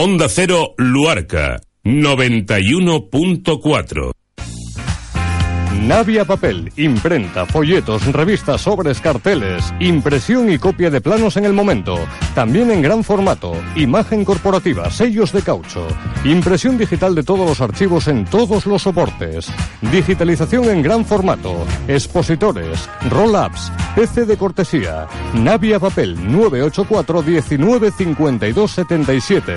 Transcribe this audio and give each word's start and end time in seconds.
Onda 0.00 0.28
Cero 0.28 0.74
Luarca 0.78 1.60
91.4. 1.84 4.12
Navia 5.80 6.24
Papel, 6.24 6.72
imprenta, 6.76 7.44
folletos, 7.46 8.04
revistas, 8.12 8.62
sobres, 8.62 9.00
carteles, 9.00 9.72
impresión 9.78 10.50
y 10.50 10.58
copia 10.58 10.90
de 10.90 11.00
planos 11.00 11.36
en 11.36 11.44
el 11.44 11.52
momento. 11.52 11.96
También 12.34 12.72
en 12.72 12.82
gran 12.82 13.04
formato, 13.04 13.52
imagen 13.76 14.24
corporativa, 14.24 14.90
sellos 14.90 15.30
de 15.32 15.42
caucho, 15.42 15.86
impresión 16.24 16.76
digital 16.76 17.14
de 17.14 17.22
todos 17.22 17.48
los 17.48 17.60
archivos 17.60 18.08
en 18.08 18.24
todos 18.24 18.66
los 18.66 18.82
soportes, 18.82 19.52
digitalización 19.92 20.68
en 20.68 20.82
gran 20.82 21.04
formato, 21.04 21.64
expositores, 21.86 22.88
roll-ups, 23.08 23.70
PC 23.94 24.26
de 24.26 24.36
cortesía, 24.36 25.06
Navia 25.34 25.78
Papel 25.78 26.16
984 26.16 27.22
195277. 27.22 29.54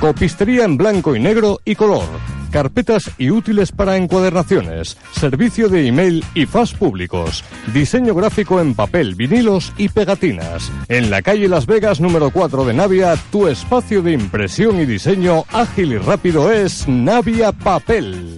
Copistería 0.00 0.64
en 0.64 0.78
blanco 0.78 1.14
y 1.14 1.20
negro 1.20 1.60
y 1.64 1.74
color 1.74 2.39
carpetas 2.50 3.10
y 3.18 3.30
útiles 3.30 3.72
para 3.72 3.96
encuadernaciones, 3.96 4.96
servicio 5.12 5.68
de 5.68 5.86
email 5.86 6.24
y 6.34 6.46
fast 6.46 6.76
públicos, 6.76 7.44
diseño 7.72 8.14
gráfico 8.14 8.60
en 8.60 8.74
papel, 8.74 9.14
vinilos 9.14 9.72
y 9.78 9.88
pegatinas. 9.88 10.70
En 10.88 11.10
la 11.10 11.22
calle 11.22 11.48
Las 11.48 11.66
Vegas 11.66 12.00
número 12.00 12.30
4 12.30 12.64
de 12.64 12.74
Navia, 12.74 13.16
tu 13.30 13.48
espacio 13.48 14.02
de 14.02 14.12
impresión 14.12 14.80
y 14.80 14.86
diseño 14.86 15.44
ágil 15.52 15.92
y 15.92 15.98
rápido 15.98 16.52
es 16.52 16.86
Navia 16.86 17.52
Papel. 17.52 18.36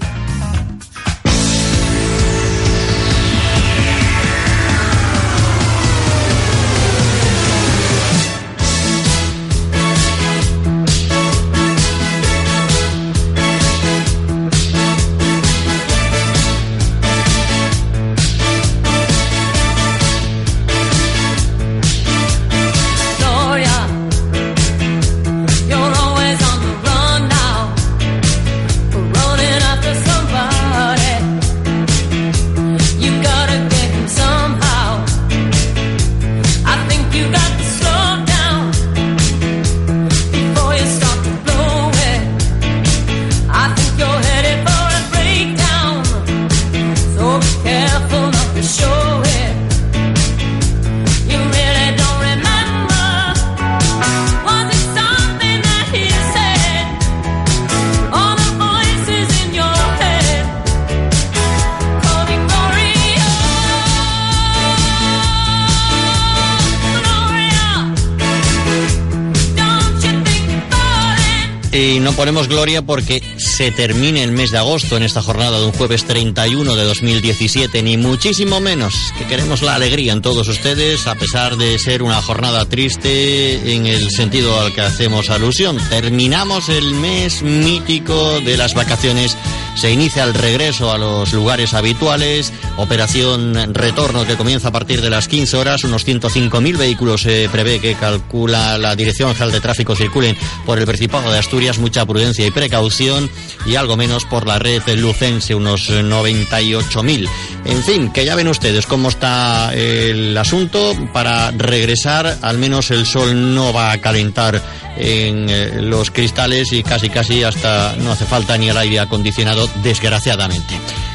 Ponemos 72.23 72.47
gloria 72.47 72.83
porque 72.83 73.21
se 73.37 73.73
termine 73.73 74.23
el 74.23 74.31
mes 74.31 74.53
de 74.53 74.59
agosto 74.59 74.97
en 74.97 75.03
esta 75.03 75.21
jornada 75.21 75.59
de 75.59 75.67
un 75.67 75.73
jueves 75.73 76.05
31 76.05 76.77
de 76.77 76.85
2017, 76.85 77.83
ni 77.83 77.97
muchísimo 77.97 78.61
menos, 78.61 79.13
que 79.19 79.27
queremos 79.27 79.61
la 79.63 79.75
alegría 79.75 80.13
en 80.13 80.23
todos 80.23 80.47
ustedes, 80.47 81.09
a 81.09 81.17
pesar 81.17 81.57
de 81.57 81.81
ser 81.81 82.01
una 82.01 82.23
jornada 82.23 82.65
triste 82.67 83.75
en 83.75 83.87
el 83.87 84.13
sentido 84.13 84.61
al 84.61 84.73
que 84.73 84.83
hacemos 84.83 85.31
alusión. 85.31 85.79
Terminamos 85.91 86.69
el 86.69 86.95
mes 86.95 87.43
mítico 87.43 88.41
de 88.41 88.57
las 88.57 88.75
vacaciones 88.75 89.37
se 89.75 89.91
inicia 89.91 90.25
el 90.25 90.35
regreso 90.35 90.93
a 90.93 90.99
los 90.99 91.33
lugares 91.33 91.75
habituales, 91.75 92.53
operación 92.77 93.75
retorno 93.75 94.27
que 94.27 94.37
comienza 94.37 94.69
a 94.69 94.73
partir 94.73 95.01
de 95.01 95.11
las 95.11 95.29
15 95.29 95.57
horas, 95.57 95.85
unos 95.85 96.07
105.000 96.07 96.77
vehículos 96.77 97.23
se 97.23 97.49
prevé 97.51 97.81
que 97.81 97.95
calcula 97.95 98.79
la 98.79 98.97
Dirección 98.97 99.33
General 99.33 99.53
de 99.53 99.61
Tráfico 99.61 99.97
circulen 99.97 100.37
por 100.65 100.79
el 100.79 100.87
Principado 100.87 101.31
de 101.31 101.39
Asturias, 101.39 101.79
mucha 101.79 102.07
prudencia 102.07 102.47
y 102.47 102.51
precaución 102.51 103.31
y 103.67 103.77
algo 103.77 103.97
menos 103.97 104.25
por 104.25 104.47
la 104.47 104.59
red 104.59 104.83
lucense, 104.97 105.55
unos 105.55 105.91
98.000. 105.91 107.29
En 107.65 107.83
fin, 107.83 108.11
que 108.13 108.25
ya 108.25 108.35
ven 108.35 108.49
ustedes 108.49 108.87
cómo 108.87 109.09
está 109.09 109.73
el 109.75 110.37
asunto. 110.37 110.95
Para 111.13 111.51
regresar, 111.53 112.39
al 112.43 112.59
menos 112.59 112.91
el 112.91 113.07
sol 113.07 113.55
no 113.55 113.73
va 113.73 113.93
a 113.93 114.01
calentar 114.01 114.61
en 114.97 115.49
eh, 115.49 115.81
los 115.81 116.11
cristales 116.11 116.73
y 116.73 116.83
casi 116.83 117.09
casi 117.09 117.43
hasta 117.43 117.97
no 117.97 118.13
hace 118.13 118.27
falta 118.27 118.59
ni 118.59 118.69
el 118.69 118.77
aire 118.77 119.01
acondicionado, 119.01 119.62
desgraciadamente. 119.83 120.75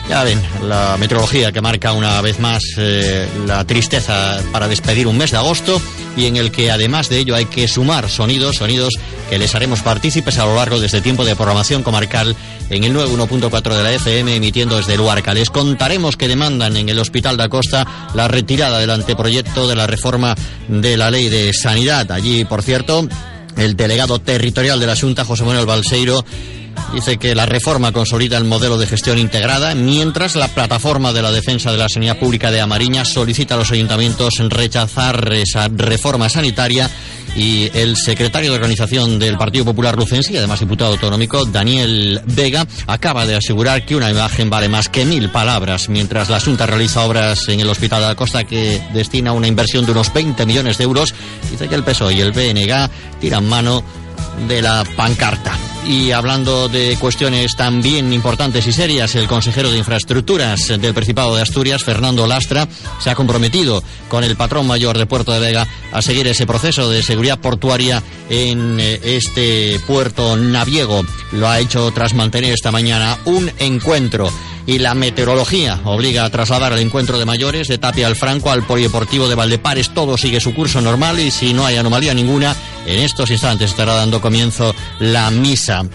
Ya 0.09 0.23
ven, 0.23 0.41
la 0.63 0.95
meteorología 0.97 1.51
que 1.51 1.59
marca 1.59 1.91
una 1.91 2.21
vez 2.21 2.39
más 2.39 2.63
eh, 2.77 3.27
la 3.45 3.65
tristeza 3.65 4.39
para 4.53 4.69
despedir 4.69 5.05
un 5.05 5.17
mes 5.17 5.31
de 5.31 5.37
agosto 5.37 5.81
y 6.15 6.25
en 6.25 6.37
el 6.37 6.49
que 6.49 6.71
además 6.71 7.09
de 7.09 7.19
ello 7.19 7.35
hay 7.35 7.45
que 7.45 7.67
sumar 7.67 8.09
sonidos, 8.09 8.55
sonidos 8.55 8.93
que 9.29 9.37
les 9.37 9.53
haremos 9.53 9.81
partícipes 9.81 10.37
a 10.37 10.45
lo 10.45 10.55
largo 10.55 10.79
de 10.79 10.85
este 10.85 11.01
tiempo 11.01 11.25
de 11.25 11.35
programación 11.35 11.83
comarcal 11.83 12.37
en 12.69 12.85
el 12.85 12.95
91.4 12.95 13.75
de 13.75 13.83
la 13.83 13.91
FM 13.91 14.35
emitiendo 14.35 14.77
desde 14.77 14.95
Luarca. 14.95 15.33
Les 15.33 15.49
contaremos 15.49 16.15
que 16.15 16.29
demandan 16.29 16.77
en 16.77 16.87
el 16.87 16.99
Hospital 16.99 17.35
de 17.35 17.43
Acosta 17.43 17.85
la 18.13 18.29
retirada 18.29 18.79
del 18.79 18.91
anteproyecto 18.91 19.67
de 19.67 19.75
la 19.75 19.87
reforma 19.87 20.35
de 20.69 20.95
la 20.95 21.11
ley 21.11 21.27
de 21.27 21.53
sanidad. 21.53 22.09
Allí, 22.13 22.45
por 22.45 22.63
cierto, 22.63 23.07
el 23.57 23.75
delegado 23.75 24.19
territorial 24.19 24.79
de 24.79 24.87
la 24.87 24.95
Junta, 24.95 25.25
José 25.25 25.43
Manuel 25.43 25.65
Balseiro, 25.65 26.23
dice 26.93 27.17
que 27.17 27.35
la 27.35 27.45
reforma 27.45 27.91
consolida 27.91 28.37
el 28.37 28.43
modelo 28.43 28.77
de 28.77 28.87
gestión 28.87 29.17
integrada, 29.17 29.75
mientras 29.75 30.35
la 30.35 30.47
plataforma 30.47 31.13
de 31.13 31.21
la 31.21 31.31
defensa 31.31 31.71
de 31.71 31.77
la 31.77 31.89
sanidad 31.89 32.17
pública 32.17 32.51
de 32.51 32.61
Amariña 32.61 33.05
solicita 33.05 33.55
a 33.55 33.57
los 33.57 33.71
ayuntamientos 33.71 34.35
rechazar 34.49 35.33
esa 35.33 35.67
reforma 35.67 36.29
sanitaria 36.29 36.89
y 37.35 37.69
el 37.73 37.95
secretario 37.95 38.49
de 38.49 38.55
organización 38.55 39.19
del 39.19 39.37
Partido 39.37 39.65
Popular 39.65 39.95
Lucense 39.95 40.33
y 40.33 40.37
además 40.37 40.59
diputado 40.59 40.93
autonómico, 40.93 41.45
Daniel 41.45 42.21
Vega, 42.25 42.65
acaba 42.87 43.25
de 43.25 43.35
asegurar 43.35 43.85
que 43.85 43.95
una 43.95 44.09
imagen 44.09 44.49
vale 44.49 44.69
más 44.69 44.89
que 44.89 45.05
mil 45.05 45.29
palabras, 45.29 45.89
mientras 45.89 46.29
la 46.29 46.39
Junta 46.39 46.65
realiza 46.65 47.05
obras 47.05 47.47
en 47.47 47.59
el 47.59 47.69
Hospital 47.69 48.01
de 48.01 48.07
la 48.07 48.15
Costa 48.15 48.43
que 48.43 48.81
destina 48.93 49.33
una 49.33 49.47
inversión 49.47 49.85
de 49.85 49.91
unos 49.91 50.11
20 50.13 50.45
millones 50.45 50.77
de 50.77 50.85
euros. 50.85 51.13
Dice 51.51 51.67
que 51.67 51.75
el 51.75 51.83
PSOE 51.83 52.15
y 52.15 52.21
el 52.21 52.31
BNG 52.31 52.89
tiran 53.19 53.47
mano 53.47 53.83
de 54.47 54.61
la 54.61 54.83
pancarta. 54.95 55.57
Y 55.87 56.11
hablando 56.11 56.67
de 56.67 56.97
cuestiones 56.99 57.55
también 57.55 58.11
importantes 58.11 58.67
y 58.67 58.73
serias, 58.73 59.15
el 59.15 59.27
consejero 59.27 59.71
de 59.71 59.77
Infraestructuras 59.77 60.67
del 60.67 60.93
Principado 60.93 61.35
de 61.35 61.41
Asturias, 61.41 61.83
Fernando 61.83 62.27
Lastra, 62.27 62.67
se 62.99 63.09
ha 63.09 63.15
comprometido 63.15 63.81
con 64.09 64.23
el 64.25 64.35
patrón 64.35 64.67
mayor 64.67 64.97
de 64.97 65.05
Puerto 65.05 65.31
de 65.31 65.39
Vega 65.39 65.65
a 65.93 66.01
seguir 66.01 66.27
ese 66.27 66.45
proceso 66.45 66.89
de 66.89 67.03
seguridad 67.03 67.39
portuaria 67.39 68.03
en 68.29 68.77
eh, 68.81 68.99
este 69.03 69.79
puerto 69.87 70.35
naviego. 70.35 71.05
Lo 71.31 71.47
ha 71.47 71.59
hecho 71.59 71.89
tras 71.91 72.13
mantener 72.13 72.53
esta 72.53 72.71
mañana 72.71 73.17
un 73.23 73.49
encuentro 73.57 74.29
y 74.67 74.79
la 74.79 74.93
meteorología 74.93 75.79
obliga 75.85 76.25
a 76.25 76.29
trasladar 76.29 76.73
el 76.73 76.79
encuentro 76.79 77.17
de 77.17 77.25
mayores 77.25 77.67
de 77.67 77.79
Tapia 77.79 78.05
al 78.05 78.15
Franco 78.15 78.51
al 78.51 78.67
Polideportivo 78.67 79.27
de 79.27 79.35
Valdepares. 79.35 79.93
Todo 79.93 80.17
sigue 80.17 80.39
su 80.39 80.53
curso 80.53 80.81
normal 80.81 81.19
y 81.19 81.31
si 81.31 81.53
no 81.53 81.65
hay 81.65 81.77
anomalía 81.77 82.13
ninguna, 82.13 82.55
en 82.85 82.99
estos 82.99 83.31
instantes 83.31 83.71
estará 83.71 83.95
dando 83.95 84.21
comienzo 84.21 84.75
la 84.99 85.31
misa 85.31 85.85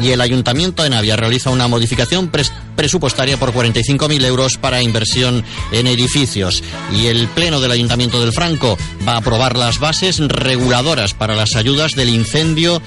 y 0.00 0.10
el 0.10 0.20
Ayuntamiento 0.20 0.82
de 0.82 0.90
Navia 0.90 1.16
realiza 1.16 1.50
una 1.50 1.68
modificación 1.68 2.30
presupuestaria 2.76 3.38
por 3.38 3.52
45.000 3.52 4.24
euros 4.24 4.58
para 4.58 4.82
inversión 4.82 5.44
en 5.72 5.86
edificios. 5.86 6.62
Y 6.92 7.06
el 7.06 7.28
Pleno 7.28 7.60
del 7.60 7.72
Ayuntamiento 7.72 8.20
del 8.20 8.32
Franco 8.32 8.76
va 9.06 9.14
a 9.14 9.18
aprobar 9.18 9.56
las 9.56 9.78
bases 9.78 10.18
reguladoras 10.18 11.14
para 11.14 11.34
las 11.34 11.56
ayudas 11.56 11.94
del 11.94 12.10
incendio 12.10 12.82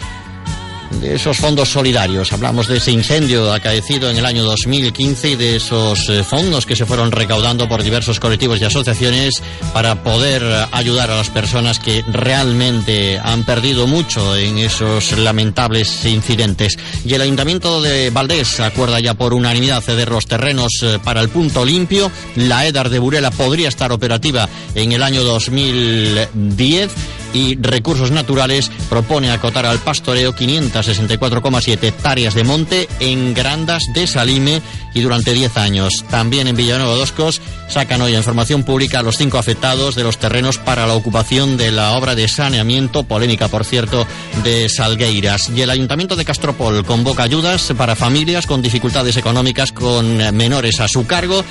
de 1.02 1.16
esos 1.16 1.38
fondos 1.38 1.70
solidarios. 1.70 2.34
Hablamos 2.34 2.68
de 2.68 2.78
ese 2.78 2.92
incendio 2.92 3.52
acaecido 3.54 4.10
en 4.10 4.18
el 4.18 4.26
año 4.26 4.44
2015 4.44 5.30
y 5.32 5.36
de 5.36 5.56
esos 5.56 6.10
eh, 6.10 6.24
fondos 6.24 6.66
que 6.66 6.76
se 6.76 6.86
fueron 6.86 7.12
recaudando 7.12 7.68
por 7.68 7.84
diversos 7.84 8.20
colectivos 8.20 8.60
y 8.60 8.66
asociaciones 8.66 9.42
para 9.74 10.04
poder 10.04 10.44
ayudar 10.72 11.12
a 11.12 11.18
las 11.18 11.30
personas 11.30 11.80
que 11.80 12.04
realmente 12.12 13.20
han 13.20 13.46
perdido 13.46 13.88
mucho 13.88 14.36
en 14.36 14.58
esos 14.58 15.18
lamentables 15.18 16.06
incidentes. 16.06 16.78
Y 17.06 17.14
el 17.14 17.22
Ayuntamiento 17.22 17.82
de 17.82 18.10
Valdés 18.10 18.60
acuerda 18.60 19.00
ya 19.00 19.14
por 19.14 19.34
unanimidad 19.34 19.82
ceder 19.82 20.10
los 20.10 20.26
terrenos 20.26 20.80
eh, 20.84 21.00
para 21.04 21.22
el 21.22 21.30
punto 21.30 21.64
limpio. 21.66 22.12
La 22.36 22.68
EDAR 22.68 22.90
de 22.90 23.00
Burela 23.00 23.32
podría 23.32 23.70
estar 23.70 23.92
operativa 23.92 24.50
en 24.76 24.92
el 24.92 25.04
año 25.04 25.24
2010 25.24 26.90
y 27.34 27.56
Recursos 27.56 28.12
Naturales 28.12 28.72
propone 28.90 29.32
acotar 29.32 29.66
al 29.66 29.80
pastoreo 29.80 30.36
564,7 30.36 31.84
hectáreas 31.84 32.34
de 32.34 32.44
monte 32.44 32.88
en 33.00 33.34
Grandas 33.34 33.84
de 33.94 34.08
Salime 34.08 34.62
y 34.94 35.02
durante 35.02 35.34
10 35.34 35.58
años. 35.58 36.04
También 36.10 36.48
en 36.48 36.56
Villanueva 36.56 36.96
de 36.96 37.02
Oscos 37.02 37.42
sacan 37.68 38.02
hoy 38.02 38.16
información 38.16 38.64
pública 38.64 39.00
a 39.00 39.04
los 39.04 39.18
cinco 39.18 39.38
afectados 39.38 39.96
de 39.96 40.04
los 40.04 40.18
terrenos 40.18 40.58
para 40.58 40.88
la 40.88 40.96
ocupación 40.96 41.58
de 41.58 41.72
la 41.72 41.94
obra 41.94 42.16
de 42.16 42.28
saneamiento, 42.28 43.04
polémica 43.04 43.48
por 43.48 43.66
cierto, 43.66 44.08
de 44.44 44.70
Salgueiras. 44.70 45.50
Y 45.50 45.62
el 45.62 45.70
Ayuntamiento 45.70 46.16
de 46.16 46.26
Castropol 46.26 46.84
convoca 46.86 47.24
ayudas 47.24 47.72
para 47.78 47.96
familias 47.96 48.48
con 48.48 48.62
dificultades 48.62 49.18
económicas 49.18 49.72
con 49.72 50.18
menores 50.36 50.80
a 50.80 50.88
su 50.88 51.06
cargo 51.06 51.44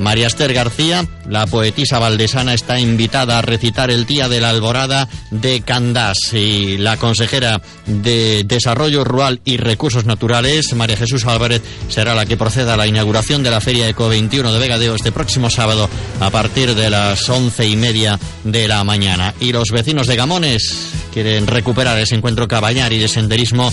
María 0.00 0.28
Esther 0.28 0.54
García, 0.54 1.04
la 1.28 1.46
poetisa 1.46 1.98
valdesana, 1.98 2.54
está 2.54 2.80
invitada 2.80 3.38
a 3.38 3.42
recitar 3.42 3.90
el 3.90 4.06
Día 4.06 4.30
de 4.30 4.40
la 4.40 4.48
Alborada 4.48 5.08
de 5.30 5.60
Candás 5.62 6.18
y 6.32 6.78
la 6.78 6.96
consejera 6.96 7.60
de 7.86 8.44
Desarrollo 8.44 9.04
Rural 9.04 9.40
y 9.44 9.56
Recursos 9.56 10.04
Naturales, 10.04 10.72
María 10.74 10.96
Jesús 10.96 11.24
Álvarez, 11.26 11.62
será 11.88 12.14
la 12.14 12.26
que 12.26 12.36
proceda 12.36 12.74
a 12.74 12.76
la 12.76 12.86
inauguración 12.86 13.42
de 13.42 13.50
la 13.50 13.60
Feria 13.60 13.88
Eco 13.88 14.08
21 14.08 14.52
de 14.52 14.58
Vegadeo 14.58 14.94
este 14.94 15.12
próximo 15.12 15.50
sábado 15.50 15.88
a 16.20 16.30
partir 16.30 16.74
de 16.74 16.90
las 16.90 17.28
once 17.28 17.66
y 17.66 17.76
media 17.76 18.18
de 18.44 18.68
la 18.68 18.82
mañana. 18.84 19.34
Y 19.40 19.52
los 19.52 19.70
vecinos 19.70 20.06
de 20.06 20.16
Gamones 20.16 20.90
quieren 21.12 21.46
recuperar 21.46 21.98
ese 21.98 22.14
encuentro 22.14 22.48
cabañar 22.48 22.92
y 22.92 22.98
de 22.98 23.08
senderismo 23.08 23.72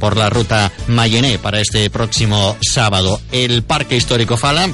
por 0.00 0.16
la 0.16 0.28
ruta 0.30 0.70
Mayené 0.88 1.38
para 1.38 1.60
este 1.60 1.88
próximo 1.90 2.56
sábado. 2.60 3.20
El 3.32 3.62
Parque 3.62 3.96
Histórico 3.96 4.36
Fala 4.36 4.68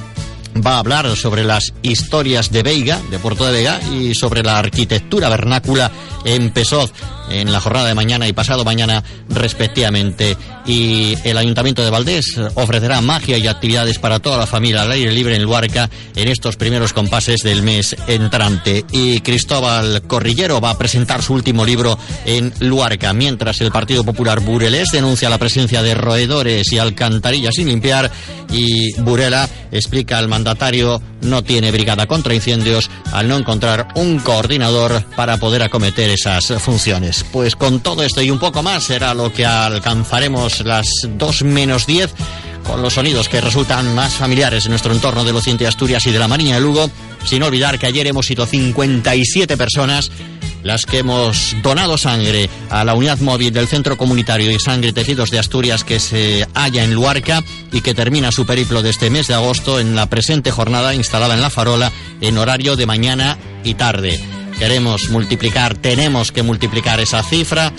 va 0.56 0.76
a 0.76 0.78
hablar 0.80 1.16
sobre 1.16 1.44
las 1.44 1.72
historias 1.82 2.50
de 2.50 2.62
Veiga, 2.62 3.00
de 3.10 3.18
Puerto 3.18 3.44
de 3.46 3.52
Vega, 3.52 3.80
y 3.92 4.14
sobre 4.14 4.42
la 4.42 4.58
arquitectura 4.58 5.28
vernácula 5.28 5.90
en 6.24 6.50
Pesoz 6.50 6.92
en 7.30 7.52
la 7.52 7.60
jornada 7.60 7.88
de 7.88 7.94
mañana 7.94 8.28
y 8.28 8.32
pasado 8.32 8.64
mañana 8.64 9.02
respectivamente. 9.28 10.36
Y 10.66 11.16
el 11.24 11.38
Ayuntamiento 11.38 11.82
de 11.82 11.90
Valdés 11.90 12.38
ofrecerá 12.54 13.00
magia 13.00 13.38
y 13.38 13.46
actividades 13.46 13.98
para 13.98 14.18
toda 14.18 14.36
la 14.38 14.46
familia 14.46 14.82
al 14.82 14.92
aire 14.92 15.12
libre 15.12 15.36
en 15.36 15.42
Luarca 15.42 15.88
en 16.14 16.28
estos 16.28 16.56
primeros 16.56 16.92
compases 16.92 17.42
del 17.42 17.62
mes 17.62 17.96
entrante. 18.06 18.84
Y 18.92 19.20
Cristóbal 19.20 20.02
Corrillero 20.06 20.60
va 20.60 20.70
a 20.70 20.78
presentar 20.78 21.22
su 21.22 21.34
último 21.34 21.64
libro 21.64 21.98
en 22.26 22.52
Luarca, 22.60 23.12
mientras 23.12 23.60
el 23.60 23.72
Partido 23.72 24.04
Popular 24.04 24.40
Burelés 24.40 24.88
denuncia 24.92 25.30
la 25.30 25.38
presencia 25.38 25.82
de 25.82 25.94
roedores 25.94 26.72
y 26.72 26.78
alcantarillas 26.78 27.54
sin 27.54 27.68
limpiar 27.68 28.10
y 28.52 29.00
Burela 29.00 29.48
explica 29.70 30.18
al 30.18 30.28
mandatario 30.28 31.00
no 31.22 31.42
tiene 31.42 31.70
brigada 31.70 32.06
contra 32.06 32.34
incendios 32.34 32.90
al 33.12 33.28
no 33.28 33.36
encontrar 33.36 33.88
un 33.94 34.18
coordinador 34.18 35.04
para 35.16 35.36
poder 35.36 35.62
acometer 35.62 36.10
esas 36.10 36.46
funciones. 36.58 37.24
Pues 37.32 37.56
con 37.56 37.80
todo 37.80 38.02
esto 38.02 38.22
y 38.22 38.30
un 38.30 38.38
poco 38.38 38.62
más 38.62 38.84
será 38.84 39.14
lo 39.14 39.32
que 39.32 39.46
alcanzaremos 39.46 40.60
las 40.64 40.88
2 41.08 41.42
menos 41.42 41.86
10 41.86 42.12
con 42.64 42.82
los 42.82 42.94
sonidos 42.94 43.28
que 43.28 43.40
resultan 43.40 43.94
más 43.94 44.14
familiares 44.14 44.66
en 44.66 44.70
nuestro 44.70 44.92
entorno 44.92 45.24
del 45.24 45.36
occidente 45.36 45.64
de 45.64 45.68
Asturias 45.68 46.06
y 46.06 46.12
de 46.12 46.18
la 46.18 46.28
Marina 46.28 46.54
de 46.54 46.60
Lugo, 46.60 46.90
sin 47.24 47.42
olvidar 47.42 47.78
que 47.78 47.86
ayer 47.86 48.06
hemos 48.06 48.26
sido 48.26 48.46
57 48.46 49.56
personas 49.56 50.10
las 50.62 50.86
que 50.86 50.98
hemos 50.98 51.56
donado 51.62 51.96
sangre 51.98 52.48
a 52.68 52.84
la 52.84 52.94
unidad 52.94 53.18
móvil 53.20 53.52
del 53.52 53.68
Centro 53.68 53.96
Comunitario 53.96 54.50
y 54.50 54.58
Sangre 54.58 54.92
Tejidos 54.92 55.30
de 55.30 55.38
Asturias 55.38 55.84
que 55.84 56.00
se 56.00 56.46
halla 56.54 56.84
en 56.84 56.94
Luarca 56.94 57.42
y 57.72 57.80
que 57.80 57.94
termina 57.94 58.32
su 58.32 58.46
periplo 58.46 58.82
de 58.82 58.90
este 58.90 59.10
mes 59.10 59.28
de 59.28 59.34
agosto 59.34 59.80
en 59.80 59.94
la 59.94 60.06
presente 60.06 60.50
jornada 60.50 60.94
instalada 60.94 61.34
en 61.34 61.42
La 61.42 61.50
Farola 61.50 61.92
en 62.20 62.38
horario 62.38 62.76
de 62.76 62.86
mañana 62.86 63.38
y 63.64 63.74
tarde. 63.74 64.20
Queremos 64.58 65.10
multiplicar, 65.10 65.74
tenemos 65.76 66.32
que 66.32 66.42
multiplicar 66.42 67.00
esa 67.00 67.22
cifra 67.22 67.72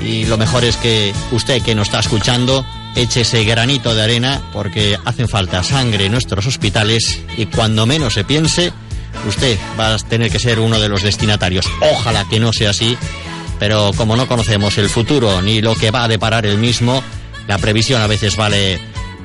y 0.00 0.26
lo 0.26 0.38
mejor 0.38 0.64
es 0.64 0.76
que 0.76 1.12
usted 1.32 1.62
que 1.62 1.74
nos 1.74 1.88
está 1.88 2.00
escuchando 2.00 2.64
eche 2.94 3.22
ese 3.22 3.44
granito 3.44 3.94
de 3.94 4.02
arena 4.02 4.40
porque 4.52 4.96
hacen 5.04 5.28
falta 5.28 5.62
sangre 5.62 6.06
en 6.06 6.12
nuestros 6.12 6.46
hospitales 6.46 7.20
y 7.36 7.46
cuando 7.46 7.86
menos 7.86 8.14
se 8.14 8.24
piense 8.24 8.72
usted 9.26 9.58
va 9.78 9.94
a 9.94 9.98
tener 9.98 10.30
que 10.30 10.38
ser 10.38 10.60
uno 10.60 10.80
de 10.80 10.88
los 10.88 11.02
destinatarios. 11.02 11.66
Ojalá 11.92 12.26
que 12.28 12.40
no 12.40 12.52
sea 12.52 12.70
así, 12.70 12.96
pero 13.58 13.92
como 13.96 14.16
no 14.16 14.26
conocemos 14.26 14.78
el 14.78 14.88
futuro 14.88 15.42
ni 15.42 15.60
lo 15.60 15.74
que 15.74 15.90
va 15.90 16.04
a 16.04 16.08
deparar 16.08 16.46
el 16.46 16.58
mismo, 16.58 17.02
la 17.46 17.58
previsión 17.58 18.02
a 18.02 18.06
veces 18.06 18.36
vale 18.36 18.80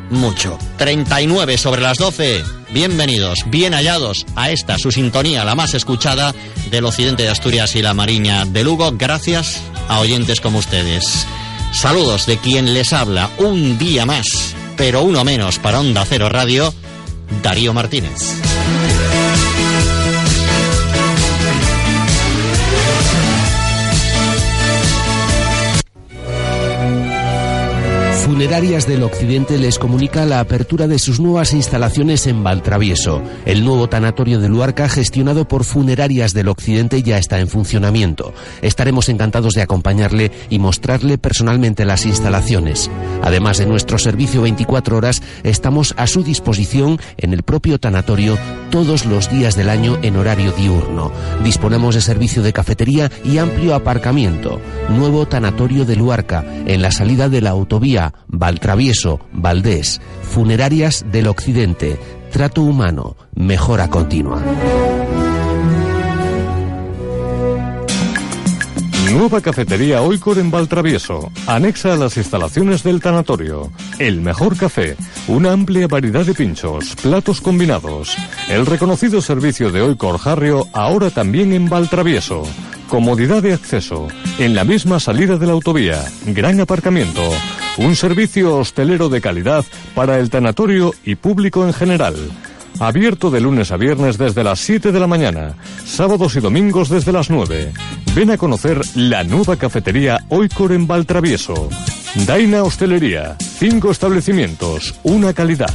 mucho. 0.10 0.58
39 0.78 1.58
sobre 1.58 1.82
las 1.82 1.98
12. 1.98 2.44
Bienvenidos, 2.72 3.40
bien 3.48 3.74
hallados 3.74 4.26
a 4.36 4.52
esta, 4.52 4.78
su 4.78 4.92
sintonía, 4.92 5.44
la 5.44 5.56
más 5.56 5.74
escuchada 5.74 6.36
del 6.70 6.86
occidente 6.86 7.24
de 7.24 7.30
Asturias 7.30 7.76
y 7.76 7.82
la 7.82 7.94
Mariña 7.94 8.46
de 8.46 8.64
Lugo, 8.64 8.92
gracias 8.94 9.60
a 9.88 10.00
oyentes 10.00 10.40
como 10.40 10.60
ustedes. 10.60 11.26
Saludos 11.72 12.26
de 12.26 12.38
quien 12.38 12.74
les 12.74 12.94
habla 12.94 13.30
un 13.38 13.78
día 13.78 14.06
más, 14.06 14.56
pero 14.78 15.02
uno 15.02 15.24
menos 15.24 15.58
para 15.60 15.80
Onda 15.80 16.06
Cero 16.06 16.30
Radio, 16.30 16.74
Darío 17.42 17.74
Martínez. 17.74 18.59
Funerarias 28.30 28.86
del 28.86 29.02
Occidente 29.02 29.58
les 29.58 29.80
comunica 29.80 30.24
la 30.24 30.40
apertura 30.40 30.88
de 30.88 31.00
sus 31.00 31.20
nuevas 31.20 31.52
instalaciones 31.52 32.28
en 32.28 32.44
Valtravieso. 32.44 33.24
El 33.44 33.66
nuevo 33.66 33.90
tanatorio 33.90 34.40
de 34.40 34.48
Luarca, 34.48 34.88
gestionado 34.88 35.48
por 35.48 35.64
Funerarias 35.64 36.36
del 36.36 36.50
Occidente, 36.50 37.02
ya 37.02 37.18
está 37.18 37.40
en 37.40 37.48
funcionamiento. 37.48 38.32
Estaremos 38.62 39.10
encantados 39.10 39.56
de 39.56 39.64
acompañarle 39.64 40.32
y 40.52 40.60
mostrarle 40.60 41.18
personalmente 41.18 41.86
las 41.86 42.06
instalaciones. 42.06 42.92
Además 43.24 43.58
de 43.58 43.66
nuestro 43.66 43.98
servicio 43.98 44.44
24 44.44 44.96
horas, 44.96 45.24
estamos 45.42 45.96
a 45.98 46.06
su 46.06 46.22
disposición 46.22 47.00
en 47.18 47.34
el 47.34 47.42
propio 47.42 47.80
tanatorio 47.80 48.38
todos 48.70 49.08
los 49.08 49.32
días 49.32 49.56
del 49.56 49.70
año 49.70 49.98
en 50.04 50.18
horario 50.18 50.52
diurno. 50.52 51.12
Disponemos 51.44 51.96
de 51.96 52.02
servicio 52.02 52.44
de 52.44 52.54
cafetería 52.54 53.12
y 53.26 53.40
amplio 53.40 53.74
aparcamiento. 53.74 54.62
Nuevo 54.90 55.28
tanatorio 55.28 55.84
de 55.84 55.96
Luarca, 55.96 56.46
en 56.68 56.84
la 56.84 56.92
salida 56.92 57.28
de 57.28 57.42
la 57.42 57.50
autovía 57.50 58.14
Valtravieso, 58.28 59.20
Valdés, 59.32 60.02
Funerarias 60.24 61.06
del 61.12 61.28
Occidente, 61.28 62.00
Trato 62.32 62.62
Humano, 62.62 63.16
Mejora 63.36 63.90
Continua. 63.90 64.42
Nueva 69.12 69.42
cafetería 69.42 70.04
Oicor 70.04 70.38
en 70.38 70.52
Valtravieso, 70.52 71.32
anexa 71.48 71.94
a 71.94 71.98
las 71.98 72.16
instalaciones 72.16 72.84
del 72.84 73.02
tanatorio. 73.02 73.72
El 73.98 74.22
mejor 74.22 74.56
café, 74.56 74.96
una 75.28 75.52
amplia 75.52 75.88
variedad 75.88 76.24
de 76.24 76.36
pinchos, 76.36 76.96
platos 77.02 77.42
combinados. 77.42 78.16
El 78.50 78.68
reconocido 78.68 79.20
servicio 79.22 79.72
de 79.72 79.82
Oicor 79.82 80.20
Jarrio 80.20 80.68
ahora 80.74 81.10
también 81.10 81.54
en 81.54 81.68
Valtravieso. 81.68 82.44
Comodidad 82.88 83.42
de 83.42 83.54
acceso, 83.54 84.08
en 84.38 84.54
la 84.54 84.64
misma 84.64 85.00
salida 85.00 85.38
de 85.38 85.48
la 85.48 85.54
autovía, 85.54 86.04
gran 86.28 86.60
aparcamiento, 86.60 87.22
un 87.80 87.96
servicio 87.96 88.58
hostelero 88.58 89.10
de 89.10 89.22
calidad 89.22 89.66
para 89.96 90.20
el 90.20 90.30
tanatorio 90.30 90.94
y 91.06 91.16
público 91.16 91.66
en 91.66 91.74
general. 91.74 92.16
Abierto 92.80 93.32
de 93.32 93.42
lunes 93.42 93.72
a 93.72 93.78
viernes 93.78 94.18
desde 94.18 94.44
las 94.44 94.60
7 94.60 94.92
de 94.92 95.00
la 95.00 95.08
mañana, 95.08 95.56
sábados 95.86 96.36
y 96.36 96.40
domingos 96.40 96.90
desde 96.90 97.12
las 97.12 97.30
9. 97.30 97.74
Ven 98.16 98.32
a 98.32 98.38
conocer 98.38 98.82
la 98.96 99.24
nueva 99.24 99.56
cafetería 99.56 100.20
Oicor 100.30 100.74
en 100.74 100.88
Valtravieso. 100.88 101.70
Daina 102.28 102.64
Hostelería, 102.64 103.38
cinco 103.40 103.92
establecimientos, 103.92 104.96
una 105.04 105.34
calidad. 105.34 105.74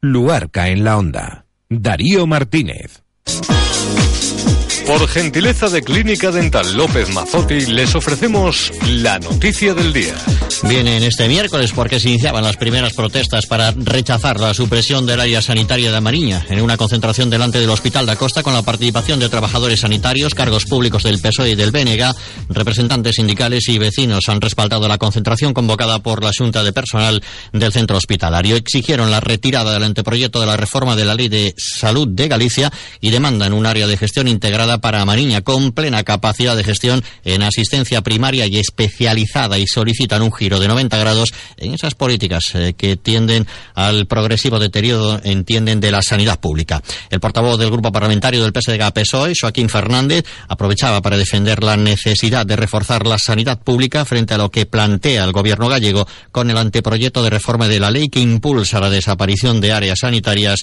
Luarca 0.00 0.68
en 0.68 0.84
la 0.84 0.98
onda. 0.98 1.44
Darío 1.68 2.26
Martínez. 2.26 3.02
Por 4.88 5.06
gentileza 5.06 5.68
de 5.68 5.82
Clínica 5.82 6.30
Dental 6.30 6.74
López 6.74 7.10
Mazotti, 7.10 7.66
les 7.66 7.94
ofrecemos 7.94 8.72
la 8.86 9.18
noticia 9.18 9.74
del 9.74 9.92
día. 9.92 10.14
Viene 10.62 10.96
en 10.96 11.02
este 11.02 11.28
miércoles 11.28 11.72
porque 11.74 12.00
se 12.00 12.08
iniciaban 12.08 12.42
las 12.42 12.56
primeras 12.56 12.94
protestas 12.94 13.44
para 13.44 13.70
rechazar 13.72 14.40
la 14.40 14.54
supresión 14.54 15.04
del 15.04 15.20
área 15.20 15.42
sanitaria 15.42 15.92
de 15.92 16.00
Mariña 16.00 16.46
en 16.48 16.62
una 16.62 16.78
concentración 16.78 17.28
delante 17.28 17.60
del 17.60 17.68
Hospital 17.68 18.06
de 18.06 18.12
Acosta 18.12 18.42
con 18.42 18.54
la 18.54 18.62
participación 18.62 19.20
de 19.20 19.28
trabajadores 19.28 19.80
sanitarios, 19.80 20.34
cargos 20.34 20.64
públicos 20.64 21.02
del 21.02 21.20
PSOE 21.20 21.50
y 21.50 21.54
del 21.54 21.70
BNG, 21.70 22.10
representantes 22.48 23.16
sindicales 23.16 23.68
y 23.68 23.76
vecinos 23.76 24.30
han 24.30 24.40
respaldado 24.40 24.88
la 24.88 24.96
concentración 24.96 25.52
convocada 25.52 25.98
por 25.98 26.24
la 26.24 26.32
Junta 26.36 26.64
de 26.64 26.72
Personal 26.72 27.22
del 27.52 27.72
centro 27.74 27.98
hospitalario. 27.98 28.56
Exigieron 28.56 29.10
la 29.10 29.20
retirada 29.20 29.74
del 29.74 29.84
anteproyecto 29.84 30.40
de 30.40 30.46
la 30.46 30.56
reforma 30.56 30.96
de 30.96 31.04
la 31.04 31.14
Ley 31.14 31.28
de 31.28 31.54
Salud 31.58 32.08
de 32.08 32.26
Galicia 32.26 32.72
y 33.02 33.10
demandan 33.10 33.52
un 33.52 33.66
área 33.66 33.86
de 33.86 33.98
gestión 33.98 34.28
integrada 34.28 34.77
para 34.78 35.04
Mariña 35.04 35.42
con 35.42 35.72
plena 35.72 36.02
capacidad 36.02 36.56
de 36.56 36.64
gestión 36.64 37.02
en 37.24 37.42
asistencia 37.42 38.02
primaria 38.02 38.46
y 38.46 38.58
especializada 38.58 39.58
y 39.58 39.66
solicitan 39.66 40.22
un 40.22 40.32
giro 40.32 40.60
de 40.60 40.68
90 40.68 40.96
grados 40.98 41.30
en 41.56 41.74
esas 41.74 41.94
políticas 41.94 42.44
eh, 42.54 42.74
que 42.76 42.96
tienden 42.96 43.46
al 43.74 44.06
progresivo 44.06 44.58
deterioro, 44.58 45.20
entienden, 45.24 45.80
de 45.80 45.90
la 45.90 46.02
sanidad 46.02 46.40
pública. 46.40 46.82
El 47.10 47.20
portavoz 47.20 47.58
del 47.58 47.70
grupo 47.70 47.92
parlamentario 47.92 48.42
del 48.42 48.52
PSDG 48.52 48.92
PSOE, 48.92 49.32
Joaquín 49.40 49.68
Fernández, 49.68 50.24
aprovechaba 50.48 51.02
para 51.02 51.16
defender 51.16 51.62
la 51.62 51.76
necesidad 51.76 52.46
de 52.46 52.56
reforzar 52.56 53.06
la 53.06 53.18
sanidad 53.18 53.60
pública 53.60 54.04
frente 54.04 54.34
a 54.34 54.38
lo 54.38 54.50
que 54.50 54.66
plantea 54.66 55.24
el 55.24 55.32
gobierno 55.32 55.68
gallego 55.68 56.06
con 56.32 56.50
el 56.50 56.56
anteproyecto 56.56 57.22
de 57.22 57.30
reforma 57.30 57.68
de 57.68 57.80
la 57.80 57.90
ley 57.90 58.08
que 58.08 58.20
impulsa 58.20 58.80
la 58.80 58.90
desaparición 58.90 59.60
de 59.60 59.72
áreas 59.72 59.98
sanitarias 60.00 60.60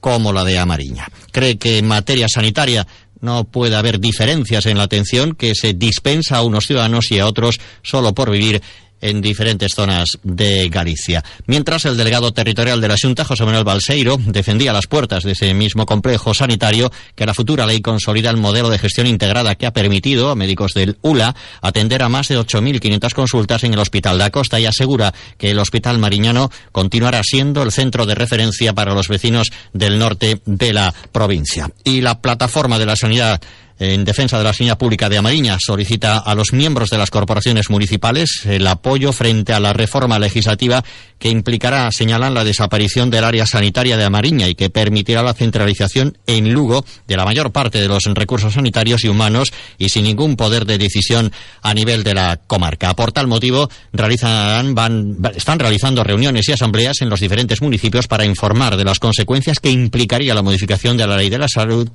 como 0.00 0.32
la 0.34 0.44
de 0.44 0.58
Amariña. 0.58 1.08
Cree 1.32 1.56
que 1.56 1.78
en 1.78 1.86
materia 1.86 2.26
sanitaria 2.28 2.86
no 3.24 3.44
puede 3.44 3.74
haber 3.74 3.98
diferencias 3.98 4.66
en 4.66 4.78
la 4.78 4.84
atención 4.84 5.34
que 5.34 5.54
se 5.54 5.72
dispensa 5.72 6.36
a 6.36 6.42
unos 6.42 6.66
ciudadanos 6.66 7.10
y 7.10 7.18
a 7.18 7.26
otros 7.26 7.58
solo 7.82 8.14
por 8.14 8.30
vivir 8.30 8.62
en 9.00 9.20
diferentes 9.20 9.72
zonas 9.74 10.18
de 10.22 10.68
Galicia. 10.68 11.22
Mientras 11.46 11.84
el 11.84 11.96
delegado 11.96 12.32
territorial 12.32 12.80
de 12.80 12.88
la 12.88 12.96
Junta, 13.00 13.24
José 13.24 13.44
Manuel 13.44 13.64
Balseiro, 13.64 14.16
defendía 14.18 14.72
las 14.72 14.86
puertas 14.86 15.24
de 15.24 15.32
ese 15.32 15.52
mismo 15.54 15.86
complejo 15.86 16.34
sanitario 16.34 16.90
que 17.14 17.26
la 17.26 17.34
futura 17.34 17.66
ley 17.66 17.80
consolida 17.80 18.30
el 18.30 18.36
modelo 18.36 18.70
de 18.70 18.78
gestión 18.78 19.06
integrada 19.06 19.54
que 19.54 19.66
ha 19.66 19.72
permitido 19.72 20.30
a 20.30 20.36
médicos 20.36 20.72
del 20.74 20.96
ULA 21.02 21.34
atender 21.60 22.02
a 22.02 22.08
más 22.08 22.28
de 22.28 22.38
8.500 22.38 23.12
consultas 23.12 23.64
en 23.64 23.74
el 23.74 23.80
Hospital 23.80 24.18
de 24.18 24.24
Acosta 24.24 24.58
y 24.58 24.66
asegura 24.66 25.12
que 25.38 25.50
el 25.50 25.58
Hospital 25.58 25.98
Mariñano 25.98 26.50
continuará 26.72 27.22
siendo 27.22 27.62
el 27.62 27.72
centro 27.72 28.06
de 28.06 28.14
referencia 28.14 28.72
para 28.72 28.94
los 28.94 29.08
vecinos 29.08 29.50
del 29.72 29.98
norte 29.98 30.40
de 30.44 30.72
la 30.72 30.94
provincia. 31.12 31.70
Y 31.84 32.00
la 32.00 32.20
plataforma 32.20 32.78
de 32.78 32.86
la 32.86 32.96
sanidad 32.96 33.40
en 33.78 34.04
defensa 34.04 34.38
de 34.38 34.44
la 34.44 34.52
sanidad 34.52 34.78
pública 34.78 35.08
de 35.08 35.18
Amariña 35.18 35.56
solicita 35.58 36.18
a 36.18 36.34
los 36.34 36.52
miembros 36.52 36.90
de 36.90 36.98
las 36.98 37.10
corporaciones 37.10 37.70
municipales 37.70 38.42
el 38.44 38.66
apoyo 38.66 39.12
frente 39.12 39.52
a 39.52 39.60
la 39.60 39.72
reforma 39.72 40.18
legislativa 40.18 40.84
que 41.18 41.28
implicará, 41.28 41.90
señalan, 41.90 42.34
la 42.34 42.44
desaparición 42.44 43.10
del 43.10 43.24
área 43.24 43.46
sanitaria 43.46 43.96
de 43.96 44.04
Amariña 44.04 44.48
y 44.48 44.54
que 44.54 44.70
permitirá 44.70 45.22
la 45.22 45.34
centralización 45.34 46.18
en 46.26 46.52
Lugo 46.52 46.84
de 47.06 47.16
la 47.16 47.24
mayor 47.24 47.50
parte 47.50 47.80
de 47.80 47.88
los 47.88 48.04
recursos 48.04 48.54
sanitarios 48.54 49.04
y 49.04 49.08
humanos 49.08 49.52
y 49.78 49.88
sin 49.88 50.04
ningún 50.04 50.36
poder 50.36 50.66
de 50.66 50.78
decisión 50.78 51.32
a 51.62 51.74
nivel 51.74 52.04
de 52.04 52.14
la 52.14 52.36
comarca. 52.46 52.94
Por 52.94 53.12
tal 53.12 53.26
motivo, 53.26 53.68
realizan, 53.92 54.74
van, 54.74 55.16
están 55.34 55.58
realizando 55.58 56.04
reuniones 56.04 56.48
y 56.48 56.52
asambleas 56.52 57.00
en 57.00 57.08
los 57.08 57.20
diferentes 57.20 57.62
municipios 57.62 58.06
para 58.06 58.24
informar 58.24 58.76
de 58.76 58.84
las 58.84 58.98
consecuencias 58.98 59.60
que 59.60 59.70
implicaría 59.70 60.34
la 60.34 60.42
modificación 60.42 60.96
de 60.96 61.06
la 61.06 61.16
ley 61.16 61.30
de 61.30 61.38
la 61.38 61.48
salud, 61.48 61.88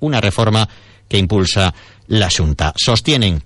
una 0.00 0.20
reforma 0.20 0.68
que 1.08 1.18
impulsa 1.18 1.74
la 2.08 2.28
Junta. 2.30 2.72
Sostienen 2.76 3.42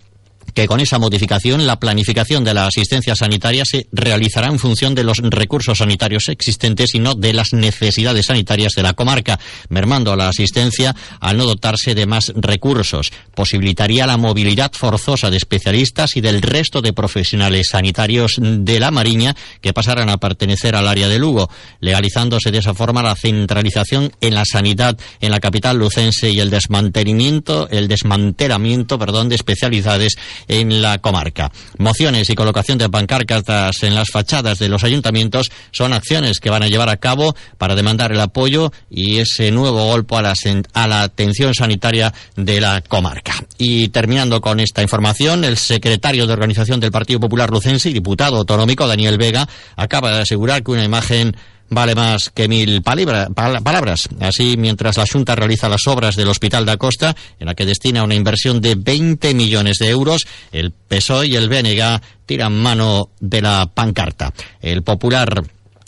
que 0.54 0.66
con 0.66 0.80
esa 0.80 0.98
modificación 0.98 1.66
la 1.66 1.78
planificación 1.78 2.44
de 2.44 2.54
la 2.54 2.66
asistencia 2.66 3.14
sanitaria 3.14 3.64
se 3.64 3.86
realizará 3.92 4.48
en 4.48 4.58
función 4.58 4.94
de 4.94 5.04
los 5.04 5.18
recursos 5.18 5.78
sanitarios 5.78 6.28
existentes 6.28 6.94
y 6.94 6.98
no 6.98 7.14
de 7.14 7.32
las 7.32 7.52
necesidades 7.52 8.26
sanitarias 8.26 8.72
de 8.76 8.82
la 8.82 8.94
comarca, 8.94 9.38
mermando 9.68 10.16
la 10.16 10.28
asistencia 10.28 10.94
al 11.20 11.36
no 11.36 11.44
dotarse 11.44 11.94
de 11.94 12.06
más 12.06 12.32
recursos. 12.34 13.12
Posibilitaría 13.34 14.06
la 14.06 14.16
movilidad 14.16 14.72
forzosa 14.72 15.30
de 15.30 15.36
especialistas 15.36 16.16
y 16.16 16.20
del 16.20 16.42
resto 16.42 16.82
de 16.82 16.92
profesionales 16.92 17.68
sanitarios 17.70 18.34
de 18.38 18.80
la 18.80 18.90
Mariña 18.90 19.36
que 19.60 19.72
pasaran 19.72 20.08
a 20.08 20.18
pertenecer 20.18 20.74
al 20.74 20.88
área 20.88 21.08
de 21.08 21.18
Lugo, 21.18 21.50
legalizándose 21.80 22.50
de 22.50 22.58
esa 22.58 22.74
forma 22.74 23.02
la 23.02 23.14
centralización 23.14 24.12
en 24.20 24.34
la 24.34 24.44
sanidad 24.44 24.98
en 25.20 25.30
la 25.30 25.40
capital 25.40 25.78
lucense 25.78 26.30
y 26.30 26.40
el 26.40 26.50
desmantelamiento, 26.50 27.68
el 27.70 27.88
desmantelamiento, 27.88 28.98
perdón, 28.98 29.28
de 29.28 29.36
especialidades 29.36 30.16
en 30.48 30.82
la 30.82 30.98
comarca. 30.98 31.52
Mociones 31.78 32.28
y 32.30 32.34
colocación 32.34 32.78
de 32.78 32.88
pancartas 32.88 33.82
en 33.82 33.94
las 33.94 34.08
fachadas 34.10 34.58
de 34.58 34.68
los 34.68 34.84
ayuntamientos 34.84 35.50
son 35.70 35.92
acciones 35.92 36.40
que 36.40 36.50
van 36.50 36.62
a 36.62 36.68
llevar 36.68 36.88
a 36.88 36.96
cabo 36.96 37.36
para 37.58 37.74
demandar 37.74 38.12
el 38.12 38.20
apoyo 38.20 38.72
y 38.90 39.18
ese 39.18 39.50
nuevo 39.50 39.84
golpe 39.84 40.16
a 40.16 40.22
la, 40.22 40.34
a 40.72 40.86
la 40.88 41.02
atención 41.02 41.54
sanitaria 41.54 42.12
de 42.36 42.60
la 42.60 42.80
comarca. 42.80 43.34
Y 43.58 43.88
terminando 43.88 44.40
con 44.40 44.60
esta 44.60 44.82
información, 44.82 45.44
el 45.44 45.56
secretario 45.56 46.26
de 46.26 46.32
Organización 46.32 46.80
del 46.80 46.92
Partido 46.92 47.20
Popular 47.20 47.50
Lucense 47.50 47.90
y 47.90 47.92
diputado 47.92 48.36
autonómico, 48.38 48.86
Daniel 48.86 49.18
Vega, 49.18 49.48
acaba 49.76 50.12
de 50.12 50.22
asegurar 50.22 50.62
que 50.62 50.70
una 50.70 50.84
imagen 50.84 51.36
vale 51.70 51.94
más 51.94 52.30
que 52.30 52.48
mil 52.48 52.82
palabras. 52.82 54.08
Así, 54.20 54.56
mientras 54.56 54.96
la 54.96 55.04
Junta 55.10 55.34
realiza 55.34 55.68
las 55.68 55.86
obras 55.86 56.16
del 56.16 56.28
Hospital 56.28 56.66
de 56.66 56.72
Acosta, 56.72 57.16
en 57.38 57.46
la 57.46 57.54
que 57.54 57.66
destina 57.66 58.02
una 58.02 58.14
inversión 58.14 58.60
de 58.60 58.74
20 58.74 59.34
millones 59.34 59.78
de 59.78 59.88
euros, 59.88 60.26
el 60.52 60.72
PSOE 60.72 61.28
y 61.28 61.36
el 61.36 61.48
BNG 61.48 62.00
tiran 62.26 62.56
mano 62.56 63.10
de 63.20 63.42
la 63.42 63.70
pancarta. 63.72 64.32
El 64.60 64.82
popular 64.82 65.42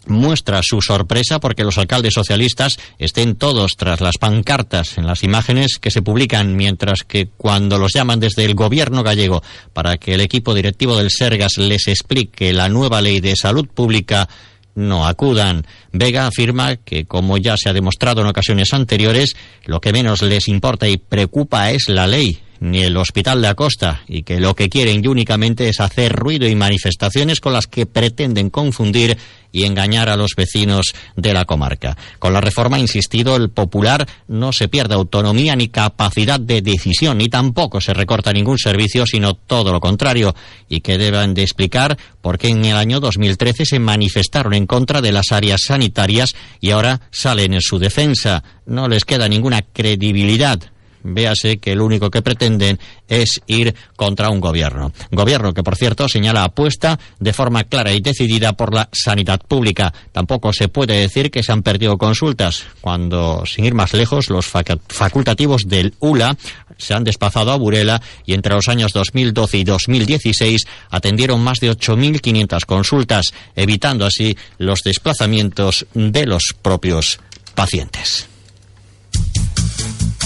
muestra 0.06 0.60
su 0.62 0.80
sorpresa 0.82 1.40
porque 1.40 1.64
los 1.64 1.78
alcaldes 1.78 2.14
socialistas 2.14 2.78
estén 2.98 3.36
todos 3.36 3.76
tras 3.76 4.00
las 4.00 4.18
pancartas 4.18 4.98
en 4.98 5.06
las 5.06 5.22
imágenes 5.22 5.78
que 5.80 5.90
se 5.90 6.02
publican, 6.02 6.56
mientras 6.56 7.04
que 7.04 7.28
cuando 7.36 7.78
los 7.78 7.92
llaman 7.94 8.20
desde 8.20 8.44
el 8.44 8.54
gobierno 8.54 9.02
gallego 9.02 9.42
para 9.72 9.98
que 9.98 10.14
el 10.14 10.20
equipo 10.20 10.54
directivo 10.54 10.96
del 10.96 11.10
Sergas 11.10 11.58
les 11.58 11.88
explique 11.88 12.52
la 12.52 12.68
nueva 12.68 13.00
ley 13.00 13.20
de 13.20 13.36
salud 13.36 13.66
pública, 13.68 14.28
no 14.74 15.06
acudan. 15.06 15.66
Vega 15.92 16.26
afirma 16.26 16.76
que, 16.76 17.04
como 17.04 17.38
ya 17.38 17.56
se 17.56 17.68
ha 17.68 17.72
demostrado 17.72 18.22
en 18.22 18.28
ocasiones 18.28 18.72
anteriores, 18.72 19.34
lo 19.64 19.80
que 19.80 19.92
menos 19.92 20.22
les 20.22 20.48
importa 20.48 20.88
y 20.88 20.96
preocupa 20.96 21.70
es 21.70 21.88
la 21.88 22.06
ley 22.06 22.40
ni 22.60 22.82
el 22.82 22.96
Hospital 22.96 23.40
de 23.42 23.48
Acosta 23.48 24.02
y 24.06 24.22
que 24.22 24.38
lo 24.38 24.54
que 24.54 24.68
quieren 24.68 25.06
únicamente 25.08 25.68
es 25.68 25.80
hacer 25.80 26.12
ruido 26.12 26.46
y 26.46 26.54
manifestaciones 26.54 27.40
con 27.40 27.54
las 27.54 27.66
que 27.66 27.86
pretenden 27.86 28.50
confundir 28.50 29.16
y 29.52 29.64
engañar 29.64 30.08
a 30.08 30.16
los 30.16 30.34
vecinos 30.36 30.92
de 31.16 31.34
la 31.34 31.44
comarca. 31.44 31.96
Con 32.18 32.32
la 32.32 32.40
reforma, 32.40 32.78
insistido, 32.78 33.34
el 33.34 33.50
popular 33.50 34.06
no 34.28 34.52
se 34.52 34.68
pierde 34.68 34.94
autonomía 34.94 35.56
ni 35.56 35.68
capacidad 35.68 36.38
de 36.38 36.62
decisión, 36.62 37.18
ni 37.18 37.28
tampoco 37.28 37.80
se 37.80 37.94
recorta 37.94 38.32
ningún 38.32 38.58
servicio, 38.58 39.06
sino 39.06 39.34
todo 39.34 39.72
lo 39.72 39.80
contrario, 39.80 40.34
y 40.68 40.82
que 40.82 40.98
deben 40.98 41.34
de 41.34 41.42
explicar 41.42 41.98
por 42.20 42.38
qué 42.38 42.48
en 42.48 42.64
el 42.64 42.76
año 42.76 43.00
2013 43.00 43.64
se 43.64 43.78
manifestaron 43.78 44.54
en 44.54 44.66
contra 44.66 45.00
de 45.00 45.12
las 45.12 45.32
áreas 45.32 45.62
sanitarias 45.66 46.34
y 46.60 46.70
ahora 46.70 47.00
salen 47.10 47.54
en 47.54 47.62
su 47.62 47.78
defensa. 47.78 48.44
No 48.66 48.86
les 48.86 49.04
queda 49.04 49.28
ninguna 49.28 49.62
credibilidad 49.62 50.60
véase 51.02 51.58
que 51.58 51.74
lo 51.74 51.84
único 51.84 52.10
que 52.10 52.22
pretenden 52.22 52.78
es 53.08 53.40
ir 53.46 53.74
contra 53.96 54.30
un 54.30 54.40
gobierno. 54.40 54.92
Gobierno 55.10 55.52
que, 55.52 55.62
por 55.62 55.76
cierto, 55.76 56.08
señala 56.08 56.44
apuesta 56.44 56.98
de 57.18 57.32
forma 57.32 57.64
clara 57.64 57.92
y 57.92 58.00
decidida 58.00 58.52
por 58.52 58.74
la 58.74 58.88
sanidad 58.92 59.40
pública. 59.40 59.92
Tampoco 60.12 60.52
se 60.52 60.68
puede 60.68 60.98
decir 60.98 61.30
que 61.30 61.42
se 61.42 61.52
han 61.52 61.62
perdido 61.62 61.98
consultas, 61.98 62.64
cuando, 62.80 63.44
sin 63.46 63.64
ir 63.64 63.74
más 63.74 63.92
lejos, 63.92 64.30
los 64.30 64.46
facultativos 64.46 65.62
del 65.66 65.94
ULA 66.00 66.36
se 66.78 66.94
han 66.94 67.04
desplazado 67.04 67.52
a 67.52 67.56
Burela 67.56 68.00
y 68.24 68.34
entre 68.34 68.54
los 68.54 68.68
años 68.68 68.92
2012 68.92 69.58
y 69.58 69.64
2016 69.64 70.66
atendieron 70.90 71.42
más 71.42 71.60
de 71.60 71.70
8.500 71.70 72.64
consultas, 72.64 73.26
evitando 73.54 74.06
así 74.06 74.36
los 74.58 74.82
desplazamientos 74.82 75.86
de 75.94 76.26
los 76.26 76.54
propios 76.62 77.20
pacientes. 77.54 78.29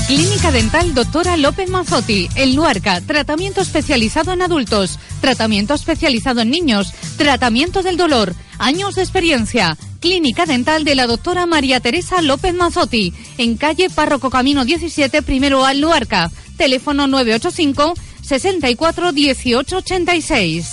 Clínica 0.07 0.53
Dental 0.53 0.93
Doctora 0.93 1.39
López 1.39 1.71
Manzotti, 1.71 2.29
el 2.37 2.55
Luarca, 2.55 3.01
tratamiento 3.01 3.63
especializado 3.63 4.33
en 4.33 4.43
adultos, 4.43 4.99
tratamiento 5.23 5.73
especializado 5.73 6.43
en 6.43 6.51
niños, 6.51 6.93
tratamiento 7.17 7.83
del 7.83 7.97
dolor, 7.97 8.35
años 8.59 8.97
de 8.97 9.03
experiencia. 9.03 9.79
Clínica 10.01 10.45
Dental 10.45 10.85
de 10.85 10.95
la 10.95 11.07
doctora 11.07 11.47
María 11.47 11.81
Teresa 11.81 12.21
López 12.21 12.53
Manzotti, 12.53 13.15
en 13.39 13.57
calle 13.57 13.89
Párroco 13.89 14.29
Camino 14.29 14.67
17, 14.67 15.23
primero 15.23 15.65
al 15.65 15.81
Luarca. 15.81 16.31
Teléfono 16.59 17.07
985 17.07 17.95
64 18.21 19.13
18 19.13 19.77
86. 19.79 20.69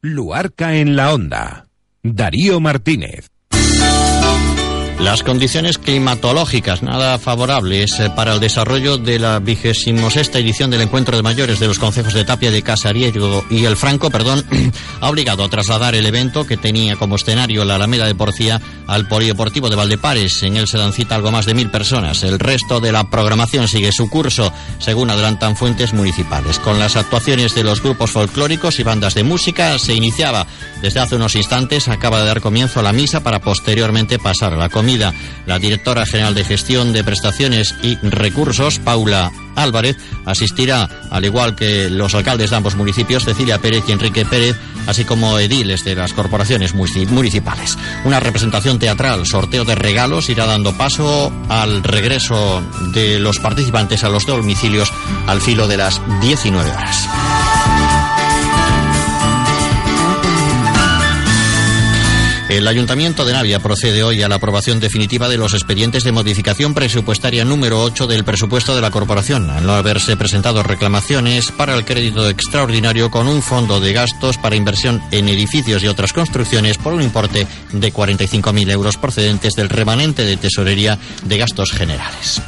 Luarca 0.00 0.76
en 0.76 0.96
la 0.96 1.12
onda. 1.12 1.66
Darío 2.02 2.60
Martínez. 2.60 3.28
Las 4.98 5.22
condiciones 5.22 5.76
climatológicas 5.76 6.82
nada 6.82 7.18
favorables 7.18 8.00
eh, 8.00 8.10
para 8.16 8.32
el 8.32 8.40
desarrollo 8.40 8.96
de 8.96 9.18
la 9.18 9.38
vigésimo 9.40 10.10
sexta 10.10 10.38
edición 10.38 10.70
del 10.70 10.80
Encuentro 10.80 11.16
de 11.16 11.22
Mayores 11.22 11.60
de 11.60 11.66
los 11.66 11.78
Concejos 11.78 12.14
de 12.14 12.24
Tapia 12.24 12.50
de 12.50 12.62
Casariego 12.62 13.44
y 13.50 13.66
el 13.66 13.76
Franco, 13.76 14.10
perdón, 14.10 14.44
ha 15.00 15.10
obligado 15.10 15.44
a 15.44 15.50
trasladar 15.50 15.94
el 15.94 16.06
evento 16.06 16.46
que 16.46 16.56
tenía 16.56 16.96
como 16.96 17.16
escenario 17.16 17.64
la 17.66 17.74
Alameda 17.74 18.06
de 18.06 18.14
Porcía 18.14 18.60
al 18.86 19.06
Polideportivo 19.06 19.68
de 19.68 19.76
Valdepares. 19.76 20.42
En 20.42 20.56
él 20.56 20.66
se 20.66 20.78
dan 20.78 20.94
cita 20.94 21.14
algo 21.14 21.30
más 21.30 21.44
de 21.44 21.54
mil 21.54 21.70
personas. 21.70 22.22
El 22.22 22.38
resto 22.38 22.80
de 22.80 22.90
la 22.90 23.10
programación 23.10 23.68
sigue 23.68 23.92
su 23.92 24.08
curso, 24.08 24.50
según 24.78 25.10
adelantan 25.10 25.56
fuentes 25.56 25.92
municipales. 25.92 26.58
Con 26.58 26.78
las 26.78 26.96
actuaciones 26.96 27.54
de 27.54 27.64
los 27.64 27.82
grupos 27.82 28.12
folclóricos 28.12 28.80
y 28.80 28.82
bandas 28.82 29.14
de 29.14 29.24
música 29.24 29.78
se 29.78 29.92
iniciaba 29.92 30.46
desde 30.80 31.00
hace 31.00 31.16
unos 31.16 31.36
instantes. 31.36 31.86
Acaba 31.88 32.20
de 32.20 32.26
dar 32.26 32.40
comienzo 32.40 32.80
a 32.80 32.82
la 32.82 32.94
misa 32.94 33.22
para 33.22 33.40
posteriormente 33.40 34.18
pasar 34.18 34.54
a 34.54 34.56
la 34.56 34.70
comida 34.70 34.85
La 35.46 35.58
directora 35.58 36.06
general 36.06 36.34
de 36.34 36.44
gestión 36.44 36.92
de 36.92 37.02
prestaciones 37.02 37.74
y 37.82 37.96
recursos, 37.96 38.78
Paula 38.78 39.32
Álvarez, 39.56 39.96
asistirá, 40.24 40.88
al 41.10 41.24
igual 41.24 41.56
que 41.56 41.90
los 41.90 42.14
alcaldes 42.14 42.50
de 42.50 42.56
ambos 42.56 42.76
municipios, 42.76 43.24
Cecilia 43.24 43.60
Pérez 43.60 43.82
y 43.88 43.92
Enrique 43.92 44.24
Pérez, 44.24 44.56
así 44.86 45.04
como 45.04 45.40
ediles 45.40 45.82
de 45.84 45.96
las 45.96 46.12
corporaciones 46.12 46.72
municipales. 46.74 47.76
Una 48.04 48.20
representación 48.20 48.78
teatral, 48.78 49.26
sorteo 49.26 49.64
de 49.64 49.74
regalos, 49.74 50.28
irá 50.28 50.46
dando 50.46 50.76
paso 50.78 51.32
al 51.48 51.82
regreso 51.82 52.62
de 52.92 53.18
los 53.18 53.40
participantes 53.40 54.04
a 54.04 54.08
los 54.08 54.24
domicilios 54.24 54.92
al 55.26 55.40
filo 55.40 55.66
de 55.66 55.78
las 55.78 56.00
19 56.20 56.70
horas. 56.70 57.55
El 62.48 62.68
Ayuntamiento 62.68 63.24
de 63.24 63.32
Navia 63.32 63.58
procede 63.58 64.04
hoy 64.04 64.22
a 64.22 64.28
la 64.28 64.36
aprobación 64.36 64.78
definitiva 64.78 65.28
de 65.28 65.36
los 65.36 65.52
expedientes 65.52 66.04
de 66.04 66.12
modificación 66.12 66.74
presupuestaria 66.74 67.44
número 67.44 67.82
8 67.82 68.06
del 68.06 68.22
presupuesto 68.22 68.72
de 68.76 68.80
la 68.80 68.92
corporación, 68.92 69.50
al 69.50 69.66
no 69.66 69.72
haberse 69.72 70.16
presentado 70.16 70.62
reclamaciones 70.62 71.50
para 71.50 71.74
el 71.74 71.84
crédito 71.84 72.28
extraordinario 72.28 73.10
con 73.10 73.26
un 73.26 73.42
fondo 73.42 73.80
de 73.80 73.92
gastos 73.92 74.38
para 74.38 74.54
inversión 74.54 75.02
en 75.10 75.28
edificios 75.28 75.82
y 75.82 75.88
otras 75.88 76.12
construcciones 76.12 76.78
por 76.78 76.94
un 76.94 77.02
importe 77.02 77.48
de 77.72 77.92
45.000 77.92 78.70
euros 78.70 78.96
procedentes 78.96 79.54
del 79.54 79.68
remanente 79.68 80.24
de 80.24 80.36
tesorería 80.36 81.00
de 81.24 81.38
gastos 81.38 81.72
generales. 81.72 82.40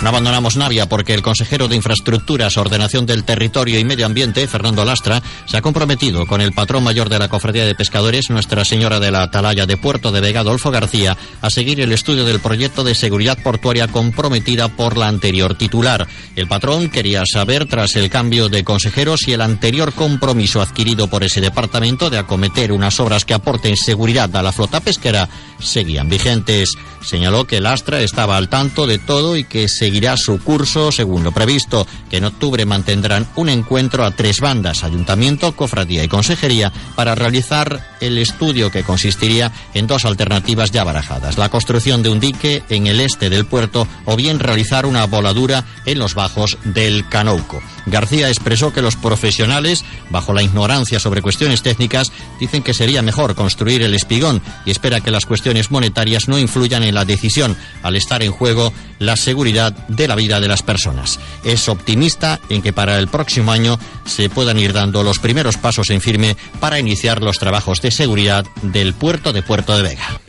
No 0.00 0.10
abandonamos 0.10 0.56
Navia 0.56 0.88
porque 0.88 1.12
el 1.12 1.22
consejero 1.22 1.66
de 1.66 1.74
Infraestructuras, 1.74 2.56
Ordenación 2.56 3.04
del 3.04 3.24
Territorio 3.24 3.80
y 3.80 3.84
Medio 3.84 4.06
Ambiente, 4.06 4.46
Fernando 4.46 4.84
Lastra, 4.84 5.20
se 5.44 5.56
ha 5.56 5.60
comprometido 5.62 6.24
con 6.24 6.40
el 6.40 6.52
patrón 6.52 6.84
mayor 6.84 7.08
de 7.08 7.18
la 7.18 7.28
Cofradía 7.28 7.66
de 7.66 7.74
Pescadores, 7.74 8.30
Nuestra 8.30 8.64
Señora 8.64 9.00
de 9.00 9.10
la 9.10 9.24
Atalaya 9.24 9.66
de 9.66 9.76
Puerto 9.76 10.12
de 10.12 10.20
Vega, 10.20 10.40
Adolfo 10.40 10.70
García, 10.70 11.16
a 11.42 11.50
seguir 11.50 11.80
el 11.80 11.90
estudio 11.90 12.24
del 12.24 12.38
proyecto 12.38 12.84
de 12.84 12.94
seguridad 12.94 13.38
portuaria 13.42 13.88
comprometida 13.88 14.68
por 14.68 14.96
la 14.96 15.08
anterior 15.08 15.56
titular. 15.56 16.06
El 16.36 16.46
patrón 16.46 16.90
quería 16.90 17.24
saber, 17.26 17.66
tras 17.66 17.96
el 17.96 18.08
cambio 18.08 18.48
de 18.48 18.62
consejero, 18.62 19.16
si 19.16 19.32
el 19.32 19.40
anterior 19.40 19.92
compromiso 19.92 20.62
adquirido 20.62 21.08
por 21.08 21.24
ese 21.24 21.40
departamento 21.40 22.08
de 22.08 22.18
acometer 22.18 22.70
unas 22.70 23.00
obras 23.00 23.24
que 23.24 23.34
aporten 23.34 23.76
seguridad 23.76 24.34
a 24.36 24.42
la 24.44 24.52
flota 24.52 24.78
pesquera 24.78 25.28
seguían 25.60 26.08
vigentes. 26.08 26.70
Señaló 27.02 27.46
que 27.46 27.60
Lastra 27.60 28.00
estaba 28.00 28.36
al 28.36 28.48
tanto 28.48 28.86
de 28.86 28.98
todo 28.98 29.36
y 29.36 29.44
que 29.44 29.68
se 29.68 29.87
seguirá 29.88 30.18
su 30.18 30.38
curso 30.38 30.92
según 30.92 31.24
lo 31.24 31.32
previsto, 31.32 31.86
que 32.10 32.18
en 32.18 32.26
octubre 32.26 32.66
mantendrán 32.66 33.26
un 33.36 33.48
encuentro 33.48 34.04
a 34.04 34.10
tres 34.10 34.38
bandas, 34.38 34.84
ayuntamiento, 34.84 35.56
cofradía 35.56 36.04
y 36.04 36.08
consejería, 36.08 36.70
para 36.94 37.14
realizar 37.14 37.96
el 38.02 38.18
estudio 38.18 38.70
que 38.70 38.82
consistiría 38.82 39.50
en 39.72 39.86
dos 39.86 40.04
alternativas 40.04 40.72
ya 40.72 40.84
barajadas, 40.84 41.38
la 41.38 41.48
construcción 41.48 42.02
de 42.02 42.10
un 42.10 42.20
dique 42.20 42.62
en 42.68 42.86
el 42.86 43.00
este 43.00 43.30
del 43.30 43.46
puerto 43.46 43.88
o 44.04 44.14
bien 44.14 44.40
realizar 44.40 44.84
una 44.84 45.06
voladura 45.06 45.64
en 45.86 45.98
los 45.98 46.14
bajos 46.14 46.58
del 46.64 47.08
Canouco. 47.08 47.62
García 47.86 48.28
expresó 48.28 48.74
que 48.74 48.82
los 48.82 48.96
profesionales, 48.96 49.86
bajo 50.10 50.34
la 50.34 50.42
ignorancia 50.42 51.00
sobre 51.00 51.22
cuestiones 51.22 51.62
técnicas, 51.62 52.12
dicen 52.38 52.62
que 52.62 52.74
sería 52.74 53.00
mejor 53.00 53.34
construir 53.34 53.80
el 53.80 53.94
espigón 53.94 54.42
y 54.66 54.70
espera 54.70 55.00
que 55.00 55.10
las 55.10 55.24
cuestiones 55.24 55.70
monetarias 55.70 56.28
no 56.28 56.38
influyan 56.38 56.82
en 56.82 56.94
la 56.94 57.06
decisión 57.06 57.56
al 57.82 57.96
estar 57.96 58.22
en 58.22 58.32
juego 58.32 58.74
la 58.98 59.16
seguridad 59.16 59.74
de 59.88 60.08
la 60.08 60.14
vida 60.14 60.40
de 60.40 60.48
las 60.48 60.62
personas. 60.62 61.18
Es 61.44 61.68
optimista 61.68 62.40
en 62.48 62.62
que 62.62 62.72
para 62.72 62.98
el 62.98 63.08
próximo 63.08 63.52
año 63.52 63.78
se 64.04 64.28
puedan 64.28 64.58
ir 64.58 64.72
dando 64.72 65.02
los 65.02 65.18
primeros 65.18 65.56
pasos 65.56 65.90
en 65.90 66.00
firme 66.00 66.36
para 66.60 66.78
iniciar 66.78 67.22
los 67.22 67.38
trabajos 67.38 67.80
de 67.80 67.90
seguridad 67.90 68.44
del 68.62 68.94
puerto 68.94 69.32
de 69.32 69.42
Puerto 69.42 69.76
de 69.76 69.82
Vega. 69.82 70.20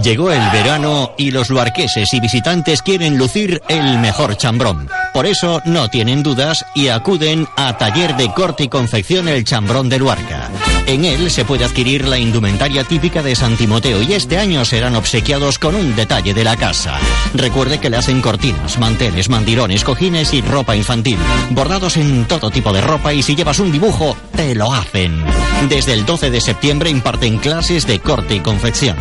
Llegó 0.00 0.30
el 0.32 0.50
verano 0.50 1.12
y 1.18 1.30
los 1.30 1.50
luarqueses 1.50 2.12
y 2.12 2.20
visitantes 2.20 2.82
quieren 2.82 3.18
lucir 3.18 3.60
el 3.68 3.98
mejor 3.98 4.36
chambrón. 4.36 4.88
Por 5.12 5.26
eso 5.26 5.60
no 5.66 5.88
tienen 5.88 6.22
dudas 6.22 6.64
y 6.74 6.88
acuden 6.88 7.46
a 7.56 7.76
Taller 7.76 8.16
de 8.16 8.32
Corte 8.32 8.64
y 8.64 8.68
Confección 8.68 9.28
El 9.28 9.44
Chambrón 9.44 9.88
de 9.88 9.98
Luarca. 9.98 10.50
En 10.86 11.04
él 11.04 11.30
se 11.30 11.44
puede 11.44 11.64
adquirir 11.64 12.08
la 12.08 12.18
indumentaria 12.18 12.84
típica 12.84 13.22
de 13.22 13.36
San 13.36 13.56
Timoteo 13.56 14.02
y 14.02 14.14
este 14.14 14.38
año 14.38 14.64
serán 14.64 14.96
obsequiados 14.96 15.58
con 15.58 15.74
un 15.74 15.94
detalle 15.94 16.34
de 16.34 16.44
la 16.44 16.56
casa. 16.56 16.98
Recuerde 17.34 17.78
que 17.78 17.90
le 17.90 17.98
hacen 17.98 18.22
cortinas, 18.22 18.78
manteles, 18.78 19.28
mandirones, 19.28 19.84
cojines 19.84 20.32
y 20.32 20.40
ropa 20.40 20.74
infantil. 20.74 21.18
Bordados 21.50 21.96
en 21.98 22.24
todo 22.24 22.50
tipo 22.50 22.72
de 22.72 22.80
ropa 22.80 23.12
y 23.12 23.22
si 23.22 23.36
llevas 23.36 23.58
un 23.58 23.70
dibujo, 23.70 24.16
te 24.34 24.54
lo 24.54 24.72
hacen. 24.72 25.22
Desde 25.68 25.92
el 25.92 26.06
12 26.06 26.30
de 26.30 26.40
septiembre 26.40 26.90
imparten 26.90 27.38
clases 27.38 27.86
de 27.86 28.00
corte 28.00 28.34
y 28.34 28.40
confección. 28.40 28.96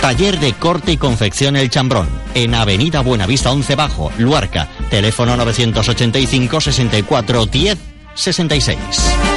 Taller 0.00 0.38
de 0.38 0.52
corte 0.52 0.92
y 0.92 0.96
confección 0.96 1.56
El 1.56 1.70
Chambrón, 1.70 2.08
en 2.34 2.54
Avenida 2.54 3.00
Buenavista 3.00 3.50
11 3.50 3.74
Bajo, 3.74 4.12
Luarca, 4.18 4.68
teléfono 4.90 5.36
985 5.36 6.60
64 6.60 7.46
10 7.46 7.78
66. 8.14 9.35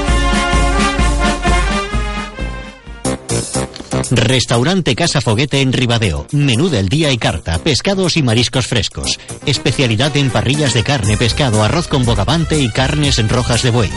Restaurante 4.12 4.96
Casa 4.96 5.22
Foguete 5.22 5.62
en 5.62 5.72
Ribadeo. 5.72 6.28
Menú 6.32 6.70
del 6.70 6.90
día 6.90 7.12
y 7.12 7.18
carta. 7.18 7.60
Pescados 7.60 8.18
y 8.18 8.24
mariscos 8.24 8.68
frescos. 8.68 9.20
Especialidad 9.46 10.16
en 10.18 10.30
parrillas 10.32 10.74
de 10.74 10.84
carne, 10.84 11.18
pescado, 11.18 11.64
arroz 11.64 11.88
con 11.88 12.06
bogavante 12.06 12.60
y 12.60 12.70
carnes 12.70 13.20
en 13.20 13.30
rojas 13.30 13.62
de 13.64 13.72
buey. 13.72 13.92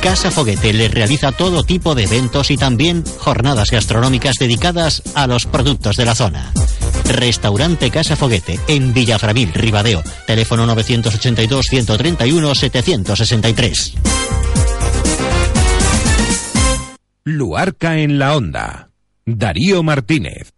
Casa 0.00 0.30
Foguete 0.30 0.72
le 0.72 0.88
realiza 0.88 1.32
todo 1.32 1.62
tipo 1.62 1.94
de 1.94 2.04
eventos 2.04 2.50
y 2.50 2.56
también 2.56 3.04
jornadas 3.18 3.70
gastronómicas 3.70 4.36
dedicadas 4.38 5.02
a 5.14 5.26
los 5.26 5.46
productos 5.46 5.96
de 5.96 6.06
la 6.06 6.14
zona. 6.14 6.52
Restaurante 7.04 7.90
Casa 7.90 8.16
Foguete 8.16 8.58
en 8.66 8.92
Villafravil, 8.92 9.52
Ribadeo. 9.52 10.02
Teléfono 10.26 10.66
982 10.66 11.66
131 11.68 12.54
763. 12.54 13.94
Luarca 17.24 17.98
en 17.98 18.18
la 18.18 18.36
onda. 18.36 18.91
Darío 19.24 19.82
Martínez. 19.82 20.52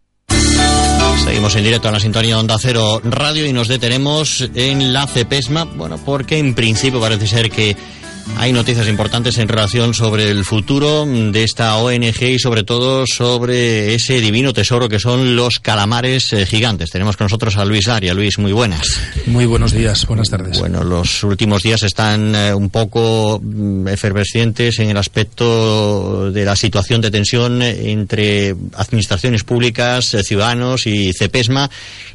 Seguimos 1.25 1.55
en 1.57 1.65
directo 1.65 1.89
a 1.89 1.93
la 1.93 2.01
sintonía 2.01 2.39
Onda 2.39 2.57
Cero 2.61 3.01
Radio 3.05 3.47
y 3.47 3.53
nos 3.53 3.69
detenemos 3.69 4.49
en 4.55 4.93
la 4.93 5.07
CEPESMA, 5.07 5.65
bueno, 5.65 5.99
porque 6.05 6.39
en 6.39 6.55
principio 6.55 7.01
parece 7.01 7.27
ser 7.27 7.51
que 7.51 7.77
hay 8.37 8.53
noticias 8.53 8.89
importantes 8.89 9.39
en 9.39 9.49
relación 9.49 9.95
sobre 9.95 10.31
el 10.31 10.45
futuro 10.45 11.07
de 11.07 11.45
esta 11.45 11.77
ONG 11.77 12.23
y 12.23 12.39
sobre 12.39 12.63
todo 12.63 13.07
sobre 13.07 13.95
ese 13.95 14.21
divino 14.21 14.53
tesoro 14.53 14.89
que 14.89 14.99
son 14.99 15.37
los 15.37 15.61
calamares 15.61 16.33
eh, 16.33 16.47
gigantes. 16.47 16.91
Tenemos 16.91 17.17
con 17.17 17.27
nosotros 17.27 17.57
a 17.57 17.65
Luis 17.65 17.89
Aria. 17.89 18.13
Luis, 18.15 18.39
muy 18.39 18.53
buenas. 18.53 19.01
Muy 19.27 19.47
buenos 19.47 19.73
días, 19.73 20.07
buenas 20.07 20.31
tardes. 20.31 20.59
Bueno, 20.59 20.85
los 20.85 21.23
últimos 21.23 21.63
días 21.63 21.83
están 21.83 22.35
eh, 22.35 22.55
un 22.55 22.71
poco 22.71 23.41
mm, 23.43 23.89
efervescientes 23.89 24.79
en 24.79 24.91
el 24.91 24.97
aspecto 24.97 26.31
de 26.31 26.45
la 26.45 26.57
situación 26.57 27.01
de 27.01 27.11
tensión 27.11 27.63
entre 27.63 28.55
administraciones 28.75 29.45
públicas, 29.45 30.13
eh, 30.15 30.23
ciudadanos 30.23 30.87
y 30.87 31.13
CEPESMA 31.13 31.71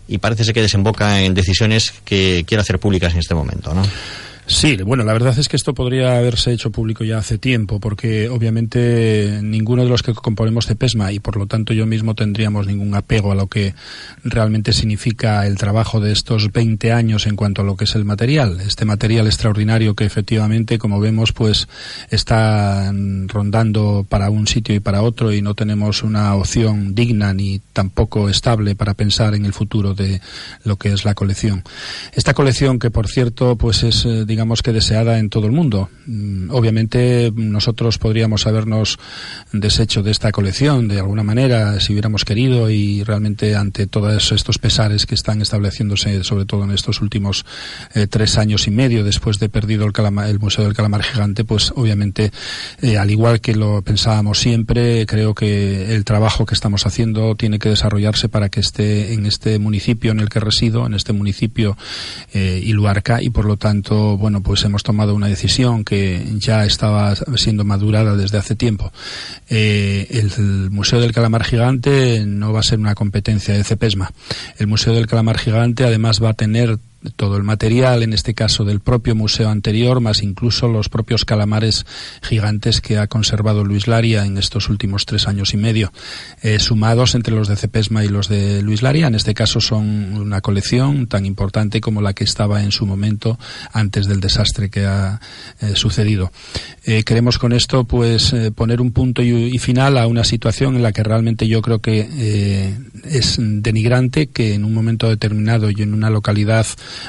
y 0.08 0.18
parece 0.18 0.54
que 0.54 0.62
desemboca 0.62 1.22
en 1.22 1.34
decisiones 1.34 1.94
que 2.04 2.44
quiere 2.48 2.62
hacer 2.62 2.80
públicas 2.80 3.14
en 3.14 3.20
este 3.20 3.36
momento, 3.36 3.74
¿no? 3.74 3.84
Sí, 4.50 4.78
bueno, 4.78 5.04
la 5.04 5.14
verdad 5.14 5.38
es 5.38 5.48
que 5.48 5.56
esto 5.56 5.76
podría 5.76 6.18
haberse 6.18 6.52
hecho 6.52 6.72
público 6.72 7.04
ya 7.04 7.20
hace 7.20 7.38
tiempo, 7.38 7.80
porque 7.80 8.30
obviamente 8.30 9.42
ninguno 9.44 9.84
de 9.84 9.90
los 9.90 10.02
que 10.02 10.12
componemos 10.16 10.66
CEPESMA 10.66 11.12
y 11.12 11.20
por 11.20 11.38
lo 11.38 11.46
tanto 11.46 11.72
yo 11.72 11.86
mismo 11.86 12.16
tendríamos 12.16 12.66
ningún 12.66 12.96
apego 12.96 13.32
a 13.32 13.36
lo 13.36 13.46
que 13.46 13.76
realmente 14.24 14.74
significa 14.74 15.46
el 15.46 15.56
trabajo 15.56 16.00
de 16.00 16.12
estos 16.12 16.52
20 16.52 16.92
años 16.92 17.28
en 17.28 17.36
cuanto 17.36 17.62
a 17.62 17.64
lo 17.64 17.78
que 17.78 17.84
es 17.84 17.94
el 17.94 18.06
material. 18.06 18.60
Este 18.60 18.86
material 18.86 19.28
extraordinario 19.28 19.94
que 19.94 20.06
efectivamente, 20.06 20.80
como 20.80 21.00
vemos, 21.00 21.32
pues 21.32 21.68
está 22.10 22.92
rondando 23.28 24.04
para 24.10 24.32
un 24.32 24.48
sitio 24.48 24.74
y 24.74 24.80
para 24.80 25.04
otro 25.04 25.32
y 25.32 25.44
no 25.44 25.54
tenemos 25.54 26.02
una 26.02 26.34
opción 26.34 26.96
digna 26.96 27.36
ni 27.36 27.62
tampoco 27.72 28.30
estable 28.30 28.74
para 28.74 28.96
pensar 28.96 29.36
en 29.36 29.46
el 29.46 29.54
futuro 29.54 29.94
de 29.94 30.22
lo 30.64 30.78
que 30.78 30.92
es 30.92 31.06
la 31.06 31.14
colección. 31.14 31.64
Esta 32.14 32.34
colección 32.34 32.80
que, 32.80 32.90
por 32.90 33.08
cierto, 33.08 33.56
pues 33.56 33.84
es, 33.84 34.06
eh, 34.06 34.26
digamos 34.40 34.64
que 34.64 34.72
deseada 34.72 35.20
en 35.20 35.30
todo 35.30 35.48
el 35.48 35.52
mundo. 35.52 35.90
Mm, 36.06 36.52
obviamente 36.52 37.30
nosotros 37.36 37.98
podríamos 37.98 38.48
habernos 38.48 38.98
deshecho 39.52 40.02
de 40.02 40.12
esta 40.12 40.32
colección 40.32 40.88
de 40.88 41.00
alguna 41.00 41.24
manera 41.24 41.78
si 41.82 41.92
hubiéramos 41.92 42.24
querido 42.24 42.70
y 42.70 43.04
realmente 43.04 43.58
ante 43.58 43.86
todos 43.86 44.32
estos 44.32 44.58
pesares 44.58 45.06
que 45.06 45.16
están 45.16 45.42
estableciéndose 45.42 46.24
sobre 46.24 46.46
todo 46.46 46.64
en 46.64 46.72
estos 46.72 47.02
últimos 47.02 47.46
eh, 47.96 48.08
tres 48.08 48.38
años 48.38 48.66
y 48.68 48.72
medio 48.72 49.04
después 49.04 49.40
de 49.40 49.50
perdido 49.50 49.86
el, 49.86 49.94
el 50.30 50.40
Museo 50.40 50.64
del 50.64 50.74
Calamar 50.74 51.04
Gigante, 51.04 51.44
pues 51.44 51.74
obviamente 51.76 52.32
eh, 52.82 52.98
al 52.98 53.12
igual 53.12 53.42
que 53.42 53.56
lo 53.56 53.82
pensábamos 53.82 54.40
siempre, 54.40 55.06
creo 55.06 55.36
que 55.36 55.96
el 55.96 56.06
trabajo 56.06 56.46
que 56.46 56.54
estamos 56.54 56.86
haciendo 56.86 57.36
tiene 57.36 57.60
que 57.60 57.68
desarrollarse 57.68 58.30
para 58.30 58.48
que 58.48 58.62
esté 58.62 59.14
en 59.14 59.26
este 59.26 59.60
municipio 59.60 60.14
en 60.14 60.22
el 60.22 60.30
que 60.30 60.40
resido, 60.40 60.86
en 60.86 60.94
este 60.94 61.12
municipio 61.12 61.76
eh, 62.34 62.62
Iluarca 62.64 63.22
y 63.22 63.30
por 63.32 63.44
lo 63.50 63.58
tanto, 63.58 64.18
bueno, 64.18 64.29
bueno, 64.30 64.44
pues 64.44 64.64
hemos 64.64 64.84
tomado 64.84 65.16
una 65.16 65.26
decisión 65.26 65.84
que 65.84 66.24
ya 66.36 66.64
estaba 66.64 67.16
siendo 67.36 67.66
madurada 67.66 68.16
desde 68.16 68.38
hace 68.38 68.56
tiempo. 68.56 68.92
Eh, 69.50 70.06
el, 70.12 70.70
Museo 70.70 71.02
del 71.02 71.14
Calamar 71.14 71.44
Gigante 71.44 72.24
no 72.28 72.54
va 72.54 72.60
a 72.60 72.64
ser 72.64 72.78
una 72.78 72.94
competencia 72.94 73.56
de 73.56 73.64
CEPESMA. 73.64 74.12
El 74.60 74.68
Museo 74.68 74.94
del 74.94 75.08
Calamar 75.08 75.40
Gigante 75.40 75.84
además 75.84 76.24
va 76.24 76.30
a 76.30 76.34
tener 76.36 76.78
todo 77.16 77.38
el 77.38 77.44
material, 77.44 78.04
en 78.04 78.14
este 78.14 78.34
caso 78.34 78.66
del 78.66 78.82
propio 78.82 79.16
museo 79.16 79.50
anterior, 79.50 80.02
más 80.02 80.22
incluso 80.22 80.68
los 80.68 80.90
propios 80.90 81.26
calamares 81.26 81.86
gigantes 82.22 82.82
que 82.82 82.98
ha 82.98 83.08
conservado 83.08 83.64
Luis 83.64 83.88
Laria 83.88 84.26
en 84.26 84.38
estos 84.38 84.70
últimos 84.70 85.06
tres 85.06 85.28
años 85.28 85.54
y 85.54 85.58
medio, 85.58 85.94
eh, 86.42 86.60
sumados 86.60 87.16
entre 87.16 87.34
los 87.34 87.48
de 87.48 87.56
Cepesma 87.56 88.04
y 88.04 88.10
los 88.10 88.28
de 88.28 88.62
Luis 88.62 88.82
Laria. 88.82 89.08
En 89.08 89.16
este 89.16 89.34
caso 89.34 89.62
son 89.62 89.86
una 90.18 90.42
colección 90.42 91.08
tan 91.08 91.26
importante 91.26 91.80
como 91.82 92.02
la 92.02 92.14
que 92.14 92.24
estaba 92.24 92.64
en 92.64 92.72
su 92.72 92.86
momento 92.86 93.40
antes 93.72 94.08
del 94.08 94.20
desastre 94.20 94.70
que 94.70 94.86
ha 94.86 95.22
eh, 95.62 95.76
sucedido. 95.76 96.32
Eh, 96.86 97.04
queremos 97.04 97.38
con 97.38 97.54
esto 97.54 97.86
pues 97.86 98.36
poner 98.56 98.82
un 98.82 98.92
punto 98.92 99.22
y, 99.22 99.58
final 99.60 99.98
a 99.98 100.08
una 100.08 100.24
situación 100.24 100.76
en 100.76 100.84
la 100.84 100.92
que 100.92 101.04
realmente 101.04 101.48
yo 101.48 101.62
creo 101.62 101.80
que 101.80 102.78
es 103.04 103.38
denigrante 103.40 104.28
que 104.28 104.54
en 104.54 104.64
un 104.64 104.74
momento 104.74 105.10
determinado 105.10 105.70
y 105.70 105.82
en 105.82 105.94
una 105.94 106.10
localidad 106.10 106.66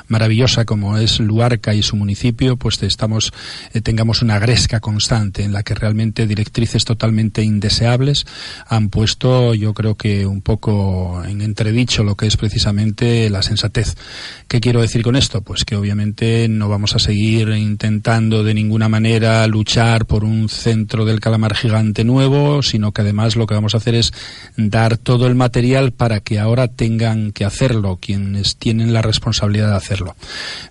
maravillosa 0.08 0.64
como 0.64 0.96
es 0.96 1.20
Luarca 1.20 1.74
y 1.74 1.82
su 1.82 1.96
municipio, 1.96 2.56
pues 2.56 2.82
estamos, 2.82 3.32
eh, 3.72 3.80
tengamos 3.80 4.22
una 4.22 4.38
gresca 4.38 4.80
constante 4.80 5.44
en 5.44 5.52
la 5.52 5.62
que 5.62 5.74
realmente 5.74 6.26
directrices 6.26 6.84
totalmente 6.84 7.42
indeseables 7.42 8.26
han 8.66 8.88
puesto, 8.88 9.54
yo 9.54 9.74
creo 9.74 9.96
que 9.96 10.26
un 10.26 10.42
poco 10.42 11.22
en 11.24 11.40
entredicho 11.40 12.04
lo 12.04 12.16
que 12.16 12.26
es 12.26 12.36
precisamente 12.36 13.28
la 13.30 13.42
sensatez. 13.42 13.96
¿Qué 14.48 14.60
quiero 14.60 14.80
decir 14.80 15.02
con 15.02 15.16
esto? 15.16 15.42
Pues 15.42 15.64
que 15.64 15.76
obviamente 15.76 16.48
no 16.48 16.68
vamos 16.68 16.94
a 16.94 16.98
seguir 16.98 17.48
intentando 17.50 18.42
de 18.44 18.54
ninguna 18.54 18.88
manera 18.88 19.46
luchar 19.46 20.06
por 20.06 20.24
un 20.24 20.48
centro 20.48 21.04
del 21.04 21.20
calamar 21.20 21.54
gigante 21.54 22.04
nuevo, 22.04 22.62
sino 22.62 22.92
que 22.92 23.02
además 23.02 23.36
lo 23.36 23.46
que 23.46 23.54
vamos 23.54 23.74
a 23.74 23.78
hacer 23.78 23.94
es 23.94 24.12
dar 24.56 24.96
todo 24.96 25.26
el 25.26 25.34
material 25.34 25.92
para 25.92 26.20
que 26.20 26.38
ahora 26.38 26.68
tengan 26.68 27.32
que 27.32 27.44
hacerlo 27.44 27.98
quienes 28.00 28.56
tienen 28.56 28.92
la 28.92 29.02
responsabilidad 29.02 29.69
de 29.70 29.76
hacerlo. 29.76 30.16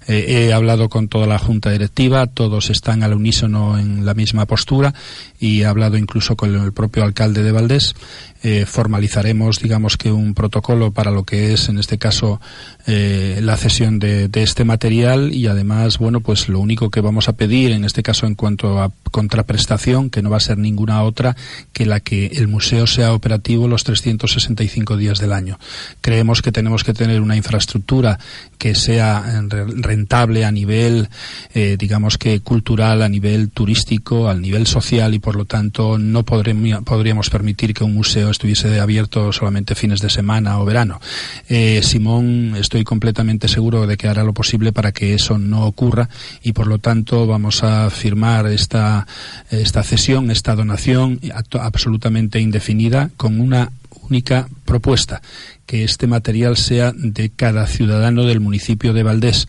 Eh, 0.07 0.47
he 0.47 0.53
hablado 0.53 0.89
con 0.89 1.07
toda 1.07 1.27
la 1.27 1.39
junta 1.39 1.71
directiva, 1.71 2.27
todos 2.27 2.69
están 2.69 3.03
al 3.03 3.13
unísono 3.13 3.77
en 3.77 4.05
la 4.05 4.13
misma 4.13 4.45
postura 4.45 4.93
y 5.39 5.61
he 5.61 5.65
hablado 5.65 5.97
incluso 5.97 6.35
con 6.35 6.55
el 6.55 6.73
propio 6.73 7.03
alcalde 7.03 7.43
de 7.43 7.51
Valdés 7.51 7.95
eh, 8.41 8.65
formalizaremos, 8.65 9.59
digamos 9.59 9.97
que 9.97 10.11
un 10.11 10.33
protocolo 10.33 10.91
para 10.91 11.11
lo 11.11 11.23
que 11.23 11.53
es, 11.53 11.67
en 11.67 11.77
este 11.77 11.97
caso, 11.97 12.39
eh, 12.87 13.39
la 13.43 13.57
cesión 13.57 13.99
de, 13.99 14.29
este 14.33 14.63
material 14.63 15.33
y 15.33 15.47
además, 15.47 15.97
bueno, 15.97 16.21
pues 16.21 16.47
lo 16.47 16.61
único 16.61 16.89
que 16.89 17.01
vamos 17.01 17.27
a 17.27 17.33
pedir, 17.33 17.71
en 17.71 17.83
este 17.83 18.01
caso, 18.01 18.25
en 18.25 18.35
cuanto 18.35 18.81
a 18.81 18.91
contraprestación, 19.11 20.09
que 20.09 20.21
no 20.21 20.29
va 20.29 20.37
a 20.37 20.41
ser 20.41 20.57
ninguna 20.57 21.03
otra 21.03 21.35
que 21.73 21.85
la 21.85 21.99
que 21.99 22.27
el 22.27 22.47
museo 22.47 22.87
sea 22.87 23.13
operativo 23.13 23.67
los 23.67 23.83
365 23.83 24.95
días 24.95 25.19
del 25.19 25.33
año. 25.33 25.59
Creemos 25.99 26.41
que 26.41 26.53
tenemos 26.53 26.85
que 26.85 26.93
tener 26.93 27.19
una 27.19 27.35
infraestructura 27.35 28.19
que 28.57 28.75
sea 28.75 29.41
rentable 29.49 30.45
a 30.45 30.51
nivel, 30.51 31.09
eh, 31.53 31.75
digamos 31.77 32.17
que 32.17 32.39
cultural, 32.41 33.01
a 33.01 33.09
nivel 33.09 33.49
turístico, 33.49 34.29
al 34.29 34.41
nivel 34.41 34.67
social 34.67 35.13
y 35.13 35.19
por 35.19 35.35
lo 35.35 35.45
tanto 35.45 35.97
no 35.97 36.23
podríamos 36.23 37.29
permitir 37.29 37.73
que 37.73 37.83
un 37.83 37.93
museo 37.93 38.28
estuviese 38.31 38.79
abierto 38.79 39.31
solamente 39.31 39.75
fines 39.75 39.99
de 39.99 40.09
semana 40.09 40.59
o 40.59 40.65
verano. 40.65 40.99
Eh, 41.47 41.81
Simón, 41.83 42.55
estoy 42.57 42.83
completamente 42.83 43.47
seguro 43.47 43.87
de 43.87 43.97
que 43.97 44.07
hará 44.07 44.23
lo 44.23 44.33
posible 44.33 44.71
para 44.71 44.91
que 44.91 45.13
eso 45.13 45.37
no 45.37 45.65
ocurra 45.65 46.09
y 46.43 46.53
por 46.53 46.67
lo 46.67 46.79
tanto 46.79 47.27
vamos 47.27 47.63
a 47.63 47.89
firmar 47.89 48.47
esta, 48.47 49.07
esta 49.49 49.83
cesión, 49.83 50.31
esta 50.31 50.55
donación 50.55 51.19
absolutamente 51.59 52.39
indefinida 52.39 53.09
con 53.17 53.39
una 53.39 53.71
única 54.09 54.47
propuesta, 54.65 55.21
que 55.65 55.83
este 55.83 56.07
material 56.07 56.57
sea 56.57 56.91
de 56.95 57.29
cada 57.29 57.67
ciudadano 57.67 58.23
del 58.25 58.39
municipio 58.39 58.93
de 58.93 59.03
Valdés 59.03 59.47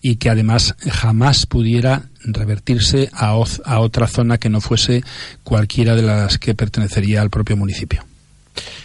y 0.00 0.16
que 0.16 0.30
además 0.30 0.76
jamás 0.88 1.46
pudiera 1.46 2.04
revertirse 2.22 3.10
a, 3.12 3.30
a, 3.64 3.80
otra 3.80 4.06
zona 4.06 4.38
que 4.38 4.48
no 4.48 4.60
fuese 4.60 5.02
cualquiera 5.42 5.96
de 5.96 6.02
las 6.02 6.38
que 6.38 6.54
pertenecería 6.54 7.22
al 7.22 7.30
propio 7.30 7.56
municipio. 7.56 8.04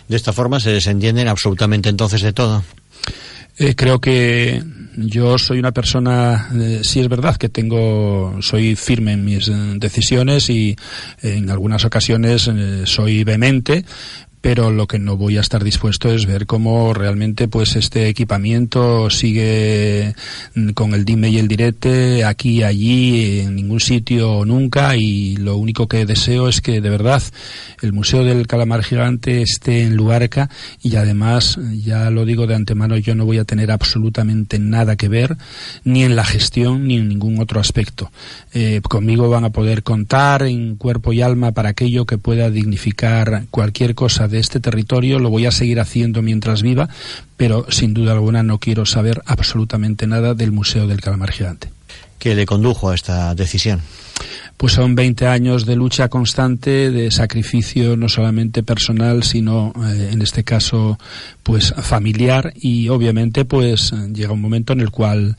De 0.07 0.15
esta 0.15 0.33
forma 0.33 0.59
se 0.59 0.71
desentienden 0.71 1.27
absolutamente 1.27 1.89
entonces 1.89 2.21
de 2.21 2.33
todo. 2.33 2.63
Eh, 3.57 3.75
creo 3.75 3.99
que 3.99 4.63
yo 4.95 5.37
soy 5.37 5.59
una 5.59 5.71
persona, 5.71 6.49
eh, 6.59 6.81
sí 6.83 6.99
es 6.99 7.07
verdad 7.07 7.37
que 7.37 7.49
tengo, 7.49 8.37
soy 8.41 8.75
firme 8.75 9.13
en 9.13 9.25
mis 9.25 9.47
eh, 9.49 9.53
decisiones 9.75 10.49
y 10.49 10.75
en 11.21 11.49
algunas 11.49 11.85
ocasiones 11.85 12.49
soy 12.85 13.23
vehemente, 13.23 13.85
pero 14.41 14.71
lo 14.71 14.87
que 14.87 14.97
no 14.97 15.17
voy 15.17 15.37
a 15.37 15.41
estar 15.41 15.63
dispuesto 15.63 16.11
es 16.11 16.25
ver 16.25 16.47
cómo 16.47 16.93
realmente 16.93 17.47
pues 17.47 17.75
este 17.75 18.07
equipamiento 18.07 19.09
sigue 19.11 20.15
con 20.73 20.93
el 20.93 21.05
dime 21.05 21.29
y 21.29 21.37
el 21.37 21.47
direte 21.47 22.25
aquí 22.25 22.63
allí 22.63 23.41
en 23.41 23.55
ningún 23.55 23.79
sitio 23.79 24.43
nunca 24.45 24.97
y 24.97 25.37
lo 25.37 25.57
único 25.57 25.87
que 25.87 26.05
deseo 26.07 26.49
es 26.49 26.59
que 26.59 26.81
de 26.81 26.89
verdad 26.89 27.21
el 27.81 27.93
museo 27.93 28.23
del 28.23 28.47
calamar 28.47 28.83
gigante 28.83 29.43
esté 29.43 29.83
en 29.83 29.95
Luarca 29.95 30.49
y 30.81 30.95
además 30.95 31.59
ya 31.83 32.09
lo 32.09 32.25
digo 32.25 32.47
de 32.47 32.55
antemano 32.55 32.97
yo 32.97 33.13
no 33.13 33.25
voy 33.25 33.37
a 33.37 33.45
tener 33.45 33.71
absolutamente 33.71 34.57
nada 34.57 34.95
que 34.95 35.07
ver 35.07 35.37
ni 35.83 36.03
en 36.03 36.15
la 36.15 36.25
gestión 36.25 36.87
ni 36.87 36.97
en 36.97 37.07
ningún 37.09 37.39
otro 37.39 37.59
aspecto. 37.59 38.11
Eh, 38.53 38.81
conmigo 38.81 39.29
van 39.29 39.45
a 39.45 39.51
poder 39.51 39.83
contar 39.83 40.43
en 40.43 40.75
cuerpo 40.75 41.13
y 41.13 41.21
alma 41.21 41.51
para 41.51 41.69
aquello 41.69 42.05
que 42.05 42.17
pueda 42.17 42.49
dignificar 42.49 43.45
cualquier 43.51 43.95
cosa 43.95 44.27
de 44.31 44.39
este 44.39 44.59
territorio, 44.59 45.19
lo 45.19 45.29
voy 45.29 45.45
a 45.45 45.51
seguir 45.51 45.79
haciendo 45.79 46.21
mientras 46.21 46.63
viva, 46.63 46.89
pero 47.37 47.67
sin 47.69 47.93
duda 47.93 48.13
alguna 48.13 48.41
no 48.41 48.57
quiero 48.57 48.85
saber 48.85 49.21
absolutamente 49.25 50.07
nada 50.07 50.33
del 50.33 50.51
Museo 50.51 50.87
del 50.87 51.01
Calamar 51.01 51.31
Gigante. 51.31 51.69
¿Qué 52.17 52.33
le 52.33 52.45
condujo 52.45 52.89
a 52.89 52.95
esta 52.95 53.35
decisión? 53.35 53.81
Pues 54.61 54.73
son 54.73 54.93
20 54.93 55.25
años 55.25 55.65
de 55.65 55.75
lucha 55.75 56.07
constante, 56.07 56.91
de 56.91 57.09
sacrificio 57.09 57.97
no 57.97 58.07
solamente 58.07 58.61
personal, 58.61 59.23
sino 59.23 59.73
eh, 59.83 60.09
en 60.11 60.21
este 60.21 60.43
caso 60.43 60.99
pues 61.41 61.73
familiar 61.81 62.53
y 62.55 62.87
obviamente 62.89 63.43
pues 63.43 63.91
llega 64.13 64.33
un 64.33 64.41
momento 64.41 64.73
en 64.73 64.81
el 64.81 64.91
cual 64.91 65.35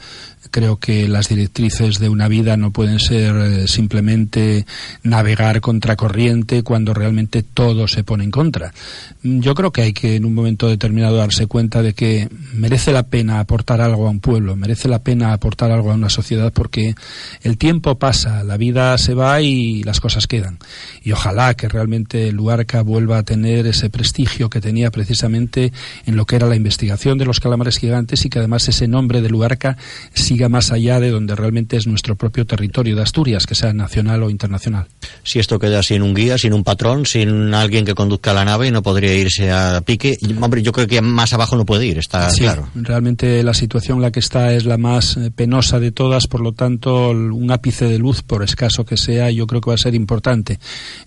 Creo 0.50 0.76
que 0.76 1.06
las 1.08 1.28
directrices 1.28 2.00
de 2.00 2.08
una 2.08 2.26
vida 2.26 2.56
no 2.56 2.72
pueden 2.72 2.98
ser 2.98 3.34
eh, 3.36 3.68
simplemente 3.68 4.66
navegar 5.04 5.60
contracorriente 5.60 6.64
cuando 6.64 6.94
realmente 6.94 7.44
todo 7.44 7.86
se 7.86 8.02
pone 8.02 8.24
en 8.24 8.32
contra. 8.32 8.74
Yo 9.22 9.54
creo 9.54 9.70
que 9.70 9.82
hay 9.82 9.92
que 9.92 10.16
en 10.16 10.24
un 10.24 10.34
momento 10.34 10.68
determinado 10.68 11.16
darse 11.16 11.46
cuenta 11.46 11.80
de 11.80 11.94
que 11.94 12.28
merece 12.54 12.92
la 12.92 13.04
pena 13.04 13.38
aportar 13.38 13.80
algo 13.80 14.08
a 14.08 14.10
un 14.10 14.18
pueblo, 14.18 14.56
merece 14.56 14.88
la 14.88 14.98
pena 14.98 15.32
aportar 15.32 15.70
algo 15.70 15.92
a 15.92 15.94
una 15.94 16.10
sociedad 16.10 16.52
porque 16.52 16.96
el 17.42 17.56
tiempo 17.56 17.98
pasa, 17.98 18.42
la 18.42 18.56
vida 18.56 18.98
se 18.98 19.11
va 19.14 19.40
y 19.40 19.82
las 19.82 20.00
cosas 20.00 20.26
quedan. 20.26 20.58
Y 21.02 21.12
ojalá 21.12 21.54
que 21.54 21.68
realmente 21.68 22.30
Luarca 22.32 22.82
vuelva 22.82 23.18
a 23.18 23.22
tener 23.22 23.66
ese 23.66 23.90
prestigio 23.90 24.50
que 24.50 24.60
tenía 24.60 24.90
precisamente 24.90 25.72
en 26.06 26.16
lo 26.16 26.26
que 26.26 26.36
era 26.36 26.46
la 26.46 26.56
investigación 26.56 27.18
de 27.18 27.24
los 27.24 27.40
calamares 27.40 27.78
gigantes 27.78 28.24
y 28.24 28.30
que 28.30 28.38
además 28.38 28.68
ese 28.68 28.88
nombre 28.88 29.20
de 29.20 29.28
Luarca 29.28 29.76
siga 30.14 30.48
más 30.48 30.72
allá 30.72 31.00
de 31.00 31.10
donde 31.10 31.34
realmente 31.34 31.76
es 31.76 31.86
nuestro 31.86 32.16
propio 32.16 32.46
territorio 32.46 32.96
de 32.96 33.02
Asturias, 33.02 33.46
que 33.46 33.54
sea 33.54 33.72
nacional 33.72 34.22
o 34.22 34.30
internacional. 34.30 34.86
Si 35.22 35.38
esto 35.38 35.58
queda 35.58 35.82
sin 35.82 36.02
un 36.02 36.14
guía, 36.14 36.38
sin 36.38 36.52
un 36.52 36.64
patrón, 36.64 37.06
sin 37.06 37.54
alguien 37.54 37.84
que 37.84 37.94
conduzca 37.94 38.32
la 38.32 38.44
nave, 38.44 38.70
no 38.70 38.82
podría 38.82 39.14
irse 39.14 39.50
a 39.50 39.80
pique. 39.84 40.18
Hombre, 40.40 40.62
yo 40.62 40.72
creo 40.72 40.86
que 40.86 41.00
más 41.00 41.32
abajo 41.32 41.56
no 41.56 41.64
puede 41.64 41.86
ir, 41.86 41.98
está 41.98 42.30
claro. 42.36 42.68
Realmente 42.74 43.42
la 43.42 43.54
situación 43.54 43.98
en 43.98 44.02
la 44.02 44.10
que 44.10 44.20
está 44.20 44.52
es 44.52 44.64
la 44.64 44.78
más 44.78 45.16
eh, 45.16 45.30
penosa 45.34 45.80
de 45.80 45.92
todas, 45.92 46.26
por 46.26 46.40
lo 46.40 46.52
tanto, 46.52 47.10
un 47.10 47.50
ápice 47.50 47.86
de 47.86 47.98
luz, 47.98 48.22
por 48.22 48.42
escaso 48.42 48.84
que 48.84 48.96
sea, 49.02 49.30
yo 49.30 49.46
creo 49.46 49.60
que 49.60 49.70
va 49.70 49.74
a 49.74 49.78
ser 49.78 49.94
importante. 49.94 50.58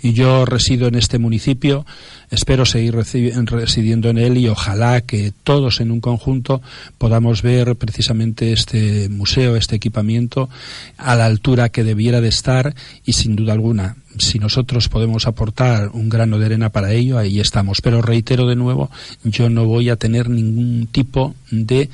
Y 0.01 0.13
yo 0.13 0.45
resido 0.45 0.87
en 0.87 0.95
este 0.95 1.17
municipio, 1.17 1.85
espero 2.31 2.65
seguir 2.65 2.95
residiendo 2.95 4.09
en 4.09 4.17
él 4.17 4.37
y 4.37 4.47
ojalá 4.47 5.01
que 5.01 5.33
todos 5.43 5.81
en 5.81 5.91
un 5.91 6.01
conjunto 6.01 6.61
podamos 6.97 7.41
ver 7.41 7.75
precisamente 7.75 8.51
este 8.51 9.09
museo, 9.09 9.55
este 9.55 9.75
equipamiento 9.75 10.49
a 10.97 11.15
la 11.15 11.25
altura 11.25 11.69
que 11.69 11.83
debiera 11.83 12.21
de 12.21 12.29
estar 12.29 12.75
y 13.05 13.13
sin 13.13 13.35
duda 13.35 13.53
alguna 13.53 13.95
si 14.17 14.39
nosotros 14.39 14.89
podemos 14.89 15.27
aportar 15.27 15.89
un 15.93 16.09
grano 16.09 16.39
de 16.39 16.45
arena 16.45 16.69
para 16.69 16.91
ello, 16.93 17.17
ahí 17.17 17.39
estamos. 17.39 17.81
Pero 17.81 18.01
reitero 18.01 18.47
de 18.47 18.55
nuevo, 18.55 18.89
yo 19.23 19.49
no 19.49 19.65
voy 19.65 19.89
a 19.89 19.95
tener 19.95 20.29
ningún 20.29 20.87
tipo 20.91 21.35
de, 21.51 21.89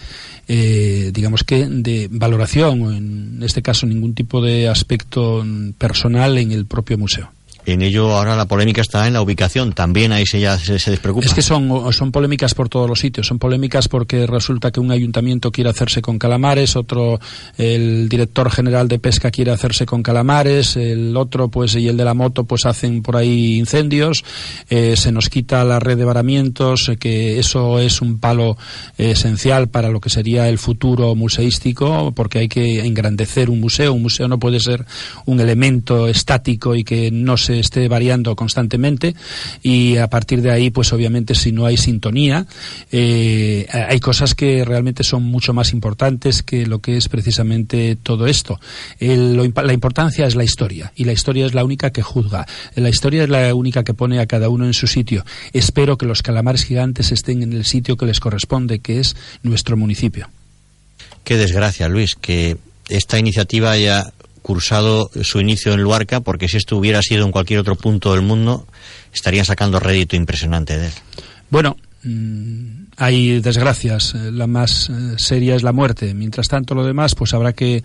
eh, 0.48 1.12
digamos 1.13 1.44
que, 1.44 1.67
de 1.67 2.08
valoración, 2.12 2.82
o 2.82 2.91
en 2.91 3.39
este 3.44 3.62
caso 3.62 3.86
ningún 3.86 4.13
tipo 4.13 4.41
de 4.41 4.67
aspecto 4.67 5.46
personal 5.78 6.38
en 6.38 6.52
el 6.52 6.65
propio 6.65 6.98
museo. 6.98 7.32
En 7.65 7.82
ello 7.82 8.15
ahora 8.15 8.36
la 8.36 8.45
polémica 8.45 8.82
está 8.82 9.08
en 9.08 9.13
la 9.13 9.21
ubicación. 9.21 9.74
También 9.74 10.12
ahí 10.12 10.26
se 10.26 10.39
ya 10.39 10.58
se, 10.58 10.80
se 10.80 10.91
despreocupa. 10.91 11.26
Es 11.26 11.34
que 11.34 11.41
son, 11.41 11.91
son 11.93 12.12
polémicas 12.12 12.54
por 12.54 12.69
todos 12.69 12.89
los 12.89 13.00
sitios. 13.00 13.28
Son 13.28 13.39
polémicas 13.39 13.88
porque 13.88 14.26
resulta 14.26 14.71
que 14.71 14.80
un 14.80 14.91
ayuntamiento 14.91 15.52
quiere 15.52 15.69
hacerse 15.69 16.02
con 16.02 16.17
calamares, 16.17 16.76
otro, 16.76 17.19
el 17.58 18.10
director 18.10 18.50
general 18.52 18.88
de 18.88 19.00
pesca 19.00 19.32
quiere 19.32 19.52
hacerse 19.52 19.86
con 19.86 20.04
calamares, 20.04 20.76
el 20.76 21.15
otro, 21.17 21.50
pues, 21.50 21.76
y 21.76 21.88
el 21.88 21.97
de 21.97 22.06
la 22.06 22.13
moto, 22.13 22.45
pues 22.45 22.65
hacen 22.65 23.02
por 23.02 23.17
ahí 23.17 23.58
incendios. 23.58 24.24
Eh, 24.69 24.95
se 24.95 25.12
nos 25.12 25.30
quita 25.30 25.63
la 25.63 25.80
red 25.80 25.97
de 25.97 26.06
varamientos, 26.06 26.89
eh, 26.89 26.97
que 26.97 27.39
eso 27.39 27.80
es 27.80 28.02
un 28.02 28.19
palo 28.19 28.58
eh, 28.97 29.12
esencial 29.12 29.69
para 29.69 29.89
lo 29.89 30.00
que 30.00 30.10
sería 30.10 30.50
el 30.50 30.58
futuro 30.58 31.15
museístico, 31.15 32.12
porque 32.15 32.39
hay 32.39 32.47
que 32.47 32.86
engrandecer 32.86 33.50
un 33.50 33.60
museo. 33.60 33.93
Un 33.93 34.04
museo 34.04 34.28
no 34.28 34.39
puede 34.39 34.60
ser 34.60 34.86
un 35.26 35.39
elemento 35.39 36.08
estático 36.08 36.76
y 36.76 36.84
que 36.84 37.12
no 37.12 37.38
se 37.38 37.51
esté 37.60 37.88
variando 37.88 38.36
constantemente 38.36 39.16
y 39.62 39.98
a 39.98 40.10
partir 40.10 40.42
de 40.42 40.52
ahí 40.52 40.70
pues 40.70 40.94
obviamente 40.94 41.36
si 41.36 41.52
no 41.52 41.66
hay 41.66 41.78
sintonía 41.78 42.46
eh, 42.92 43.68
hay 43.72 44.00
cosas 44.00 44.36
que 44.36 44.64
realmente 44.66 45.04
son 45.04 45.24
mucho 45.24 45.54
más 45.54 45.74
importantes 45.74 46.44
que 46.44 46.66
lo 46.66 46.80
que 46.80 46.98
es 46.98 47.10
precisamente 47.10 47.98
todo 48.02 48.28
esto. 48.28 48.60
La 49.00 49.74
importancia 49.74 50.26
es 50.26 50.36
la 50.36 50.44
historia 50.44 50.92
y 50.96 51.06
la 51.06 51.14
historia 51.14 51.46
es 51.46 51.54
la 51.54 51.64
única 51.64 51.92
que 51.92 52.02
juzga. 52.02 52.46
La 52.76 52.90
historia 52.90 53.24
es 53.24 53.30
la 53.30 53.54
única 53.54 53.84
que 53.84 53.94
pone 53.94 54.20
a 54.20 54.26
cada 54.26 54.50
uno 54.50 54.66
en 54.66 54.74
su 54.74 54.88
sitio. 54.88 55.26
Espero 55.54 55.98
que 55.98 56.06
los 56.06 56.22
calamares 56.22 56.64
gigantes 56.64 57.12
estén 57.12 57.44
en 57.44 57.54
el 57.54 57.66
sitio 57.66 57.98
que 57.98 58.06
les 58.06 58.20
corresponde 58.20 58.80
que 58.80 59.00
es 59.00 59.16
nuestro 59.44 59.78
municipio. 59.78 60.30
Qué 61.24 61.38
desgracia, 61.38 61.88
Luis, 61.88 62.16
que 62.16 62.58
esta 62.90 63.20
iniciativa 63.20 63.72
haya 63.72 64.12
cursado 64.42 65.10
su 65.22 65.40
inicio 65.40 65.74
en 65.74 65.82
Luarca, 65.82 66.22
porque 66.22 66.48
si 66.48 66.58
esto 66.58 66.78
hubiera 66.78 67.02
sido 67.02 67.26
en 67.26 67.32
cualquier 67.32 67.60
otro 67.60 67.76
punto 67.76 68.12
del 68.14 68.22
mundo, 68.22 68.68
estarían 69.14 69.46
sacando 69.46 69.80
rédito 69.80 70.16
impresionante 70.16 70.78
de 70.78 70.88
él. 70.88 70.94
Bueno, 71.50 71.78
mm, 72.04 72.84
hay 72.98 73.40
desgracias. 73.42 74.16
eh, 74.16 74.32
La 74.32 74.48
más 74.48 74.90
eh, 74.90 74.94
seria 75.18 75.56
es 75.56 75.64
la 75.64 75.74
muerte. 75.74 76.14
Mientras 76.14 76.48
tanto, 76.48 76.74
lo 76.76 76.86
demás, 76.86 77.16
pues 77.16 77.34
habrá 77.34 77.54
que 77.54 77.84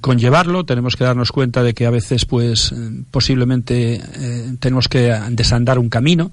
conllevarlo. 0.00 0.64
Tenemos 0.64 0.94
que 0.96 1.04
darnos 1.04 1.32
cuenta 1.32 1.62
de 1.62 1.72
que 1.72 1.86
a 1.86 1.90
veces, 1.90 2.26
pues, 2.26 2.72
eh, 2.72 2.76
posiblemente 3.10 3.94
eh, 3.94 4.56
tenemos 4.60 4.88
que 4.88 5.14
desandar 5.30 5.78
un 5.78 5.88
camino. 5.88 6.32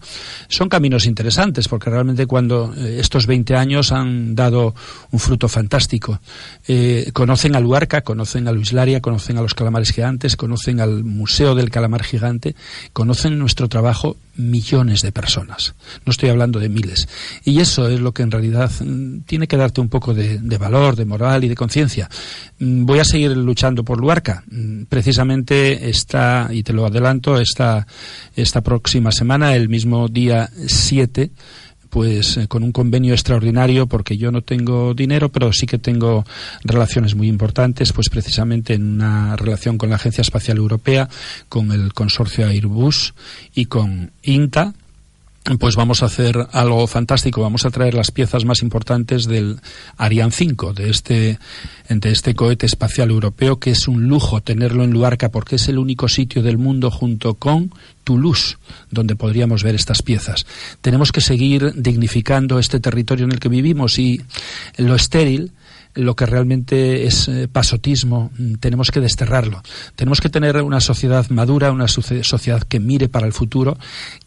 Son 0.50 0.68
caminos 0.68 1.06
interesantes, 1.06 1.68
porque 1.68 1.90
realmente 1.90 2.26
cuando 2.26 2.74
eh, 2.76 2.98
estos 3.00 3.28
20 3.28 3.56
años 3.56 3.92
han 3.92 4.36
dado 4.36 4.76
un 5.12 5.20
fruto 5.20 5.48
fantástico. 5.48 6.20
Conocen 7.14 7.56
a 7.56 7.60
Luarca, 7.60 8.02
conocen 8.02 8.48
a 8.48 8.52
Luis 8.52 8.74
Laria, 8.74 9.02
conocen 9.02 9.38
a 9.38 9.42
los 9.42 9.54
calamares 9.54 9.92
gigantes, 9.92 10.36
conocen 10.36 10.80
al 10.80 11.04
Museo 11.04 11.56
del 11.56 11.70
Calamar 11.70 12.04
Gigante, 12.04 12.56
conocen 12.94 13.38
nuestro 13.38 13.68
trabajo 13.70 14.18
millones 14.36 15.02
de 15.02 15.12
personas. 15.12 15.76
No 16.06 16.12
estoy 16.12 16.30
hablando 16.30 16.60
de 16.60 16.70
miles. 16.70 17.08
Y 17.44 17.60
eso 17.60 17.90
es 17.90 18.00
lo 18.00 18.14
que 18.14 18.24
en 18.24 18.32
realidad 18.32 18.72
mm, 18.80 19.22
tiene 19.22 19.48
que 19.48 19.58
darte 19.58 19.82
un 19.82 19.90
poco 19.90 20.14
de, 20.14 20.40
de 20.40 20.58
valor, 20.58 20.96
de 20.96 21.06
moral 21.06 21.44
y 21.44 21.50
de 21.50 21.56
conciencia. 21.56 22.10
Mm, 22.60 22.86
Voy 22.86 23.00
a 23.00 23.04
seguir 23.04 23.21
luchando 23.30 23.84
por 23.84 24.00
Luarca. 24.00 24.44
Mm, 24.50 24.84
Precisamente 24.84 25.90
está, 25.90 26.50
y 26.52 26.64
te 26.64 26.74
lo 26.74 26.86
adelanto, 26.86 27.40
esta, 27.40 27.88
esta 28.36 28.62
próxima 28.62 29.12
semana, 29.12 29.56
el 29.56 29.70
mismo 29.70 30.08
día 30.08 30.50
7, 30.68 31.32
pues 31.92 32.38
eh, 32.38 32.48
con 32.48 32.64
un 32.64 32.72
convenio 32.72 33.14
extraordinario 33.14 33.86
porque 33.86 34.18
yo 34.18 34.32
no 34.32 34.42
tengo 34.42 34.96
dinero 34.96 35.30
pero 35.30 35.54
sí 35.54 35.68
que 35.68 35.78
tengo 35.78 36.26
relaciones 36.64 37.14
muy 37.14 37.28
importantes 37.28 37.94
pues 37.94 38.10
precisamente 38.10 38.74
en 38.74 38.94
una 38.94 39.36
relación 39.36 39.78
con 39.78 39.90
la 39.90 39.98
Agencia 39.98 40.22
Espacial 40.22 40.58
Europea 40.58 41.10
con 41.50 41.72
el 41.72 41.94
consorcio 41.94 42.48
Airbus 42.48 43.14
y 43.54 43.66
con 43.66 44.12
INTA 44.24 44.74
pues 45.60 45.76
vamos 45.76 46.04
a 46.04 46.06
hacer 46.06 46.48
algo 46.52 46.86
fantástico. 46.88 47.42
Vamos 47.42 47.66
a 47.66 47.72
traer 47.72 47.94
las 47.94 48.12
piezas 48.12 48.46
más 48.46 48.62
importantes 48.62 49.26
del 49.26 49.60
Ariane 49.98 50.32
5, 50.32 50.74
de 50.74 50.90
este, 50.90 51.40
de 51.90 52.12
este 52.12 52.36
cohete 52.36 52.66
espacial 52.66 53.10
europeo, 53.10 53.60
que 53.60 53.72
es 53.72 53.88
un 53.88 54.08
lujo 54.08 54.42
tenerlo 54.42 54.84
en 54.84 54.92
Luarca, 54.92 55.30
porque 55.30 55.56
es 55.56 55.68
el 55.68 55.80
único 55.80 56.08
sitio 56.08 56.44
del 56.44 56.58
mundo 56.58 56.92
junto 56.92 57.36
con 57.36 57.74
Toulouse 58.04 58.58
donde 58.90 59.16
podríamos 59.16 59.64
ver 59.64 59.76
estas 59.76 60.02
piezas. 60.02 60.46
Tenemos 60.82 61.12
que 61.12 61.22
seguir 61.22 61.74
dignificando 61.76 62.60
este 62.60 62.80
territorio 62.80 63.26
en 63.26 63.32
el 63.32 63.40
que 63.40 63.50
vivimos 63.50 64.00
y 64.00 64.22
lo 64.78 64.96
estéril 64.96 65.52
lo 65.96 66.16
que 66.16 66.26
realmente 66.26 67.06
es 67.06 67.28
eh, 67.28 67.48
pasotismo, 67.48 68.32
mm, 68.38 68.56
tenemos 68.56 68.92
que 68.92 69.00
desterrarlo. 69.00 69.62
Tenemos 69.96 70.22
que 70.22 70.30
tener 70.30 70.62
una 70.62 70.80
sociedad 70.80 71.30
madura, 71.30 71.72
una 71.72 71.86
socie- 71.88 72.24
sociedad 72.24 72.64
que 72.64 72.80
mire 72.80 73.10
para 73.10 73.28
el 73.28 73.34
futuro, 73.34 73.78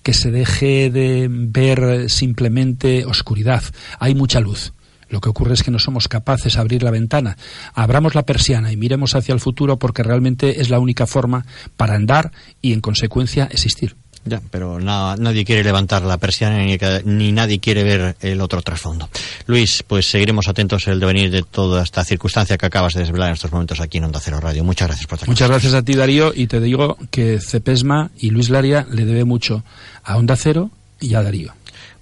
que 0.02 0.14
se 0.14 0.30
deje 0.30 0.90
de 0.90 1.28
ver 1.30 1.78
eh, 1.80 2.08
simplemente 2.08 3.04
oscuridad. 3.06 3.62
Hay 3.98 4.14
mucha 4.14 4.40
luz. 4.40 4.72
Lo 5.10 5.20
que 5.20 5.28
ocurre 5.28 5.54
es 5.54 5.62
que 5.62 5.70
no 5.70 5.78
somos 5.78 6.08
capaces 6.08 6.54
de 6.54 6.60
abrir 6.60 6.82
la 6.82 6.90
ventana. 6.90 7.36
Abramos 7.74 8.14
la 8.14 8.24
persiana 8.24 8.72
y 8.72 8.76
miremos 8.76 9.14
hacia 9.14 9.32
el 9.34 9.40
futuro 9.40 9.78
porque 9.78 10.02
realmente 10.02 10.60
es 10.60 10.70
la 10.70 10.80
única 10.80 11.06
forma 11.06 11.44
para 11.76 11.94
andar 11.94 12.32
y, 12.62 12.72
en 12.72 12.80
consecuencia, 12.80 13.44
existir. 13.52 13.96
Ya, 14.26 14.40
pero 14.50 14.80
na- 14.80 15.16
nadie 15.16 15.44
quiere 15.44 15.62
levantar 15.62 16.02
la 16.02 16.16
persiana 16.16 16.58
ni, 16.58 16.78
ni 17.04 17.30
nadie 17.32 17.60
quiere 17.60 17.84
ver 17.84 18.16
el 18.20 18.40
otro 18.40 18.62
trasfondo. 18.62 19.08
Luis, 19.46 19.82
pues 19.86 20.06
seguiremos 20.10 20.48
atentos 20.48 20.86
el 20.86 20.98
devenir 20.98 21.30
de 21.30 21.42
toda 21.42 21.82
esta 21.82 22.04
circunstancia 22.04 22.56
que 22.56 22.64
acabas 22.66 22.94
de 22.94 23.00
desvelar 23.00 23.28
en 23.28 23.34
estos 23.34 23.52
momentos 23.52 23.80
aquí 23.80 23.98
en 23.98 24.04
Onda 24.04 24.20
Cero 24.20 24.40
Radio. 24.40 24.64
Muchas 24.64 24.88
gracias 24.88 25.06
por 25.06 25.16
estar 25.16 25.28
Muchas 25.28 25.48
gracias 25.50 25.74
a 25.74 25.82
ti, 25.82 25.94
Darío, 25.94 26.32
y 26.34 26.46
te 26.46 26.60
digo 26.60 26.96
que 27.10 27.38
Cepesma 27.40 28.10
y 28.18 28.30
Luis 28.30 28.48
Laria 28.48 28.86
le 28.90 29.04
debe 29.04 29.24
mucho 29.24 29.62
a 30.02 30.16
Onda 30.16 30.36
Cero 30.36 30.70
y 31.00 31.14
a 31.14 31.22
Darío. 31.22 31.52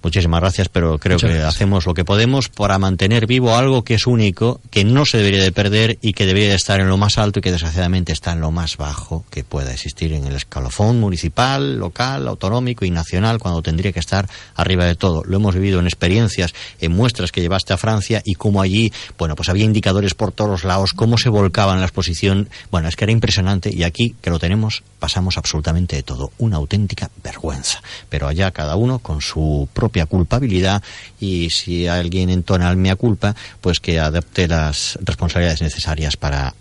Muchísimas 0.03 0.41
gracias, 0.41 0.67
pero 0.67 0.99
creo 0.99 1.15
Muchas 1.15 1.29
que 1.29 1.37
gracias. 1.37 1.55
hacemos 1.55 1.85
lo 1.85 1.93
que 1.93 2.03
podemos 2.03 2.49
para 2.49 2.77
mantener 2.77 3.25
vivo 3.25 3.55
algo 3.55 3.83
que 3.83 3.93
es 3.93 4.05
único, 4.05 4.59
que 4.69 4.83
no 4.83 5.05
se 5.05 5.17
debería 5.17 5.41
de 5.41 5.53
perder 5.53 5.97
y 6.01 6.11
que 6.11 6.25
debería 6.25 6.49
de 6.49 6.55
estar 6.55 6.81
en 6.81 6.89
lo 6.89 6.97
más 6.97 7.17
alto 7.17 7.39
y 7.39 7.41
que 7.41 7.51
desgraciadamente 7.51 8.11
está 8.11 8.33
en 8.33 8.41
lo 8.41 8.51
más 8.51 8.75
bajo 8.75 9.23
que 9.31 9.45
pueda 9.45 9.71
existir 9.71 10.11
en 10.11 10.25
el 10.25 10.35
escalafón 10.35 10.99
municipal, 10.99 11.77
local, 11.77 12.27
autonómico 12.27 12.83
y 12.83 12.91
nacional, 12.91 13.39
cuando 13.39 13.61
tendría 13.61 13.93
que 13.93 13.99
estar 13.99 14.29
arriba 14.55 14.85
de 14.85 14.95
todo. 14.95 15.23
Lo 15.23 15.37
hemos 15.37 15.55
vivido 15.55 15.79
en 15.79 15.85
experiencias, 15.85 16.53
en 16.81 16.91
muestras 16.91 17.31
que 17.31 17.39
llevaste 17.39 17.73
a 17.73 17.77
Francia 17.77 18.21
y 18.25 18.35
cómo 18.35 18.61
allí, 18.61 18.91
bueno, 19.17 19.35
pues 19.35 19.47
había 19.47 19.63
indicadores 19.63 20.13
por 20.15 20.33
todos 20.33 20.51
los 20.51 20.63
lados, 20.65 20.91
cómo 20.93 21.17
se 21.17 21.29
volcaban 21.29 21.79
la 21.79 21.85
exposición. 21.85 22.49
Bueno, 22.71 22.89
es 22.89 22.97
que 22.97 23.05
era 23.05 23.13
impresionante 23.13 23.73
y 23.73 23.83
aquí, 23.83 24.15
que 24.21 24.29
lo 24.29 24.37
tenemos, 24.37 24.83
pasamos 24.99 25.37
absolutamente 25.37 25.95
de 25.95 26.03
todo. 26.03 26.31
Una 26.39 26.57
auténtica 26.57 27.09
vergüenza. 27.23 27.81
Pero 28.09 28.27
allá 28.27 28.51
cada 28.51 28.75
uno 28.75 28.99
con 28.99 29.21
su 29.21 29.69
propia 29.93 30.07
culpabilidad 30.07 30.81
y 31.19 31.51
si 31.51 31.87
alguien 31.87 32.31
entona 32.31 32.71
el 32.71 32.77
mea 32.77 32.95
culpa, 32.95 33.35
pues 33.61 33.79
que 33.79 33.99
adopte 33.99 34.47
las 34.47 34.97
responsabilidades 35.03 35.61
necesarias 35.61 36.17
para 36.17 36.55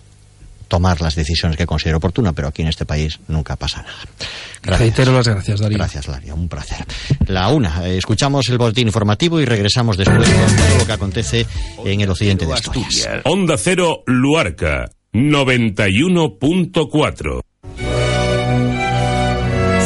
tomar 0.68 1.00
las 1.00 1.14
decisiones 1.14 1.56
que 1.56 1.64
considere 1.64 1.96
oportuna, 1.96 2.34
pero 2.34 2.48
aquí 2.48 2.60
en 2.60 2.68
este 2.68 2.84
país 2.84 3.18
nunca 3.28 3.56
pasa 3.56 3.80
nada. 3.82 3.94
Gracias. 4.62 4.80
Reitero 4.80 5.12
las 5.12 5.26
gracias, 5.28 5.60
Darío. 5.60 5.78
Gracias, 5.78 6.08
Laria, 6.08 6.34
un 6.34 6.46
placer. 6.48 6.84
La 7.26 7.48
una, 7.48 7.88
eh, 7.88 7.96
escuchamos 7.96 8.46
el 8.50 8.58
boletín 8.58 8.88
informativo 8.88 9.40
y 9.40 9.46
regresamos 9.46 9.96
después 9.96 10.28
con 10.28 10.56
todo 10.56 10.76
lo 10.78 10.86
que 10.86 10.92
acontece 10.92 11.46
en 11.84 12.02
el 12.02 12.10
occidente 12.10 12.44
de 12.46 12.52
Asturias. 12.52 13.08
Onda 13.24 13.56
Cero 13.58 14.02
Luarca 14.06 14.90
91.4. 15.14 17.40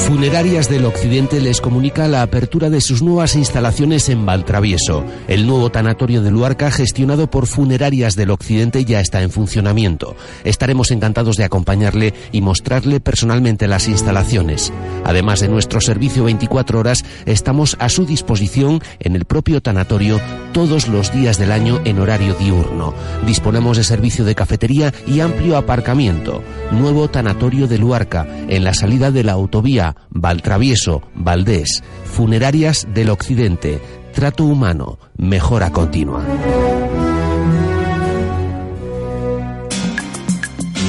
Funerarias 0.06 0.70
del 0.70 0.84
Occidente 0.84 1.40
les 1.40 1.60
comunica 1.60 2.06
la 2.06 2.22
apertura 2.22 2.70
de 2.70 2.80
sus 2.80 3.02
nuevas 3.02 3.34
instalaciones 3.34 4.08
en 4.08 4.24
Valtravieso. 4.24 5.04
El 5.26 5.48
nuevo 5.48 5.70
tanatorio 5.72 6.22
de 6.22 6.30
Luarca, 6.30 6.70
gestionado 6.70 7.28
por 7.28 7.48
Funerarias 7.48 8.14
del 8.14 8.30
Occidente, 8.30 8.84
ya 8.84 9.00
está 9.00 9.22
en 9.22 9.32
funcionamiento. 9.32 10.14
Estaremos 10.44 10.92
encantados 10.92 11.34
de 11.36 11.42
acompañarle 11.42 12.14
y 12.30 12.40
mostrarle 12.40 13.00
personalmente 13.00 13.66
las 13.66 13.88
instalaciones. 13.88 14.72
Además 15.04 15.40
de 15.40 15.48
nuestro 15.48 15.80
servicio 15.80 16.22
24 16.22 16.78
horas, 16.78 17.04
estamos 17.24 17.76
a 17.80 17.88
su 17.88 18.06
disposición 18.06 18.80
en 19.00 19.16
el 19.16 19.24
propio 19.24 19.60
tanatorio 19.60 20.20
todos 20.52 20.86
los 20.86 21.12
días 21.12 21.36
del 21.36 21.50
año 21.50 21.80
en 21.84 21.98
horario 21.98 22.34
diurno. 22.34 22.94
Disponemos 23.26 23.76
de 23.76 23.82
servicio 23.82 24.24
de 24.24 24.36
cafetería 24.36 24.94
y 25.04 25.18
amplio 25.18 25.56
aparcamiento. 25.56 26.44
Nuevo 26.70 27.08
tanatorio 27.08 27.66
de 27.66 27.78
Luarca, 27.78 28.24
en 28.48 28.62
la 28.62 28.72
salida 28.72 29.10
de 29.10 29.24
la 29.24 29.32
autovía 29.32 29.95
Valtravieso, 30.10 31.02
Valdés. 31.14 31.82
Funerarias 32.04 32.86
del 32.92 33.10
Occidente. 33.10 33.80
Trato 34.12 34.44
humano. 34.44 34.98
Mejora 35.16 35.70
continua. 35.70 36.24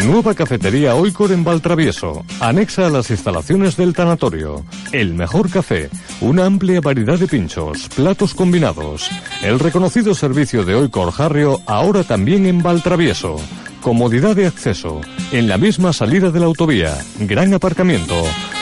Nueva 0.05 0.33
cafetería 0.35 0.95
Oicor 0.95 1.31
en 1.31 1.43
Valtravieso, 1.43 2.23
anexa 2.39 2.87
a 2.87 2.89
las 2.89 3.09
instalaciones 3.09 3.75
del 3.75 3.93
tanatorio. 3.93 4.63
El 4.91 5.15
mejor 5.15 5.49
café, 5.49 5.89
una 6.21 6.45
amplia 6.45 6.79
variedad 6.81 7.17
de 7.17 7.27
pinchos, 7.27 7.89
platos 7.95 8.33
combinados. 8.33 9.09
El 9.41 9.59
reconocido 9.59 10.13
servicio 10.15 10.63
de 10.63 10.75
Oicor 10.75 11.11
Harrio 11.17 11.59
ahora 11.65 12.03
también 12.03 12.45
en 12.45 12.61
Valtravieso. 12.61 13.37
comodidad 13.81 14.35
de 14.35 14.47
acceso, 14.47 15.01
en 15.31 15.47
la 15.47 15.57
misma 15.57 15.93
salida 15.93 16.29
de 16.29 16.39
la 16.39 16.47
autovía, 16.47 16.97
gran 17.19 17.53
aparcamiento, 17.53 18.21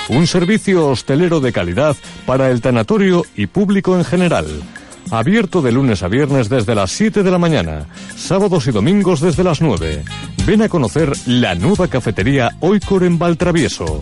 un 0.10 0.28
servicio 0.28 0.88
hostelero 0.88 1.40
de 1.40 1.52
calidad 1.52 1.96
para 2.28 2.52
el 2.52 2.62
tanatorio 2.62 3.24
y 3.36 3.48
público 3.48 3.96
en 3.98 4.06
general. 4.06 4.46
Abierto 5.12 5.62
de 5.62 5.72
lunes 5.72 6.04
a 6.04 6.08
viernes 6.08 6.50
desde 6.50 6.76
las 6.76 6.92
7 6.92 7.24
de 7.24 7.32
la 7.32 7.38
mañana, 7.38 7.86
sábados 8.16 8.68
y 8.68 8.72
domingos 8.72 9.22
desde 9.22 9.44
las 9.44 9.62
9. 9.62 10.04
Ven 10.46 10.62
a 10.62 10.70
conocer 10.70 11.12
la 11.26 11.56
nueva 11.56 11.88
cafetería 11.88 12.56
Oicor 12.60 13.04
en 13.04 13.20
Valtravieso. 13.20 14.02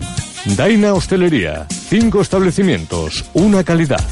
Daina 0.56 0.92
Hostelería, 0.92 1.66
cinco 1.70 2.20
establecimientos, 2.20 3.24
una 3.34 3.64
calidad. 3.64 4.04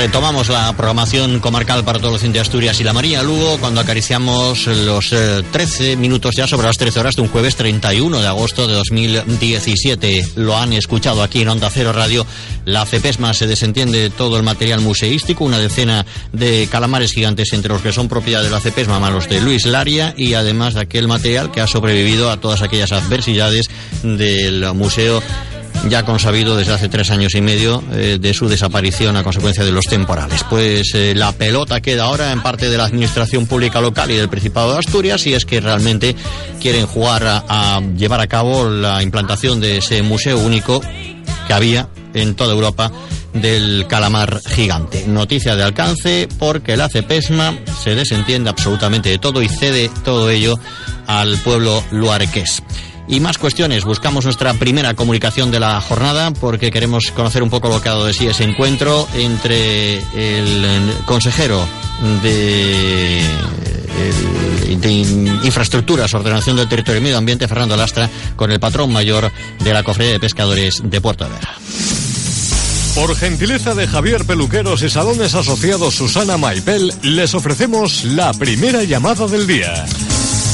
Retomamos 0.00 0.48
la 0.48 0.74
programación 0.74 1.40
comarcal 1.40 1.84
para 1.84 1.98
todos 1.98 2.22
los 2.22 2.32
de 2.32 2.40
Asturias 2.40 2.80
y 2.80 2.84
la 2.84 2.94
María 2.94 3.22
Lugo 3.22 3.58
cuando 3.58 3.82
acariciamos 3.82 4.66
los 4.66 5.10
13 5.10 5.92
eh, 5.92 5.96
minutos 5.96 6.34
ya 6.34 6.46
sobre 6.46 6.68
las 6.68 6.78
13 6.78 7.00
horas 7.00 7.16
de 7.16 7.20
un 7.20 7.28
jueves 7.28 7.54
31 7.56 8.18
de 8.18 8.26
agosto 8.26 8.66
de 8.66 8.72
2017. 8.72 10.28
Lo 10.36 10.56
han 10.56 10.72
escuchado 10.72 11.22
aquí 11.22 11.42
en 11.42 11.50
Onda 11.50 11.68
Cero 11.68 11.92
Radio. 11.92 12.24
La 12.64 12.86
CEPESMA 12.86 13.34
se 13.34 13.46
desentiende 13.46 14.08
todo 14.08 14.38
el 14.38 14.42
material 14.42 14.80
museístico, 14.80 15.44
una 15.44 15.58
decena 15.58 16.06
de 16.32 16.66
calamares 16.72 17.12
gigantes 17.12 17.52
entre 17.52 17.70
los 17.70 17.82
que 17.82 17.92
son 17.92 18.08
propiedad 18.08 18.42
de 18.42 18.48
la 18.48 18.60
CEPESMA, 18.60 19.00
malos 19.00 19.28
de 19.28 19.42
Luis 19.42 19.66
Laria 19.66 20.14
y 20.16 20.32
además 20.32 20.72
de 20.72 20.80
aquel 20.80 21.08
material 21.08 21.50
que 21.50 21.60
ha 21.60 21.66
sobrevivido 21.66 22.30
a 22.30 22.40
todas 22.40 22.62
aquellas 22.62 22.92
adversidades 22.92 23.68
del 24.02 24.72
museo 24.72 25.22
ya 25.88 26.04
consabido 26.04 26.56
desde 26.56 26.74
hace 26.74 26.88
tres 26.88 27.10
años 27.10 27.34
y 27.34 27.40
medio 27.40 27.82
eh, 27.92 28.18
de 28.20 28.34
su 28.34 28.48
desaparición 28.48 29.16
a 29.16 29.24
consecuencia 29.24 29.64
de 29.64 29.72
los 29.72 29.86
temporales. 29.86 30.44
Pues 30.48 30.94
eh, 30.94 31.14
la 31.14 31.32
pelota 31.32 31.80
queda 31.80 32.04
ahora 32.04 32.32
en 32.32 32.42
parte 32.42 32.68
de 32.68 32.76
la 32.76 32.84
Administración 32.84 33.46
Pública 33.46 33.80
Local 33.80 34.10
y 34.10 34.16
del 34.16 34.28
Principado 34.28 34.72
de 34.72 34.78
Asturias 34.78 35.26
y 35.26 35.34
es 35.34 35.44
que 35.44 35.60
realmente 35.60 36.14
quieren 36.60 36.86
jugar 36.86 37.22
a, 37.26 37.80
llevar 37.96 38.20
a 38.20 38.26
cabo 38.26 38.68
la 38.68 39.02
implantación 39.02 39.60
de 39.60 39.78
ese 39.78 40.02
museo 40.02 40.38
único 40.38 40.80
que 41.46 41.52
había 41.52 41.88
en 42.14 42.34
toda 42.34 42.54
Europa 42.54 42.92
del 43.32 43.86
calamar 43.88 44.40
gigante. 44.44 45.04
Noticia 45.06 45.54
de 45.54 45.62
alcance 45.62 46.28
porque 46.38 46.76
la 46.76 46.88
CEPESMA 46.88 47.58
se 47.82 47.94
desentiende 47.94 48.50
absolutamente 48.50 49.08
de 49.08 49.18
todo 49.18 49.40
y 49.42 49.48
cede 49.48 49.90
todo 50.04 50.30
ello 50.30 50.58
al 51.06 51.38
pueblo 51.38 51.82
luarequés 51.90 52.62
y 53.10 53.20
más 53.20 53.38
cuestiones. 53.38 53.84
Buscamos 53.84 54.24
nuestra 54.24 54.54
primera 54.54 54.94
comunicación 54.94 55.50
de 55.50 55.60
la 55.60 55.80
jornada 55.80 56.30
porque 56.30 56.70
queremos 56.70 57.10
conocer 57.10 57.42
un 57.42 57.50
poco 57.50 57.68
lo 57.68 57.82
que 57.82 57.88
ha 57.88 57.92
dado 57.92 58.06
de 58.06 58.14
sí 58.14 58.26
ese 58.26 58.44
encuentro 58.44 59.06
entre 59.14 59.98
el 60.14 60.94
consejero 61.04 61.66
de, 62.22 63.22
Infraestructuras, 65.42 66.14
Ordenación 66.14 66.56
del 66.56 66.68
Territorio 66.68 67.00
y 67.00 67.04
Medio 67.04 67.18
Ambiente, 67.18 67.48
Fernando 67.48 67.76
Lastra, 67.76 68.08
con 68.36 68.50
el 68.50 68.60
patrón 68.60 68.92
mayor 68.92 69.30
de 69.58 69.74
la 69.74 69.82
Cofradía 69.82 70.12
de 70.12 70.20
Pescadores 70.20 70.80
de 70.82 71.00
Puerto 71.00 71.28
Vera. 71.28 71.54
Por 72.94 73.14
gentileza 73.16 73.74
de 73.74 73.86
Javier 73.86 74.24
Peluqueros 74.24 74.82
y 74.82 74.90
Salones 74.90 75.34
Asociados 75.34 75.94
Susana 75.94 76.38
Maipel, 76.38 76.92
les 77.02 77.34
ofrecemos 77.34 78.04
la 78.04 78.32
primera 78.32 78.84
llamada 78.84 79.26
del 79.26 79.46
día. 79.46 79.84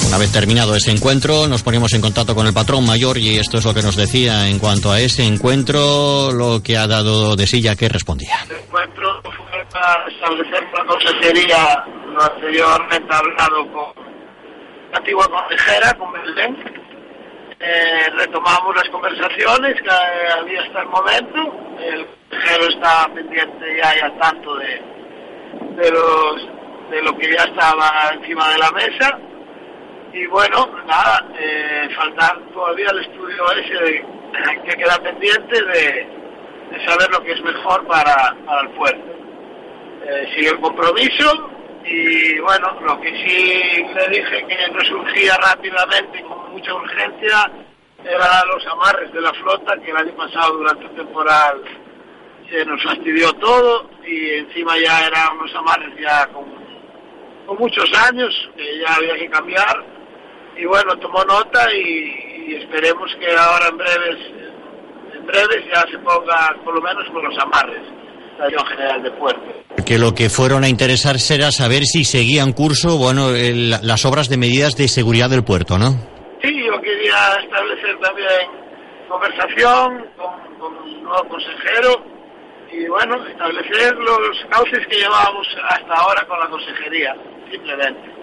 Una 0.04 0.18
vez 0.18 0.32
terminado 0.32 0.74
ese 0.76 0.90
encuentro, 0.90 1.46
nos 1.48 1.62
ponemos 1.62 1.92
en 1.94 2.00
contacto 2.00 2.34
con 2.34 2.46
el 2.46 2.54
patrón 2.54 2.86
mayor 2.86 3.18
y 3.18 3.38
esto 3.38 3.58
es 3.58 3.64
lo 3.64 3.74
que 3.74 3.82
nos 3.82 3.96
decía 3.96 4.48
en 4.48 4.58
cuanto 4.58 4.92
a 4.92 5.00
ese 5.00 5.24
encuentro, 5.24 6.32
lo 6.32 6.62
que 6.62 6.76
ha 6.76 6.86
dado 6.86 7.36
de 7.36 7.46
silla 7.46 7.76
que 7.76 7.88
respondía. 7.88 8.36
El 8.48 8.56
encuentro 8.56 9.20
fue 9.22 9.64
para 9.72 10.06
establecer 10.08 10.64
una 10.72 10.86
consejería, 10.86 11.84
anteriormente 12.18 13.14
hablado 13.14 13.72
con 13.72 14.04
la 14.92 14.98
antigua 14.98 15.28
consejera, 15.28 15.92
con 15.94 16.12
Belén. 16.12 16.56
Eh, 17.58 18.10
retomamos 18.16 18.76
las 18.76 18.88
conversaciones 18.90 19.74
que 19.82 19.90
había 19.90 20.62
hasta 20.62 20.82
el 20.82 20.88
momento. 20.88 21.38
El 21.80 22.06
consejero 22.30 22.68
está 22.68 23.08
pendiente 23.14 23.64
ya 23.82 23.96
y 23.96 24.00
al 24.00 24.18
tanto 24.18 24.56
de, 24.56 24.82
de 25.76 27.02
lo 27.02 27.16
que 27.18 27.32
ya 27.32 27.44
estaba 27.44 28.10
encima 28.14 28.50
de 28.50 28.58
la 28.58 28.70
mesa 28.72 29.18
y 30.16 30.26
bueno, 30.28 30.66
nada, 30.86 31.26
eh, 31.38 31.90
faltar 31.94 32.40
todavía 32.54 32.88
el 32.90 33.00
estudio 33.00 33.52
ese 33.52 34.04
que 34.64 34.76
queda 34.76 34.98
pendiente 35.02 35.62
de, 35.62 36.08
saber 36.86 37.10
lo 37.10 37.22
que 37.22 37.32
es 37.32 37.42
mejor 37.42 37.86
para, 37.86 38.34
el 38.62 38.70
puerto. 38.70 39.12
Eh, 40.04 40.32
sigue 40.34 40.48
el 40.50 40.60
compromiso 40.60 41.50
y 41.84 42.38
bueno, 42.38 42.80
lo 42.80 42.98
que 43.00 43.08
sí 43.08 43.84
le 43.94 44.08
dije 44.08 44.46
que 44.46 44.72
resurgía 44.72 45.36
rápidamente 45.36 46.18
y 46.18 46.22
con 46.22 46.50
mucha 46.50 46.74
urgencia 46.74 47.50
eran 48.02 48.48
los 48.48 48.66
amarres 48.68 49.12
de 49.12 49.20
la 49.20 49.34
flota 49.34 49.76
que 49.84 49.90
el 49.90 49.96
año 49.96 50.16
pasado 50.16 50.56
durante 50.56 50.84
el 50.84 50.96
temporal 50.96 51.62
se 52.50 52.64
nos 52.64 52.82
fastidió 52.82 53.32
todo 53.34 53.90
y 54.06 54.30
encima 54.38 54.78
ya 54.78 55.06
eran 55.06 55.36
unos 55.38 55.54
amarres 55.54 55.94
ya 56.00 56.26
con, 56.28 56.44
con 57.46 57.58
muchos 57.58 57.90
años 58.08 58.32
que 58.56 58.78
ya 58.78 58.94
había 58.94 59.16
que 59.16 59.28
cambiar 59.28 59.95
y 60.58 60.64
bueno, 60.64 60.96
tomó 60.98 61.24
nota 61.24 61.72
y, 61.72 62.54
esperemos 62.54 63.10
que 63.18 63.26
ahora 63.36 63.68
en 63.68 63.76
breves, 63.76 64.18
en 65.14 65.26
breves 65.26 65.64
ya 65.72 65.84
se 65.90 65.98
ponga 65.98 66.54
por 66.64 66.74
lo 66.74 66.80
menos 66.80 67.04
con 67.12 67.24
los 67.24 67.36
amarres 67.38 67.82
la 68.38 68.66
General 68.66 69.02
de 69.02 69.10
Puerto. 69.12 69.42
Que 69.84 69.98
lo 69.98 70.14
que 70.14 70.28
fueron 70.28 70.64
a 70.64 70.68
interesarse 70.68 71.34
era 71.34 71.50
saber 71.50 71.84
si 71.84 72.04
seguían 72.04 72.52
curso, 72.52 72.98
bueno, 72.98 73.30
las 73.30 74.04
obras 74.04 74.28
de 74.28 74.36
medidas 74.36 74.76
de 74.76 74.88
seguridad 74.88 75.30
del 75.30 75.42
puerto, 75.42 75.78
¿no? 75.78 75.92
Sí, 76.42 76.64
yo 76.66 76.80
quería 76.80 77.34
establecer 77.42 77.98
también 78.00 78.50
conversación 79.08 80.06
con, 80.16 80.58
con 80.58 80.88
el 80.88 81.02
nuevo 81.02 81.28
consejero 81.28 82.04
y 82.70 82.88
bueno, 82.88 83.26
establecer 83.26 83.94
los 83.96 84.44
cauces 84.50 84.86
que 84.88 84.96
llevábamos 84.96 85.46
hasta 85.70 85.94
ahora 85.94 86.26
con 86.26 86.38
la 86.38 86.48
consejería, 86.48 87.16
simplemente. 87.50 88.15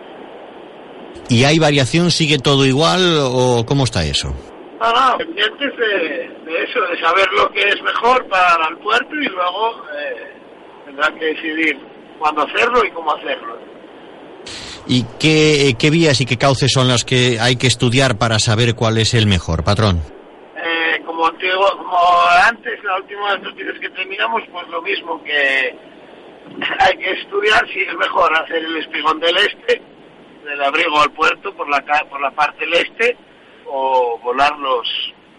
¿Y 1.29 1.45
hay 1.45 1.59
variación? 1.59 2.11
¿Sigue 2.11 2.37
todo 2.37 2.65
igual 2.65 3.17
o 3.21 3.65
cómo 3.65 3.85
está 3.85 4.03
eso? 4.03 4.33
No, 4.79 4.91
no, 4.91 5.17
pendientes 5.17 5.77
de, 5.77 6.63
eso, 6.63 6.81
de 6.81 6.99
saber 6.99 7.27
lo 7.37 7.49
que 7.51 7.61
es 7.61 7.81
mejor 7.81 8.27
para 8.27 8.67
el 8.69 8.77
puerto 8.77 9.15
y 9.15 9.27
luego 9.27 9.81
eh, 9.97 10.33
tendrán 10.85 11.17
que 11.17 11.25
decidir 11.25 11.79
cuándo 12.19 12.41
hacerlo 12.41 12.83
y 12.83 12.91
cómo 12.91 13.13
hacerlo. 13.13 13.57
¿Y 14.85 15.05
qué, 15.19 15.75
qué 15.79 15.89
vías 15.89 16.19
y 16.19 16.25
qué 16.25 16.37
cauces 16.37 16.71
son 16.71 16.89
las 16.89 17.05
que 17.05 17.39
hay 17.39 17.55
que 17.55 17.67
estudiar 17.67 18.17
para 18.17 18.39
saber 18.39 18.75
cuál 18.75 18.97
es 18.97 19.13
el 19.13 19.25
mejor, 19.25 19.63
patrón? 19.63 20.01
Eh, 20.57 21.01
como, 21.05 21.23
como 21.23 21.97
antes, 22.45 22.83
la 22.83 22.97
última 22.97 23.37
noticias 23.37 23.79
que 23.79 23.89
teníamos, 23.91 24.43
pues 24.51 24.67
lo 24.67 24.81
mismo 24.81 25.23
que 25.23 25.77
hay 26.79 26.97
que 26.97 27.11
estudiar 27.21 27.65
si 27.69 27.79
es 27.79 27.95
mejor 27.95 28.37
hacer 28.37 28.57
el 28.57 28.77
espigón 28.77 29.19
del 29.21 29.37
este 29.37 29.81
del 30.43 30.61
abrigo 30.63 30.99
al 31.01 31.11
puerto 31.11 31.53
por 31.53 31.69
la, 31.69 31.83
por 32.09 32.21
la 32.21 32.31
parte 32.31 32.65
del 32.65 32.73
este 32.73 33.17
o 33.67 34.19
volar 34.23 34.57
los, 34.59 34.87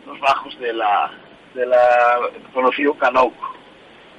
los 0.07 0.19
bajos 0.21 0.59
de 0.59 0.73
la, 0.73 1.11
de 1.55 1.67
la 1.67 2.19
conocido 2.53 2.95
Canouco, 2.95 3.55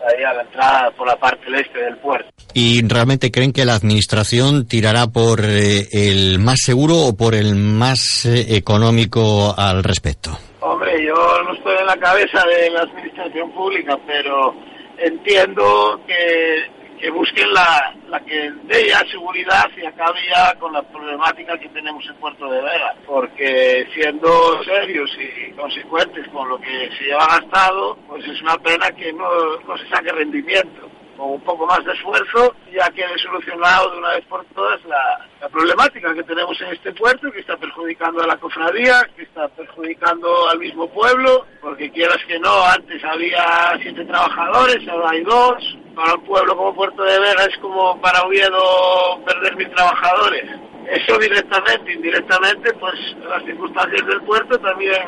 ahí 0.02 0.24
a 0.24 0.34
la 0.34 0.42
entrada 0.44 0.92
por 0.92 1.08
la 1.08 1.16
parte 1.18 1.46
del 1.46 1.62
este 1.62 1.80
del 1.80 1.98
puerto. 1.98 2.30
¿Y 2.54 2.88
realmente 2.88 3.32
creen 3.32 3.52
que 3.52 3.66
la 3.66 3.76
administración 3.76 4.68
tirará 4.68 5.08
por 5.08 5.42
eh, 5.44 5.88
el 5.92 6.40
más 6.40 6.60
seguro 6.62 6.96
o 6.96 7.18
por 7.18 7.36
el 7.36 7.56
más 7.56 8.26
eh, 8.26 8.56
económico 8.56 9.54
al 9.58 9.84
respecto? 9.84 10.32
Hombre, 10.62 11.06
yo 11.06 11.44
no 11.44 11.54
estoy 11.54 11.76
en 11.80 11.86
la 11.86 11.98
cabeza 11.98 12.44
de 12.46 12.70
la 12.72 12.82
administración 12.82 13.52
pública, 13.52 14.00
pero 14.08 14.56
entiendo 14.98 16.00
que 16.08 16.85
que 17.00 17.10
busquen 17.10 17.54
la, 17.54 17.94
la 18.10 18.20
que 18.22 18.52
dé 18.64 18.88
ya 18.88 19.00
seguridad 19.12 19.70
y 19.78 19.86
acabe 19.86 20.20
ya 20.30 20.54
con 20.56 20.74
la 20.74 20.82
problemática 20.82 21.58
que 21.58 21.70
tenemos 21.70 22.06
en 22.08 22.16
Puerto 22.16 22.50
de 22.50 22.62
Vega, 22.62 22.96
porque 23.06 23.88
siendo 23.94 24.64
serios 24.64 25.10
y 25.20 25.52
consecuentes 25.52 26.28
con 26.30 26.50
lo 26.50 26.60
que 26.60 26.90
se 26.98 27.06
lleva 27.06 27.28
gastado, 27.28 27.98
pues 28.08 28.26
es 28.26 28.42
una 28.42 28.58
pena 28.58 28.90
que 28.92 29.12
no, 29.14 29.28
no 29.68 29.78
se 29.78 29.88
saque 29.90 30.12
rendimiento. 30.12 30.90
Con 31.18 31.30
un 31.30 31.42
poco 31.42 31.66
más 31.66 31.84
de 31.86 31.94
esfuerzo 31.94 32.54
ya 32.74 32.90
quede 32.90 33.18
solucionado 33.20 33.92
de 33.92 33.98
una 34.00 34.10
vez 34.16 34.26
por 34.26 34.44
todas 34.48 34.84
la, 34.84 35.26
la, 35.40 35.48
problemática 35.48 36.14
que 36.14 36.24
tenemos 36.24 36.60
en 36.60 36.74
este 36.74 36.92
puerto 36.92 37.32
que 37.32 37.40
está 37.40 37.56
perjudicando 37.56 38.22
a 38.22 38.28
la 38.28 38.36
cofradía, 38.36 39.10
que 39.16 39.24
está 39.24 39.48
perjudicando 39.48 40.50
al 40.50 40.60
mismo 40.60 40.90
pueblo, 40.90 41.46
porque 41.62 41.90
quieras 41.90 42.20
que 42.28 42.38
no, 42.38 42.66
antes 42.66 43.02
había 43.06 43.80
siete 43.82 44.04
trabajadores, 44.04 44.86
ahora 44.90 45.12
hay 45.12 45.24
dos, 45.24 45.78
para 45.96 46.14
un 46.14 46.22
pueblo 46.22 46.56
como 46.56 46.76
Puerto 46.76 47.04
de 47.04 47.20
Vega 47.20 47.46
es 47.50 47.58
como 47.60 48.00
para 48.02 48.22
Oviedo 48.24 49.24
perder 49.26 49.56
mil 49.56 49.70
trabajadores. 49.72 50.44
Eso 50.88 51.18
directamente, 51.18 51.94
indirectamente, 51.94 52.74
pues 52.74 52.94
las 53.28 53.44
circunstancias 53.44 54.06
del 54.06 54.22
puerto 54.22 54.60
también 54.60 55.02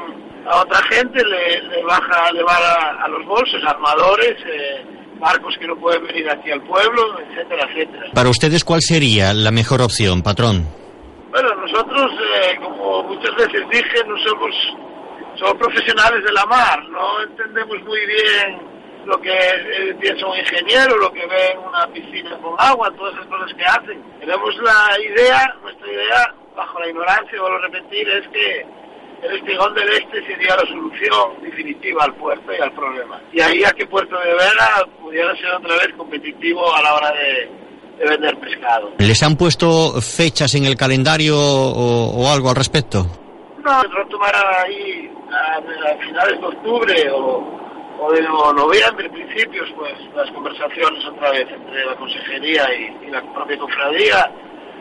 a 0.49 0.61
otra 0.61 0.81
gente 0.89 1.23
le, 1.23 1.83
baja, 1.83 2.31
le 2.31 2.41
va 2.41 2.55
a, 3.03 3.07
los 3.09 3.25
bolsos, 3.25 3.63
armadores, 3.63 4.35
eh, 4.45 4.85
barcos 5.19 5.55
que 5.59 5.67
no 5.67 5.75
pueden 5.75 6.07
venir 6.07 6.29
aquí 6.29 6.49
al 6.51 6.61
pueblo, 6.61 7.19
etcétera, 7.19 7.67
etcétera. 7.69 8.11
Para 8.13 8.29
ustedes, 8.29 8.63
¿cuál 8.63 8.81
sería 8.81 9.33
la 9.33 9.51
mejor 9.51 9.81
opción, 9.81 10.23
patrón? 10.23 10.65
Bueno, 11.29 11.49
nosotros, 11.55 12.11
eh, 12.41 12.57
como 12.63 13.03
muchas 13.03 13.35
veces 13.35 13.61
dije, 13.69 14.03
no 14.07 14.17
somos, 14.19 14.55
somos 15.35 15.53
profesionales 15.55 16.23
de 16.23 16.31
la 16.31 16.45
mar, 16.45 16.81
no 16.89 17.21
entendemos 17.21 17.79
muy 17.83 17.99
bien 18.07 18.66
lo 19.07 19.19
que 19.21 19.31
eh, 19.31 19.95
piensa 20.01 20.27
un 20.27 20.37
ingeniero, 20.37 20.97
lo 20.97 21.11
que 21.11 21.25
ve 21.25 21.51
en 21.53 21.59
una 21.59 21.87
piscina 21.87 22.37
con 22.41 22.55
agua, 22.57 22.91
todas 22.97 23.13
esas 23.13 23.25
cosas 23.27 23.53
que 23.57 23.63
hacen. 23.63 24.03
Tenemos 24.19 24.55
la 24.57 24.99
idea, 24.99 25.55
nuestra 25.61 25.87
idea, 25.87 26.35
bajo 26.55 26.79
la 26.79 26.89
ignorancia, 26.89 27.39
vuelvo 27.39 27.57
a 27.57 27.61
repetir, 27.61 28.07
es 28.09 28.27
que 28.27 28.65
el 29.23 29.35
espigón 29.37 29.73
del 29.73 29.89
este 29.89 30.25
sería 30.27 30.55
la 30.57 30.67
solución 30.67 31.41
definitiva 31.41 32.03
al 32.03 32.13
puerto 32.15 32.51
y 32.53 32.61
al 32.61 32.71
problema. 32.73 33.21
Y 33.31 33.41
ahí 33.41 33.63
a 33.63 33.71
que 33.71 33.87
Puerto 33.87 34.15
de 34.19 34.33
Vera 34.33 34.85
pudiera 35.01 35.35
ser 35.37 35.53
otra 35.55 35.75
vez 35.75 35.89
competitivo 35.97 36.75
a 36.75 36.81
la 36.83 36.93
hora 36.93 37.11
de, 37.13 37.49
de 37.97 38.09
vender 38.09 38.37
pescado. 38.39 38.91
¿Les 38.99 39.23
han 39.23 39.37
puesto 39.37 40.01
fechas 40.01 40.53
en 40.55 40.65
el 40.65 40.75
calendario 40.75 41.35
o, 41.39 42.11
o 42.11 42.29
algo 42.31 42.49
al 42.49 42.55
respecto? 42.55 43.07
No, 43.63 43.81
retomará 43.83 44.63
ahí 44.63 45.09
a, 45.31 45.57
a 45.57 45.97
finales 45.97 46.39
de 46.39 46.45
octubre 46.45 47.11
o, 47.11 47.66
o 47.99 48.11
de 48.11 48.21
noviembre, 48.21 49.09
principios, 49.09 49.69
pues 49.75 49.93
las 50.15 50.29
conversaciones 50.31 51.05
otra 51.05 51.31
vez 51.31 51.47
entre 51.49 51.85
la 51.85 51.95
consejería 51.95 52.65
y, 52.73 53.07
y 53.07 53.11
la 53.11 53.21
propia 53.33 53.57
cofradía 53.57 54.31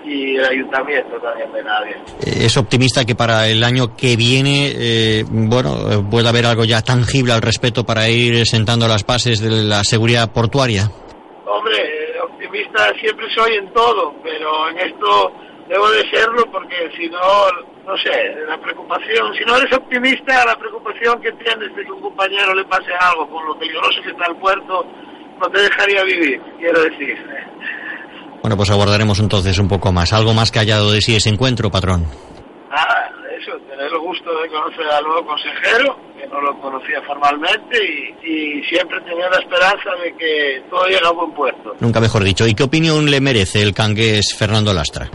y 0.07 0.37
el 0.37 0.45
ayuntamiento 0.45 1.17
también 1.21 1.53
de 1.53 1.63
nadie. 1.65 1.97
¿Es 2.25 2.57
optimista 2.57 3.05
que 3.05 3.15
para 3.15 3.49
el 3.49 3.63
año 3.65 3.97
que 3.97 4.17
viene, 4.17 4.73
eh, 4.75 5.25
bueno, 5.29 5.91
eh, 5.91 6.05
pueda 6.09 6.29
haber 6.31 6.47
algo 6.47 6.65
ya 6.65 6.81
tangible 6.83 7.33
al 7.33 7.43
respecto 7.43 7.85
para 7.85 8.09
ir 8.09 8.47
sentando 8.47 8.87
las 8.87 9.05
bases 9.05 9.41
de 9.41 9.51
la 9.51 9.83
seguridad 9.83 10.33
portuaria? 10.33 10.91
Hombre, 11.47 11.77
eh, 11.79 12.21
optimista 12.23 12.93
siempre 13.01 13.27
soy 13.35 13.57
en 13.57 13.73
todo, 13.73 14.15
pero 14.23 14.71
en 14.71 14.79
esto 14.79 15.33
debo 15.69 15.91
de 15.91 16.09
serlo 16.11 16.45
porque 16.53 16.91
si 16.97 17.09
no, 17.09 17.19
no 17.87 17.97
sé, 17.99 18.35
la 18.49 18.59
preocupación, 18.59 19.33
si 19.39 19.45
no 19.45 19.57
eres 19.57 19.73
optimista, 19.73 20.45
la 20.45 20.59
preocupación 20.59 21.21
que 21.23 21.31
tienes 21.33 21.75
de 21.77 21.85
que 21.85 21.93
un 21.93 22.01
compañero 22.01 22.53
le 22.55 22.65
pase 22.65 22.93
algo 22.99 23.29
con 23.29 23.47
lo 23.47 23.57
peligroso 23.57 24.03
que 24.03 24.11
está 24.11 24.27
el 24.27 24.37
puerto, 24.37 24.85
no 25.41 25.49
te 25.49 25.61
dejaría 25.61 26.03
vivir, 26.03 26.41
quiero 26.59 26.83
decir. 26.83 27.17
Bueno, 28.43 28.57
pues 28.57 28.71
aguardaremos 28.71 29.21
entonces 29.21 29.59
un 29.59 29.69
poco 29.69 29.93
más. 29.93 30.13
¿Algo 30.13 30.35
más 30.35 30.51
que 30.51 30.59
haya 30.59 30.77
dado 30.77 30.93
de 30.93 31.01
sí 31.01 31.15
ese 31.15 31.29
encuentro, 31.29 31.71
patrón? 31.71 32.07
Nada, 32.71 33.11
eso, 33.39 33.53
tener 33.69 33.87
el 33.87 33.99
gusto 33.99 34.31
de 34.41 34.49
conocer 34.49 34.87
al 34.87 35.05
nuevo 35.05 35.27
consejero, 35.27 35.99
que 36.19 36.27
no 36.27 36.41
lo 36.41 36.59
conocía 36.61 37.01
formalmente, 37.03 37.79
y, 37.79 38.27
y 38.29 38.65
siempre 38.65 39.01
tenía 39.03 39.29
la 39.31 39.39
esperanza 39.39 39.91
de 40.03 40.15
que 40.17 40.63
todo 40.69 40.87
llega 40.87 41.09
a 41.09 41.13
buen 41.13 41.33
puerto. 41.33 41.77
Nunca 41.81 42.01
mejor 42.01 42.25
dicho. 42.25 42.47
¿Y 42.47 42.55
qué 42.55 42.65
opinión 42.65 43.11
le 43.11 43.21
merece 43.21 43.63
el 43.63 43.75
cangués 43.75 44.35
Fernando 44.37 44.73
Lastra? 44.73 45.09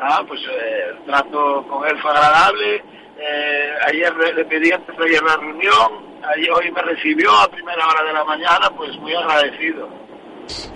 Ah, 0.00 0.22
pues 0.26 0.40
eh, 0.42 0.90
el 0.90 1.04
trato 1.04 1.64
con 1.68 1.86
él 1.86 1.98
fue 2.00 2.10
agradable. 2.10 2.84
Eh, 3.20 3.70
ayer 3.88 4.14
le, 4.16 4.34
le 4.34 4.44
pedí 4.44 4.70
antes 4.70 4.96
de 4.96 5.04
ayer 5.04 5.22
la 5.22 5.36
reunión. 5.36 6.08
Ayer, 6.34 6.50
hoy 6.52 6.70
me 6.70 6.82
recibió 6.82 7.30
a 7.32 7.48
primera 7.48 7.86
hora 7.86 8.04
de 8.04 8.12
la 8.12 8.24
mañana, 8.24 8.70
pues 8.76 8.96
muy 8.98 9.14
agradecido. 9.14 9.88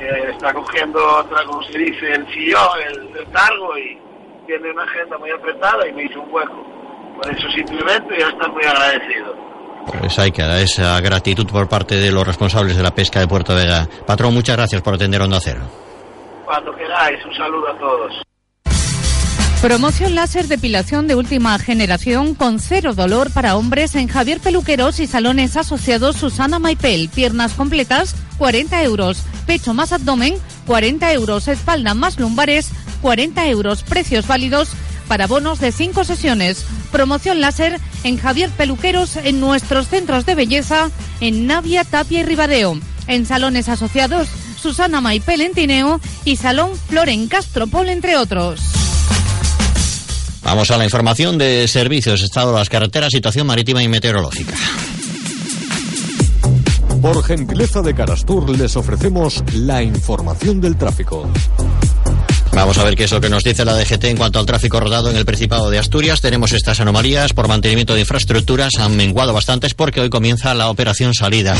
Eh, 0.00 0.30
está 0.32 0.52
cogiendo 0.52 0.98
otra, 1.18 1.44
como 1.44 1.62
se 1.62 1.78
dice, 1.78 2.12
el 2.12 2.26
sillón, 2.32 2.68
el, 2.88 3.16
el 3.16 3.30
cargo 3.30 3.78
y 3.78 3.98
tiene 4.46 4.70
una 4.70 4.82
agenda 4.84 5.16
muy 5.18 5.30
apretada 5.30 5.86
y 5.88 5.92
me 5.92 6.04
hizo 6.04 6.20
un 6.20 6.32
hueco. 6.32 6.66
Por 7.16 7.30
eso 7.30 7.48
simplemente 7.54 8.18
ya 8.18 8.28
está 8.28 8.48
muy 8.48 8.64
agradecido. 8.64 9.34
Pues 9.98 10.18
hay 10.18 10.30
que 10.30 10.42
dar 10.42 10.58
esa 10.58 11.00
gratitud 11.00 11.46
por 11.50 11.68
parte 11.68 11.96
de 11.96 12.12
los 12.12 12.26
responsables 12.26 12.76
de 12.76 12.82
la 12.82 12.94
pesca 12.94 13.20
de 13.20 13.28
Puerto 13.28 13.54
Vega. 13.54 13.86
Patrón, 14.06 14.34
muchas 14.34 14.56
gracias 14.56 14.82
por 14.82 14.94
atender 14.94 15.20
Onda 15.22 15.38
Cero. 15.40 15.60
Cuando 16.44 16.74
queráis, 16.74 17.24
un 17.24 17.34
saludo 17.34 17.68
a 17.68 17.78
todos. 17.78 18.22
Promoción 19.62 20.16
láser 20.16 20.48
depilación 20.48 21.06
de 21.06 21.14
última 21.14 21.56
generación 21.60 22.34
con 22.34 22.58
cero 22.58 22.94
dolor 22.94 23.30
para 23.30 23.56
hombres 23.56 23.94
en 23.94 24.08
Javier 24.08 24.40
Peluqueros 24.40 24.98
y 24.98 25.06
salones 25.06 25.56
asociados 25.56 26.16
Susana 26.16 26.58
Maipel. 26.58 27.08
Piernas 27.08 27.52
completas, 27.52 28.16
40 28.38 28.82
euros. 28.82 29.18
Pecho 29.46 29.72
más 29.72 29.92
abdomen, 29.92 30.34
40 30.66 31.12
euros. 31.12 31.46
Espalda 31.46 31.94
más 31.94 32.18
lumbares, 32.18 32.70
40 33.02 33.46
euros. 33.46 33.84
Precios 33.84 34.26
válidos 34.26 34.70
para 35.06 35.28
bonos 35.28 35.60
de 35.60 35.70
5 35.70 36.02
sesiones. 36.02 36.66
Promoción 36.90 37.40
láser 37.40 37.78
en 38.02 38.18
Javier 38.18 38.50
Peluqueros 38.50 39.14
en 39.14 39.38
nuestros 39.38 39.86
centros 39.86 40.26
de 40.26 40.34
belleza 40.34 40.90
en 41.20 41.46
Navia, 41.46 41.84
Tapia 41.84 42.18
y 42.18 42.24
Ribadeo. 42.24 42.80
En 43.06 43.26
salones 43.26 43.68
asociados 43.68 44.26
Susana 44.60 45.00
Maipel 45.00 45.40
en 45.40 45.52
Tineo 45.52 46.00
y 46.24 46.34
Salón 46.34 46.72
Flor 46.88 47.08
en 47.08 47.28
Castropol, 47.28 47.90
entre 47.90 48.16
otros. 48.16 48.81
Vamos 50.42 50.70
a 50.70 50.76
la 50.76 50.84
información 50.84 51.38
de 51.38 51.66
servicios, 51.68 52.22
estado 52.22 52.52
de 52.52 52.58
las 52.58 52.68
carreteras, 52.68 53.10
situación 53.12 53.46
marítima 53.46 53.82
y 53.82 53.88
meteorológica. 53.88 54.54
Por 57.00 57.24
gentileza 57.24 57.82
de 57.82 57.94
Carastur 57.94 58.48
les 58.50 58.76
ofrecemos 58.76 59.42
la 59.54 59.82
información 59.82 60.60
del 60.60 60.76
tráfico. 60.76 61.28
Vamos 62.54 62.76
a 62.76 62.84
ver 62.84 62.96
qué 62.96 63.04
es 63.04 63.12
lo 63.12 63.20
que 63.20 63.30
nos 63.30 63.44
dice 63.44 63.64
la 63.64 63.74
DGT 63.74 64.04
en 64.04 64.16
cuanto 64.18 64.38
al 64.38 64.44
tráfico 64.44 64.78
rodado 64.78 65.08
en 65.10 65.16
el 65.16 65.24
Principado 65.24 65.70
de 65.70 65.78
Asturias. 65.78 66.20
Tenemos 66.20 66.52
estas 66.52 66.80
anomalías 66.80 67.32
por 67.32 67.48
mantenimiento 67.48 67.94
de 67.94 68.00
infraestructuras, 68.00 68.74
han 68.78 68.94
menguado 68.94 69.32
bastantes 69.32 69.72
porque 69.72 70.02
hoy 70.02 70.10
comienza 70.10 70.52
la 70.52 70.68
operación 70.68 71.14
salida. 71.14 71.56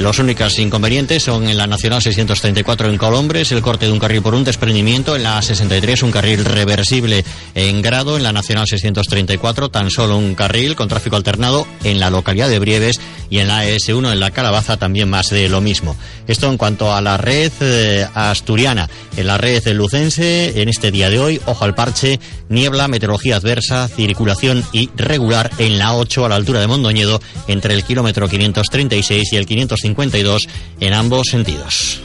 Los 0.00 0.18
únicos 0.18 0.58
inconvenientes 0.58 1.22
son 1.22 1.48
en 1.48 1.56
la 1.56 1.66
Nacional 1.66 2.02
634 2.02 2.90
en 2.90 2.98
Colombres, 2.98 3.52
el 3.52 3.62
corte 3.62 3.86
de 3.86 3.92
un 3.92 3.98
carril 3.98 4.20
por 4.20 4.34
un 4.34 4.44
desprendimiento, 4.44 5.16
en 5.16 5.22
la 5.22 5.40
63 5.40 6.02
un 6.02 6.10
carril 6.10 6.44
reversible 6.44 7.24
en 7.54 7.80
grado, 7.80 8.18
en 8.18 8.22
la 8.22 8.32
Nacional 8.32 8.66
634 8.66 9.70
tan 9.70 9.90
solo 9.90 10.18
un 10.18 10.34
carril 10.34 10.76
con 10.76 10.88
tráfico 10.88 11.16
alternado 11.16 11.66
en 11.84 11.98
la 12.00 12.10
localidad 12.10 12.50
de 12.50 12.58
Brieves 12.58 13.00
y 13.30 13.38
en 13.38 13.48
la 13.48 13.66
ES1 13.66 14.12
en 14.12 14.20
la 14.20 14.30
Calabaza 14.30 14.76
también 14.76 15.08
más 15.08 15.30
de 15.30 15.48
lo 15.48 15.62
mismo. 15.62 15.96
Esto 16.28 16.50
en 16.50 16.58
cuanto 16.58 16.92
a 16.92 17.00
la 17.00 17.16
red 17.16 17.52
eh, 17.60 18.06
asturiana. 18.14 18.90
En 19.16 19.26
la 19.26 19.38
red 19.38 19.66
lucense 19.68 20.33
en 20.34 20.68
este 20.68 20.90
día 20.90 21.10
de 21.10 21.20
hoy, 21.20 21.40
ojo 21.46 21.64
al 21.64 21.74
parche, 21.74 22.18
niebla, 22.48 22.88
meteorología 22.88 23.36
adversa, 23.36 23.88
circulación 23.88 24.64
irregular 24.72 25.50
en 25.58 25.78
la 25.78 25.94
8 25.94 26.24
a 26.24 26.28
la 26.28 26.34
altura 26.34 26.60
de 26.60 26.66
Mondoñedo 26.66 27.20
entre 27.48 27.74
el 27.74 27.84
kilómetro 27.84 28.28
536 28.28 29.32
y 29.32 29.36
el 29.36 29.46
552 29.46 30.48
en 30.80 30.92
ambos 30.92 31.28
sentidos. 31.30 32.00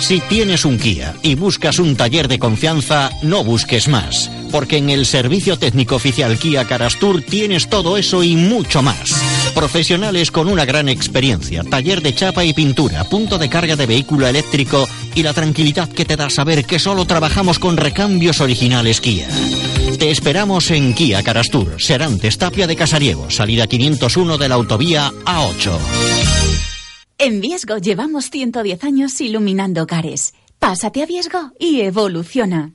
Si 0.00 0.20
tienes 0.20 0.64
un 0.64 0.78
Kia 0.78 1.14
y 1.22 1.34
buscas 1.34 1.78
un 1.78 1.96
taller 1.96 2.28
de 2.28 2.38
confianza, 2.38 3.10
no 3.22 3.44
busques 3.44 3.88
más, 3.88 4.30
porque 4.50 4.78
en 4.78 4.90
el 4.90 5.06
servicio 5.06 5.58
técnico 5.58 5.96
oficial 5.96 6.38
Kia 6.38 6.66
Carastur 6.66 7.22
tienes 7.22 7.68
todo 7.68 7.96
eso 7.96 8.22
y 8.22 8.36
mucho 8.36 8.82
más. 8.82 9.31
Profesionales 9.54 10.30
con 10.30 10.48
una 10.48 10.64
gran 10.64 10.88
experiencia, 10.88 11.62
taller 11.62 12.00
de 12.00 12.14
chapa 12.14 12.44
y 12.44 12.52
pintura, 12.52 13.04
punto 13.04 13.38
de 13.38 13.48
carga 13.48 13.76
de 13.76 13.86
vehículo 13.86 14.26
eléctrico 14.26 14.88
y 15.14 15.22
la 15.22 15.34
tranquilidad 15.34 15.88
que 15.88 16.04
te 16.04 16.16
da 16.16 16.30
saber 16.30 16.64
que 16.64 16.78
solo 16.78 17.04
trabajamos 17.04 17.58
con 17.58 17.76
recambios 17.76 18.40
originales 18.40 19.00
Kia. 19.00 19.28
Te 19.98 20.10
esperamos 20.10 20.70
en 20.70 20.94
Kia 20.94 21.22
Carastur, 21.22 21.80
Serantes 21.80 22.38
Tapia 22.38 22.66
de 22.66 22.76
Casariego, 22.76 23.30
salida 23.30 23.66
501 23.66 24.38
de 24.38 24.48
la 24.48 24.54
autovía 24.54 25.12
A8. 25.24 25.78
En 27.18 27.40
Viesgo 27.40 27.78
llevamos 27.78 28.30
110 28.30 28.82
años 28.84 29.20
iluminando 29.20 29.82
hogares. 29.82 30.34
Pásate 30.58 31.02
a 31.02 31.06
Viesgo 31.06 31.52
y 31.58 31.82
evoluciona. 31.82 32.72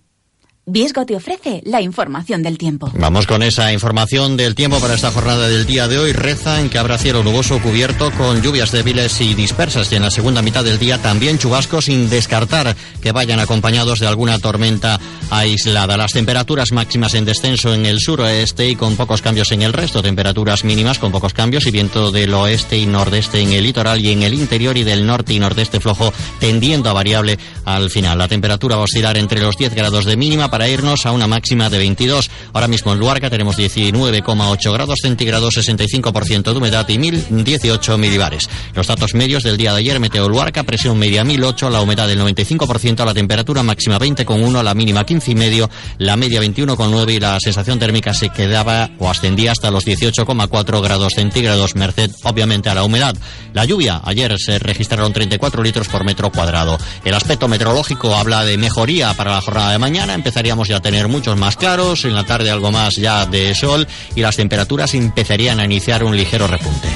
Viesgo 0.69 1.05
te 1.05 1.15
ofrece 1.15 1.61
la 1.63 1.81
información 1.81 2.43
del 2.43 2.57
tiempo. 2.57 2.91
Vamos 2.93 3.25
con 3.25 3.41
esa 3.41 3.71
información 3.71 4.35
del 4.35 4.53
tiempo 4.53 4.81
para 4.81 4.95
esta 4.95 5.11
jornada 5.11 5.47
del 5.47 5.65
día 5.65 5.87
de 5.87 5.97
hoy. 5.97 6.11
Reza 6.11 6.59
en 6.59 6.69
que 6.69 6.77
habrá 6.77 6.97
cielo 6.97 7.23
nuboso 7.23 7.61
cubierto 7.61 8.11
con 8.11 8.41
lluvias 8.41 8.73
débiles 8.73 9.21
y 9.21 9.33
dispersas 9.33 9.89
y 9.93 9.95
en 9.95 10.01
la 10.01 10.11
segunda 10.11 10.41
mitad 10.41 10.65
del 10.65 10.77
día 10.77 11.01
también 11.01 11.37
chubascos 11.37 11.85
sin 11.85 12.09
descartar 12.09 12.75
que 13.01 13.13
vayan 13.13 13.39
acompañados 13.39 14.01
de 14.01 14.07
alguna 14.07 14.39
tormenta 14.39 14.99
aislada. 15.29 15.95
Las 15.95 16.11
temperaturas 16.11 16.73
máximas 16.73 17.13
en 17.13 17.23
descenso 17.23 17.73
en 17.73 17.85
el 17.85 18.01
suroeste 18.01 18.67
y 18.67 18.75
con 18.75 18.97
pocos 18.97 19.21
cambios 19.21 19.53
en 19.53 19.61
el 19.61 19.71
resto. 19.71 20.03
Temperaturas 20.03 20.65
mínimas 20.65 20.99
con 20.99 21.13
pocos 21.13 21.33
cambios 21.33 21.65
y 21.65 21.71
viento 21.71 22.11
del 22.11 22.33
oeste 22.33 22.77
y 22.77 22.87
nordeste 22.87 23.39
en 23.39 23.53
el 23.53 23.63
litoral 23.63 24.01
y 24.01 24.11
en 24.11 24.23
el 24.23 24.33
interior 24.33 24.75
y 24.75 24.83
del 24.83 25.07
norte 25.07 25.33
y 25.33 25.39
nordeste 25.39 25.79
flojo 25.79 26.11
tendiendo 26.41 26.89
a 26.89 26.93
variable 26.93 27.39
al 27.63 27.89
final. 27.89 28.17
La 28.17 28.27
temperatura 28.27 28.75
va 28.75 28.81
a 28.81 28.85
oscilar 28.85 29.15
entre 29.15 29.39
los 29.39 29.55
10 29.55 29.73
grados 29.73 30.03
de 30.03 30.17
mínima 30.17 30.51
para 30.51 30.56
para 30.57 30.69
irnos 30.69 31.05
a 31.05 31.11
una 31.11 31.27
máxima 31.27 31.69
de 31.69 31.77
22. 31.77 32.31
Ahora 32.51 32.67
mismo 32.67 32.91
en 32.91 32.97
Luarca 32.97 33.29
tenemos 33.29 33.59
19,8 33.59 34.73
grados 34.73 34.97
centígrados, 35.03 35.55
65% 35.55 36.51
de 36.51 36.57
humedad 36.57 36.89
y 36.89 36.97
1018 36.97 37.95
milibares. 37.99 38.49
Los 38.73 38.87
datos 38.87 39.13
medios 39.13 39.43
del 39.43 39.55
día 39.55 39.71
de 39.73 39.77
ayer, 39.81 39.99
Meteo 39.99 40.27
Luarca, 40.27 40.63
presión 40.63 40.97
media 40.97 41.23
1008, 41.23 41.69
la 41.69 41.81
humedad 41.81 42.07
del 42.07 42.19
95%, 42.21 43.05
la 43.05 43.13
temperatura 43.13 43.61
máxima 43.61 43.99
20,1, 43.99 44.63
la 44.63 44.73
mínima 44.73 45.05
15,5, 45.05 45.69
la 45.99 46.15
media 46.15 46.41
21,9 46.41 47.13
y 47.13 47.19
la 47.19 47.39
sensación 47.39 47.77
térmica 47.77 48.15
se 48.15 48.29
quedaba 48.29 48.89
o 48.97 49.11
ascendía 49.11 49.51
hasta 49.51 49.69
los 49.69 49.85
18,4 49.85 50.81
grados 50.81 51.13
centígrados, 51.13 51.75
merced 51.75 52.09
obviamente 52.23 52.71
a 52.71 52.73
la 52.73 52.83
humedad. 52.83 53.15
La 53.53 53.65
lluvia, 53.65 54.01
ayer 54.03 54.39
se 54.39 54.57
registraron 54.57 55.13
34 55.13 55.61
litros 55.61 55.87
por 55.87 56.03
metro 56.03 56.31
cuadrado. 56.31 56.79
El 57.05 57.13
aspecto 57.13 57.47
meteorológico 57.47 58.15
habla 58.15 58.43
de 58.43 58.57
mejoría 58.57 59.13
para 59.13 59.33
la 59.33 59.41
jornada 59.41 59.71
de 59.71 59.77
mañana, 59.77 60.15
empezaríamos 60.47 60.67
ya 60.69 60.77
a 60.77 60.81
tener 60.81 61.07
muchos 61.09 61.37
más 61.37 61.57
claros, 61.57 62.05
en 62.05 62.15
la 62.15 62.25
tarde 62.25 62.49
algo 62.49 62.71
más 62.71 62.95
ya 62.95 63.25
de 63.25 63.53
sol 63.53 63.85
y 64.15 64.21
las 64.21 64.37
temperaturas 64.37 64.93
empezarían 64.93 65.59
a 65.59 65.65
iniciar 65.65 66.05
un 66.05 66.15
ligero 66.15 66.47
repunte. 66.47 66.87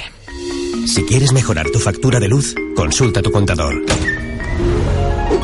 Si 0.88 1.04
quieres 1.04 1.34
mejorar 1.34 1.70
tu 1.70 1.80
factura 1.80 2.22
de 2.22 2.30
luz, 2.30 2.56
consulta 2.78 3.20
a 3.20 3.24
tu 3.24 3.30
contador. 3.30 3.84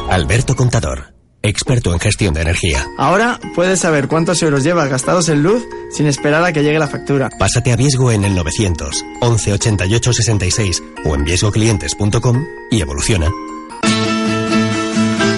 Alberto 0.09 0.55
Contador, 0.55 1.15
experto 1.41 1.91
en 1.91 1.99
gestión 1.99 2.33
de 2.33 2.43
energía. 2.43 2.85
Ahora 2.97 3.41
puedes 3.55 3.81
saber 3.81 4.07
cuántos 4.07 4.41
euros 4.41 4.63
llevas 4.63 4.89
gastados 4.89 5.27
en 5.27 5.43
luz 5.43 5.65
sin 5.91 6.07
esperar 6.07 6.45
a 6.45 6.53
que 6.53 6.63
llegue 6.63 6.79
la 6.79 6.87
factura. 6.87 7.29
Pásate 7.37 7.73
a 7.73 7.75
Viesgo 7.75 8.13
en 8.13 8.23
el 8.23 8.35
900 8.35 9.03
11 9.19 9.51
88 9.51 10.13
66 10.13 10.83
o 11.03 11.13
en 11.13 11.25
viesgoclientes.com 11.25 12.45
y 12.71 12.79
evoluciona. 12.79 13.29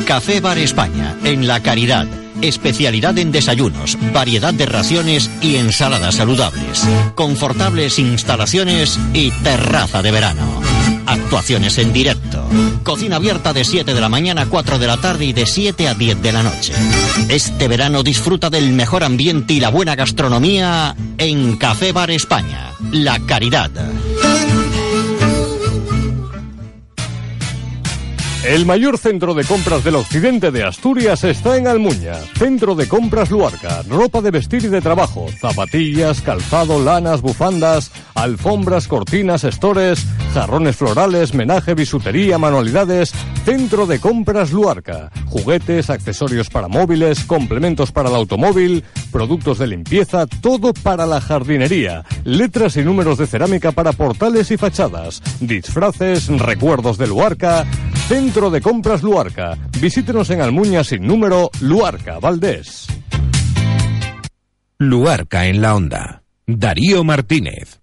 Café 0.06 0.40
Bar 0.40 0.60
España, 0.60 1.18
en 1.24 1.48
La 1.48 1.62
Caridad. 1.64 2.29
Especialidad 2.42 3.18
en 3.18 3.32
desayunos, 3.32 3.98
variedad 4.14 4.54
de 4.54 4.66
raciones 4.66 5.30
y 5.42 5.58
ensaladas 5.58 6.16
saludables. 6.16 6.88
Confortables 7.16 8.00
instalaciones 8.00 9.00
y 9.14 9.32
terraza 9.32 10.02
de 10.02 10.12
verano. 10.12 10.62
Actuaciones 11.06 11.78
en 11.78 11.92
directo. 11.92 12.48
Cocina 12.84 13.18
abierta 13.18 13.52
de 13.52 13.66
7 13.66 13.94
de 13.94 14.02
la 14.02 14.10
mañana 14.10 14.44
a 14.44 14.46
4 14.46 14.80
de 14.80 14.88
la 14.88 14.98
tarde 14.98 15.26
y 15.26 15.34
de 15.34 15.46
7 15.46 15.88
a 15.88 15.96
10 15.96 16.22
de 16.22 16.32
la 16.32 16.44
noche. 16.44 16.74
Este 17.28 17.68
verano 17.68 18.04
disfruta 18.04 18.50
del 18.50 18.72
mejor 18.74 19.04
ambiente 19.04 19.54
y 19.54 19.60
la 19.60 19.70
buena 19.70 19.96
gastronomía 19.96 20.96
en 21.18 21.58
Café 21.58 21.92
Bar 21.92 22.12
España. 22.12 22.72
La 22.92 23.20
Caridad. 23.20 23.72
El 28.44 28.66
mayor 28.66 28.98
centro 28.98 29.34
de 29.34 29.44
compras 29.44 29.84
del 29.84 29.96
occidente 29.96 30.50
de 30.50 30.64
Asturias 30.64 31.26
está 31.26 31.58
en 31.58 31.68
Almuña. 31.68 32.14
Centro 32.38 32.74
de 32.74 32.88
compras 32.88 33.30
Luarca. 33.32 33.84
Ropa 33.90 34.22
de 34.22 34.32
vestir 34.32 34.64
y 34.64 34.70
de 34.70 34.80
trabajo. 34.80 35.28
Zapatillas, 35.42 36.22
calzado, 36.22 36.82
lanas, 36.82 37.22
bufandas, 37.22 37.92
alfombras, 38.16 38.88
cortinas, 38.88 39.44
estores, 39.44 40.06
jarrones 40.34 40.78
florales, 40.78 41.34
menaje, 41.34 41.74
bisutería, 41.74 42.38
manualidades. 42.38 43.12
Centro 43.50 43.88
de 43.88 44.00
compras 44.00 44.52
Luarca. 44.52 45.12
Juguetes, 45.26 45.90
accesorios 45.90 46.52
para 46.52 46.68
móviles, 46.68 47.24
complementos 47.24 47.92
para 47.92 48.08
el 48.08 48.16
automóvil, 48.16 48.84
productos 49.12 49.58
de 49.58 49.66
limpieza, 49.66 50.28
todo 50.28 50.72
para 50.72 51.08
la 51.08 51.20
jardinería. 51.20 52.04
Letras 52.26 52.78
y 52.78 52.84
números 52.84 53.18
de 53.18 53.26
cerámica 53.26 53.72
para 53.72 53.92
portales 53.92 54.52
y 54.52 54.58
fachadas. 54.58 55.24
Disfraces, 55.40 56.28
recuerdos 56.28 57.00
de 57.00 57.08
Luarca. 57.08 57.66
Centro 58.08 58.52
de 58.52 58.62
Compras 58.62 59.02
Luarca. 59.02 59.58
Visítenos 59.82 60.30
en 60.30 60.42
Almuña 60.42 60.84
sin 60.84 61.08
número 61.08 61.50
Luarca, 61.60 62.20
Valdés. 62.20 62.86
Luarca 64.78 65.48
en 65.48 65.62
la 65.64 65.74
onda. 65.74 66.22
Darío 66.46 67.04
Martínez. 67.04 67.79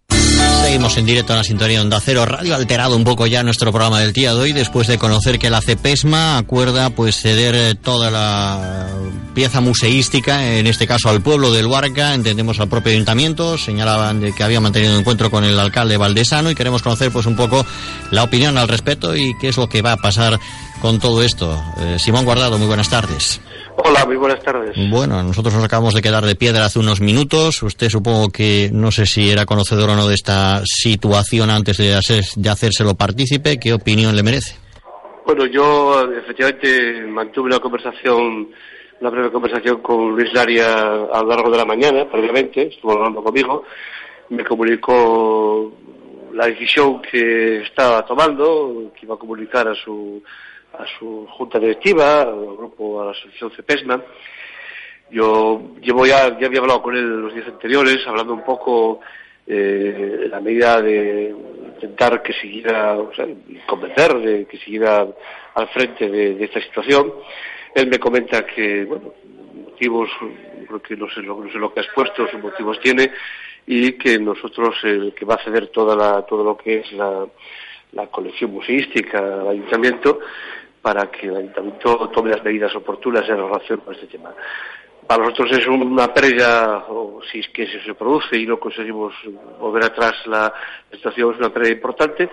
Seguimos 0.62 0.96
en 0.96 1.06
directo 1.06 1.32
en 1.32 1.38
la 1.38 1.44
sintonía 1.44 1.80
Onda 1.80 2.00
Cero 2.00 2.26
Radio, 2.26 2.54
alterado 2.54 2.96
un 2.96 3.04
poco 3.04 3.26
ya 3.26 3.42
nuestro 3.42 3.70
programa 3.70 4.00
del 4.00 4.12
día 4.12 4.34
de 4.34 4.40
hoy, 4.40 4.52
después 4.52 4.86
de 4.88 4.98
conocer 4.98 5.38
que 5.38 5.48
la 5.48 5.60
CEPESMA 5.60 6.38
acuerda 6.38 6.90
pues 6.90 7.20
ceder 7.20 7.54
eh, 7.54 7.74
toda 7.74 8.10
la 8.10 8.88
pieza 9.34 9.60
museística, 9.60 10.56
en 10.56 10.66
este 10.66 10.86
caso 10.86 11.08
al 11.08 11.22
pueblo 11.22 11.52
de 11.52 11.62
Luarca, 11.62 12.14
entendemos 12.14 12.58
al 12.58 12.68
propio 12.68 12.92
ayuntamiento, 12.92 13.58
señalaban 13.58 14.20
de 14.20 14.32
que 14.32 14.42
había 14.42 14.60
mantenido 14.60 14.92
un 14.92 15.00
encuentro 15.00 15.30
con 15.30 15.44
el 15.44 15.58
alcalde 15.58 15.96
Valdesano 15.96 16.50
y 16.50 16.54
queremos 16.54 16.82
conocer 16.82 17.10
pues 17.12 17.26
un 17.26 17.36
poco 17.36 17.64
la 18.10 18.24
opinión 18.24 18.58
al 18.58 18.68
respecto 18.68 19.14
y 19.14 19.34
qué 19.40 19.48
es 19.48 19.56
lo 19.56 19.68
que 19.68 19.82
va 19.82 19.92
a 19.92 19.96
pasar 19.98 20.40
con 20.80 20.98
todo 20.98 21.22
esto. 21.22 21.62
Eh, 21.78 21.96
Simón 21.98 22.24
Guardado, 22.24 22.58
muy 22.58 22.66
buenas 22.66 22.88
tardes. 22.88 23.40
Hola, 23.78 24.06
muy 24.06 24.16
buenas 24.16 24.42
tardes. 24.42 24.74
Bueno, 24.90 25.22
nosotros 25.22 25.54
nos 25.54 25.64
acabamos 25.64 25.94
de 25.94 26.02
quedar 26.02 26.24
de 26.24 26.34
piedra 26.34 26.64
hace 26.64 26.78
unos 26.78 27.00
minutos. 27.00 27.62
Usted 27.62 27.88
supongo 27.88 28.30
que 28.30 28.70
no 28.72 28.90
sé 28.90 29.06
si 29.06 29.30
era 29.30 29.44
conocedor 29.44 29.90
o 29.90 29.96
no 29.96 30.08
de 30.08 30.14
esta 30.14 30.62
situación 30.64 31.50
antes 31.50 31.76
de, 31.76 31.94
hacer, 31.94 32.24
de 32.36 32.50
hacérselo 32.50 32.94
partícipe. 32.94 33.58
¿Qué 33.58 33.72
opinión 33.72 34.16
le 34.16 34.22
merece? 34.22 34.56
Bueno, 35.26 35.44
yo 35.46 36.08
efectivamente 36.12 37.04
mantuve 37.06 37.48
una 37.48 37.58
conversación, 37.58 38.48
una 39.00 39.10
breve 39.10 39.32
conversación 39.32 39.82
con 39.82 40.10
Luis 40.12 40.32
Laria 40.32 40.72
a 41.12 41.22
lo 41.22 41.28
largo 41.28 41.50
de 41.50 41.58
la 41.58 41.64
mañana, 41.64 42.08
previamente, 42.08 42.68
estuvo 42.68 42.92
hablando 42.92 43.24
conmigo, 43.24 43.64
me 44.28 44.44
comunicó 44.44 45.72
la 46.32 46.46
decisión 46.46 47.02
que 47.02 47.62
estaba 47.62 48.06
tomando, 48.06 48.92
que 48.94 49.04
iba 49.04 49.16
a 49.16 49.18
comunicar 49.18 49.66
a 49.66 49.74
su 49.74 50.22
a 50.78 50.86
su 50.98 51.26
junta 51.30 51.58
directiva, 51.58 52.22
al 52.22 52.56
grupo, 52.56 53.00
a 53.00 53.06
la 53.06 53.10
asociación 53.12 53.50
CEPESMA. 53.52 54.02
Yo 55.10 55.74
llevo 55.80 56.04
ya, 56.04 56.38
ya 56.38 56.46
había 56.46 56.60
hablado 56.60 56.82
con 56.82 56.96
él 56.96 57.22
los 57.22 57.34
días 57.34 57.46
anteriores, 57.46 58.06
hablando 58.06 58.34
un 58.34 58.44
poco 58.44 59.00
eh, 59.46 60.26
la 60.28 60.40
medida 60.40 60.82
de 60.82 61.34
intentar 61.74 62.22
que 62.22 62.32
siguiera, 62.32 62.96
o 62.96 63.14
sea, 63.14 63.26
convencer 63.66 64.14
de 64.18 64.46
que 64.46 64.58
siguiera 64.58 65.06
al 65.54 65.68
frente 65.68 66.08
de, 66.08 66.42
esta 66.44 66.60
situación. 66.60 67.12
Él 67.74 67.86
me 67.88 67.98
comenta 67.98 68.44
que, 68.44 68.84
bueno, 68.84 69.12
motivos, 69.54 70.10
creo 70.66 70.82
que 70.82 70.96
no 70.96 71.08
sé, 71.10 71.20
lo, 71.20 71.38
no 71.38 71.52
sé 71.52 71.58
lo 71.58 71.72
que 71.72 71.80
ha 71.80 71.84
expuesto, 71.84 72.26
sus 72.28 72.42
motivos 72.42 72.80
tiene, 72.80 73.12
y 73.66 73.92
que 73.92 74.18
nosotros, 74.18 74.74
el 74.82 75.14
que 75.14 75.24
va 75.24 75.34
a 75.34 75.44
ceder 75.44 75.68
toda 75.68 75.94
la, 75.94 76.22
todo 76.22 76.42
lo 76.42 76.56
que 76.56 76.80
es 76.80 76.92
la, 76.92 77.26
la 77.92 78.06
colección 78.08 78.52
museística 78.52 79.18
al 79.18 79.48
ayuntamiento, 79.48 80.20
para 80.86 81.10
que 81.10 81.26
el 81.26 81.34
ayuntamiento 81.34 82.08
tome 82.14 82.30
las 82.30 82.44
medidas 82.44 82.72
oportunas 82.76 83.28
en 83.28 83.38
relación 83.38 83.80
con 83.80 83.92
este 83.92 84.06
tema. 84.06 84.32
Para 85.04 85.24
nosotros 85.24 85.58
es 85.58 85.66
una 85.66 86.14
pérdida, 86.14 86.86
o 86.88 87.20
si 87.28 87.40
es 87.40 87.48
que 87.48 87.66
se 87.66 87.94
produce 87.94 88.38
y 88.38 88.46
no 88.46 88.60
conseguimos 88.60 89.12
volver 89.58 89.82
atrás 89.82 90.14
la 90.26 90.54
situación, 90.92 91.32
es 91.32 91.40
una 91.40 91.52
pérdida 91.52 91.72
importante 91.72 92.30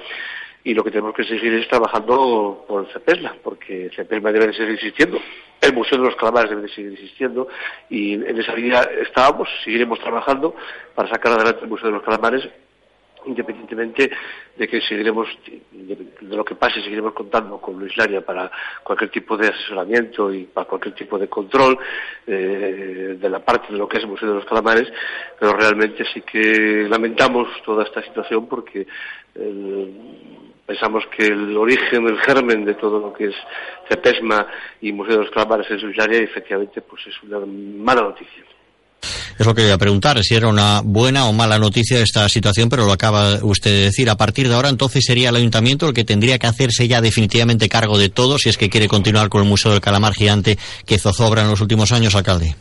y 0.63 0.75
lo 0.75 0.83
que 0.83 0.91
tenemos 0.91 1.15
que 1.15 1.23
seguir 1.23 1.51
es 1.55 1.67
trabajando 1.67 2.63
por 2.67 2.85
CEPESLA, 2.93 3.37
porque 3.43 3.89
CEPESLA 3.95 4.31
debe 4.31 4.45
de 4.45 4.53
seguir 4.53 4.75
existiendo, 4.75 5.19
el 5.59 5.73
Museo 5.73 5.97
de 5.97 6.05
los 6.05 6.15
Calamares 6.15 6.51
debe 6.51 6.61
de 6.61 6.69
seguir 6.75 6.93
existiendo 6.93 7.47
y 7.89 8.13
en 8.13 8.39
esa 8.39 8.53
línea 8.53 8.83
estábamos, 9.01 9.49
seguiremos 9.63 9.99
trabajando 9.99 10.55
para 10.93 11.09
sacar 11.09 11.31
adelante 11.31 11.61
el 11.63 11.69
Museo 11.69 11.87
de 11.87 11.93
los 11.93 12.03
Calamares 12.03 12.47
independientemente 13.25 14.11
de 14.55 14.67
que 14.67 14.81
seguiremos, 14.81 15.27
de 15.71 16.35
lo 16.35 16.43
que 16.43 16.55
pase, 16.55 16.81
seguiremos 16.81 17.13
contando 17.13 17.59
con 17.59 17.79
Luis 17.79 17.95
Laria 17.97 18.21
para 18.21 18.51
cualquier 18.83 19.09
tipo 19.09 19.37
de 19.37 19.47
asesoramiento 19.47 20.33
y 20.33 20.45
para 20.45 20.67
cualquier 20.67 20.95
tipo 20.95 21.17
de 21.17 21.27
control 21.27 21.77
eh, 22.27 23.17
de 23.19 23.29
la 23.29 23.39
parte 23.39 23.71
de 23.71 23.77
lo 23.77 23.87
que 23.87 23.97
es 23.97 24.03
el 24.03 24.09
Museo 24.09 24.29
de 24.29 24.35
los 24.35 24.45
Calamares, 24.45 24.91
pero 25.39 25.53
realmente 25.53 26.05
sí 26.13 26.21
que 26.21 26.87
lamentamos 26.89 27.47
toda 27.65 27.83
esta 27.83 28.03
situación 28.03 28.47
porque 28.47 28.87
pensamos 30.65 31.05
que 31.15 31.25
el 31.25 31.57
origen, 31.57 32.07
el 32.07 32.19
germen 32.19 32.65
de 32.65 32.75
todo 32.75 32.99
lo 32.99 33.13
que 33.13 33.25
es 33.25 33.35
CEPESMA 33.89 34.47
y 34.81 34.91
Museo 34.91 35.17
de 35.17 35.23
los 35.25 35.31
Calamares 35.31 35.69
es 35.71 35.81
Luis 35.83 35.97
Laria 35.97 36.19
y 36.19 36.23
efectivamente 36.23 36.81
pues 36.81 37.05
es 37.07 37.23
una 37.23 37.39
mala 37.39 38.01
noticia. 38.01 38.43
Es 39.37 39.45
lo 39.45 39.55
que 39.55 39.63
voy 39.63 39.71
a 39.71 39.77
preguntar, 39.77 40.21
si 40.23 40.35
era 40.35 40.47
una 40.47 40.81
buena 40.83 41.25
o 41.25 41.33
mala 41.33 41.57
noticia 41.57 41.99
esta 41.99 42.29
situación, 42.29 42.69
pero 42.69 42.85
lo 42.85 42.91
acaba 42.91 43.39
usted 43.41 43.71
de 43.71 43.83
decir. 43.85 44.09
A 44.09 44.17
partir 44.17 44.47
de 44.47 44.55
ahora, 44.55 44.69
entonces 44.69 45.03
sería 45.05 45.29
el 45.29 45.35
ayuntamiento 45.35 45.87
el 45.87 45.93
que 45.93 46.03
tendría 46.03 46.37
que 46.37 46.47
hacerse 46.47 46.87
ya 46.87 47.01
definitivamente 47.01 47.69
cargo 47.69 47.97
de 47.97 48.09
todo 48.09 48.37
si 48.37 48.49
es 48.49 48.57
que 48.57 48.69
quiere 48.69 48.87
continuar 48.87 49.29
con 49.29 49.41
el 49.41 49.49
Museo 49.49 49.71
del 49.71 49.81
Calamar 49.81 50.13
Gigante 50.13 50.57
que 50.85 50.99
zozobra 50.99 51.41
en 51.41 51.49
los 51.49 51.61
últimos 51.61 51.91
años, 51.91 52.15
alcalde. 52.15 52.55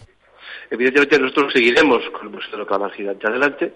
Evidentemente 0.70 1.18
nosotros 1.18 1.52
seguiremos 1.52 2.02
con 2.12 2.28
el 2.28 2.32
Museo 2.32 2.56
del 2.56 2.66
Calamar 2.66 2.92
Gigante 2.92 3.26
adelante 3.26 3.72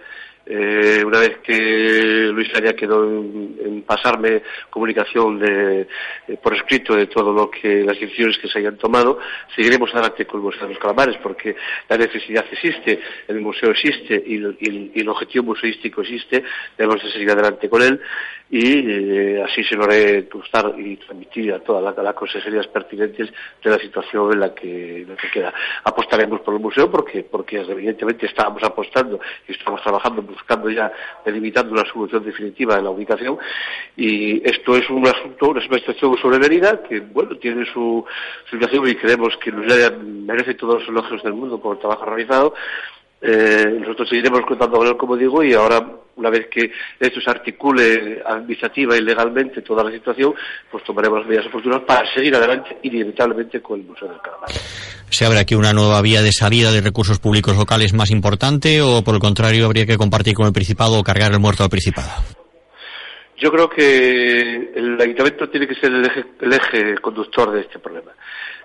Eh, 0.49 1.03
una 1.05 1.19
vez 1.19 1.39
que 1.39 2.31
Luis 2.33 2.53
Laria 2.53 2.77
quedó 2.77 3.05
en, 3.05 3.83
pasarme 3.85 4.43
comunicación 4.71 5.41
de, 5.41 5.89
eh, 6.29 6.37
por 6.41 6.55
escrito 6.55 6.95
de 6.95 7.07
todo 7.07 7.33
lo 7.33 7.51
que 7.51 7.83
las 7.83 7.99
decisiones 7.99 8.39
que 8.39 8.49
se 8.49 8.61
hayan 8.61 8.77
tomado, 8.77 9.19
seguiremos 9.57 9.93
adelante 9.93 10.25
con 10.25 10.41
el 10.41 10.45
Museo 10.45 10.63
de 10.63 10.75
los 10.75 10.79
Calamares 10.79 11.17
porque 11.21 11.57
la 11.89 11.97
necesidad 11.97 12.45
existe, 12.51 13.01
el 13.27 13.41
museo 13.41 13.71
existe 13.71 14.23
y, 14.25 14.37
el 14.37 15.09
objetivo 15.09 15.47
museístico 15.47 16.03
existe, 16.03 16.45
debemos 16.79 17.03
de 17.03 17.11
seguir 17.11 17.31
adelante 17.31 17.69
con 17.69 17.83
él 17.83 18.01
y 18.49 18.91
eh, 18.91 19.43
así 19.43 19.65
se 19.65 19.75
lo 19.75 19.85
haré 19.85 20.23
gustar 20.23 20.75
y 20.79 20.97
transmitir 20.97 21.53
a 21.53 21.59
todas 21.59 21.97
las, 21.97 22.15
consejerías 22.15 22.67
pertinentes 22.69 23.29
de 23.63 23.71
la 23.71 23.79
situación 23.79 24.33
en 24.33 24.41
la 24.41 24.55
que, 24.55 25.03
en 25.03 25.09
la 25.09 25.17
que 25.17 25.31
queda. 25.31 25.53
Apostaremos 25.83 26.41
por 26.41 26.55
el 26.55 26.61
museo 26.61 26.91
porque, 26.91 27.25
porque 27.25 27.61
evidentemente 27.61 28.27
estábamos 28.27 28.63
apostando 28.63 29.19
y 29.49 29.53
estamos 29.53 29.83
trabajando 29.83 30.23
buscando 30.23 30.71
ya, 30.71 30.93
delimitando 31.25 31.73
una 31.73 31.85
solución 31.91 32.25
definitiva 32.25 32.77
en 32.77 32.85
la 32.85 32.91
ubicación 32.91 33.37
y 33.97 34.49
esto 34.49 34.77
es 34.77 34.89
un 34.91 35.07
asunto, 35.07 35.49
una 35.49 35.61
situación 35.61 36.17
sobrevenida 36.19 36.83
que, 36.83 37.01
bueno, 37.01 37.37
tiene 37.37 37.67
su 37.67 38.05
situación 38.49 38.89
y 38.89 38.95
creemos 38.95 39.37
que 39.39 39.51
merece 39.51 40.55
todos 40.55 40.81
los 40.83 40.89
elogios 40.89 41.23
del 41.23 41.35
mundo 41.35 41.61
por 41.61 41.75
el 41.75 41.81
trabajo 41.81 42.05
realizado 42.05 42.55
eh, 43.21 43.79
nosotros 43.81 44.09
seguiremos 44.09 44.43
contando 44.47 44.79
con 44.79 44.87
él, 44.87 44.97
como 44.97 45.17
digo, 45.17 45.43
y 45.43 45.55
ahora, 45.55 45.85
una 46.17 46.31
vez 46.31 46.49
que 46.51 46.71
esto 47.01 47.21
se 47.21 47.31
articule 47.31 48.23
administrativa 48.25 48.97
y 48.97 49.01
legalmente 49.01 49.63
toda 49.63 49.83
la 49.83 49.91
situación, 49.91 50.35
pues 50.71 50.85
tomaremos 50.85 51.21
las 51.21 51.29
medidas 51.29 51.47
oportunas 51.47 51.83
para 51.83 52.13
seguir 52.13 52.35
adelante 52.37 52.79
inevitablemente 52.83 53.61
con 53.63 53.81
el 53.81 53.87
Museo 53.87 54.09
del 54.09 54.21
Calamar. 54.21 54.51
¿Se 55.09 55.25
abre 55.25 55.39
aquí 55.39 55.55
una 55.55 55.73
nueva 55.73 56.03
vía 56.03 56.21
de 56.21 56.33
salida 56.33 56.71
de 56.71 56.81
recursos 56.83 57.19
públicos 57.19 57.57
locales 57.57 57.95
más 57.95 58.11
importante 58.11 58.83
o, 58.83 59.03
por 59.03 59.15
el 59.15 59.21
contrario, 59.21 59.65
habría 59.65 59.87
que 59.87 59.97
compartir 59.97 60.35
con 60.35 60.47
el 60.47 60.53
Principado 60.53 60.99
o 60.99 61.05
cargar 61.05 61.33
el 61.33 61.41
muerto 61.41 61.65
al 61.65 61.71
Principado? 61.71 62.11
Yo 63.39 63.51
creo 63.51 63.69
que 63.69 64.73
el 64.75 65.01
ayuntamiento 65.01 65.49
tiene 65.49 65.67
que 65.67 65.75
ser 65.75 65.93
el 65.93 66.05
eje, 66.05 66.25
el 66.41 66.53
eje 66.53 66.99
conductor 67.01 67.53
de 67.53 67.61
este 67.61 67.79
problema 67.79 68.13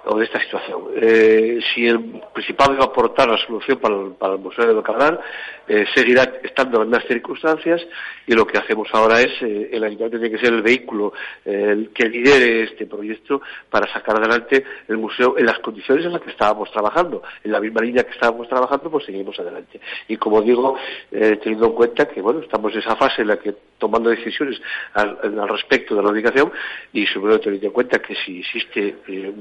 o 0.05 0.17
de 0.17 0.25
esta 0.25 0.41
situación. 0.41 0.81
Eh, 0.95 1.59
si 1.73 1.87
el 1.87 2.21
Principado 2.33 2.75
va 2.75 2.85
a 2.85 2.87
aportar 2.87 3.29
la 3.29 3.37
solución 3.37 3.79
para 3.79 4.33
el, 4.33 4.39
Museo 4.39 4.65
de 4.65 4.73
Bacalán, 4.73 5.19
eh, 5.67 5.85
seguirá 5.93 6.23
estando 6.43 6.81
en 6.81 6.89
las 6.89 7.05
circunstancias 7.05 7.81
y 8.25 8.33
lo 8.33 8.45
que 8.45 8.57
hacemos 8.57 8.87
ahora 8.93 9.21
es, 9.21 9.41
eh, 9.41 9.69
el 9.71 9.83
ayuntamiento 9.83 10.19
tiene 10.19 10.35
que 10.35 10.43
ser 10.43 10.53
el 10.53 10.61
vehículo 10.61 11.13
el 11.45 11.91
que 11.93 12.09
lidere 12.09 12.63
este 12.63 12.85
proyecto 12.85 13.41
para 13.69 13.91
sacar 13.91 14.17
adelante 14.17 14.63
el 14.87 14.97
museo 14.97 15.37
en 15.37 15.45
las 15.45 15.59
condiciones 15.59 16.05
en 16.05 16.13
las 16.13 16.21
que 16.21 16.31
estábamos 16.31 16.71
trabajando. 16.71 17.21
En 17.43 17.51
la 17.51 17.59
misma 17.59 17.81
línea 17.81 18.03
que 18.03 18.11
estábamos 18.11 18.47
trabajando, 18.47 18.89
pues 18.89 19.05
seguimos 19.05 19.39
adelante. 19.39 19.79
Y 20.07 20.17
como 20.17 20.41
digo, 20.41 20.77
teniendo 21.09 21.67
en 21.67 21.73
cuenta 21.73 22.07
que, 22.07 22.21
bueno, 22.21 22.39
estamos 22.39 22.73
en 22.73 22.79
esa 22.79 22.95
fase 22.95 23.21
en 23.21 23.27
la 23.27 23.37
que 23.37 23.55
tomando 23.77 24.09
decisiones 24.09 24.61
al, 24.93 25.17
respecto 25.49 25.95
de 25.95 26.03
la 26.03 26.09
ubicación 26.09 26.51
y 26.93 27.05
sobre 27.07 27.33
todo 27.33 27.39
teniendo 27.41 27.67
en 27.67 27.73
cuenta 27.73 27.99
que 27.99 28.15
si 28.15 28.39
existe 28.39 28.95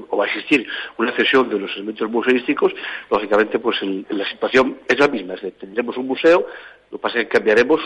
o 0.09 0.17
va 0.17 0.25
a 0.25 0.27
existir 0.27 0.50
una 0.97 1.15
cesión 1.15 1.49
de 1.49 1.59
los 1.59 1.71
elementos 1.75 2.09
museísticos, 2.09 2.73
lógicamente 3.09 3.59
pues 3.59 3.77
la 4.09 4.29
situación 4.29 4.77
es 4.87 4.99
la 4.99 5.07
misma, 5.07 5.35
es 5.35 5.57
tendremos 5.57 5.97
un 5.97 6.07
museo, 6.07 6.45
lo 6.91 6.97
que 6.97 7.01
pasa 7.01 7.19
es 7.19 7.25
que 7.25 7.37
cambiaremos, 7.37 7.79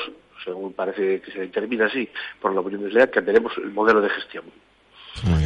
según 0.44 0.74
parece 0.74 1.22
que 1.22 1.32
se 1.32 1.40
determina 1.40 1.86
así 1.86 2.08
por 2.42 2.54
la 2.54 2.62
opinión 2.62 2.84
de 2.84 2.92
Lea, 2.92 3.08
cambiaremos 3.08 3.54
el 3.58 3.72
modelo 3.72 4.02
de 4.02 4.10
gestión. 4.10 4.46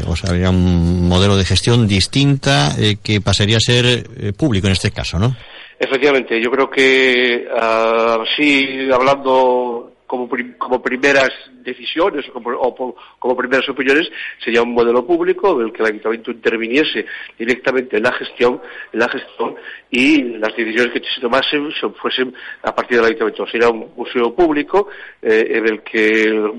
O 0.08 0.16
sea, 0.16 0.32
habría 0.32 0.50
un 0.50 1.08
modelo 1.08 1.38
de 1.38 1.46
gestión 1.46 1.88
distinta 1.88 2.72
eh, 2.80 2.98
que 3.04 3.22
pasaría 3.22 3.58
a 3.58 3.60
ser 3.60 3.86
eh, 3.86 4.34
público 4.34 4.66
en 4.66 4.74
este 4.74 4.92
caso, 4.92 5.20
¿no? 5.20 5.36
Efectivamente, 5.80 6.42
yo 6.42 6.52
creo 6.52 6.70
que 6.70 7.48
así 7.56 8.90
hablando 8.92 9.94
como, 10.06 10.28
como 10.58 10.82
primeras 10.82 11.30
decisiones 11.70 12.26
o 12.34 12.96
como, 13.20 13.38
primeras 13.38 13.68
opiniones 13.70 14.10
sería 14.44 14.62
un 14.62 14.74
modelo 14.74 15.06
público 15.06 15.60
en 15.60 15.68
el 15.68 15.74
que 15.74 15.84
el 15.84 15.90
ayuntamiento 15.90 16.32
interviniese 16.32 17.06
directamente 17.38 17.98
en 17.98 18.04
la 18.04 18.12
gestión, 18.12 18.62
en 18.92 19.00
la 19.00 19.10
gestión 19.10 19.56
y 19.90 20.24
las 20.38 20.56
decisiones 20.56 20.94
que 20.94 21.02
se 21.08 21.22
tomasen 21.22 21.72
fuesen 22.02 22.34
a 22.64 22.74
partir 22.74 22.98
del 22.98 23.08
ayuntamiento. 23.08 23.48
Sería 23.48 23.70
un 23.70 23.92
museo 23.96 24.34
público 24.36 24.90
eh, 25.22 25.48
en 25.50 25.68
el 25.68 25.82
que 25.82 26.52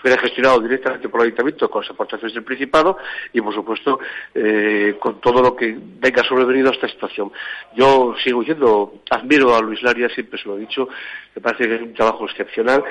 fuera 0.00 0.18
gestionado 0.18 0.60
directamente 0.60 1.08
por 1.08 1.20
el 1.20 1.26
ayuntamiento 1.26 1.70
con 1.70 1.82
las 1.82 1.90
aportaciones 1.90 2.34
del 2.34 2.44
Principado 2.44 2.98
y, 3.32 3.40
por 3.40 3.54
supuesto, 3.54 3.98
eh, 4.34 4.96
con 4.98 5.20
todo 5.20 5.42
lo 5.42 5.56
que 5.56 5.76
venga 5.78 6.22
sobrevenido 6.24 6.70
a 6.70 6.74
esta 6.74 6.88
situación. 6.88 7.32
Yo 7.76 8.14
sigo 8.22 8.40
diciendo, 8.40 9.02
admiro 9.10 9.54
a 9.54 9.60
Luis 9.60 9.82
Laria, 9.82 10.08
siempre 10.08 10.40
se 10.40 10.48
lo 10.48 10.56
he 10.56 10.60
dicho, 10.60 10.88
me 11.34 11.42
parece 11.42 11.68
que 11.68 11.74
es 11.76 11.82
un 11.82 11.94
trabajo 11.94 12.24
excepcional 12.26 12.82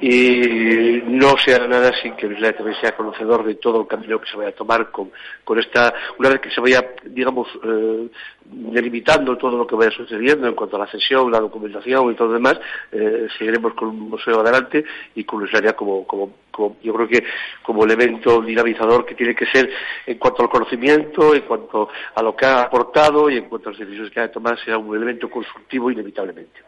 y 0.00 1.02
no 1.10 1.36
se 1.38 1.54
hará 1.54 1.66
nada 1.66 1.92
sin 2.02 2.14
que 2.14 2.26
Luis 2.26 2.40
también 2.56 2.80
sea 2.80 2.96
conocedor 2.96 3.44
de 3.44 3.56
todo 3.56 3.82
el 3.82 3.86
camino 3.86 4.20
que 4.20 4.30
se 4.30 4.36
vaya 4.36 4.50
a 4.50 4.54
tomar 4.54 4.90
con, 4.90 5.10
con 5.44 5.58
esta, 5.58 5.92
una 6.18 6.28
vez 6.30 6.40
que 6.40 6.50
se 6.50 6.60
vaya, 6.60 6.94
digamos, 7.04 7.48
eh, 7.64 8.08
delimitando 8.44 9.36
todo 9.36 9.56
lo 9.56 9.66
que 9.66 9.76
vaya 9.76 9.90
sucediendo 9.90 10.46
en 10.46 10.54
cuanto 10.54 10.76
a 10.76 10.80
la 10.80 10.86
cesión, 10.86 11.30
la 11.30 11.40
documentación 11.40 12.10
y 12.10 12.14
todo 12.14 12.28
lo 12.28 12.34
demás, 12.34 12.58
eh, 12.92 13.28
seguiremos 13.38 13.74
con 13.74 13.88
un 13.88 14.10
museo 14.10 14.40
adelante 14.40 14.84
y 15.14 15.24
con 15.24 15.40
Luis 15.40 15.52
como, 15.76 16.06
como, 16.06 16.32
como, 16.50 16.76
yo 16.82 16.92
creo 16.94 17.08
que 17.08 17.24
como 17.62 17.84
elemento 17.84 18.40
dinamizador 18.40 19.04
que 19.04 19.14
tiene 19.14 19.34
que 19.34 19.46
ser 19.46 19.70
en 20.06 20.18
cuanto 20.18 20.42
al 20.42 20.48
conocimiento, 20.48 21.34
en 21.34 21.42
cuanto 21.42 21.88
a 22.14 22.22
lo 22.22 22.34
que 22.34 22.46
ha 22.46 22.62
aportado 22.62 23.30
y 23.30 23.38
en 23.38 23.48
cuanto 23.48 23.68
a 23.68 23.72
las 23.72 23.80
decisiones 23.80 24.12
que 24.12 24.20
ha 24.20 24.24
de 24.24 24.28
tomar, 24.30 24.58
será 24.64 24.78
un 24.78 24.94
elemento 24.96 25.28
constructivo 25.28 25.90
inevitablemente. 25.90 26.60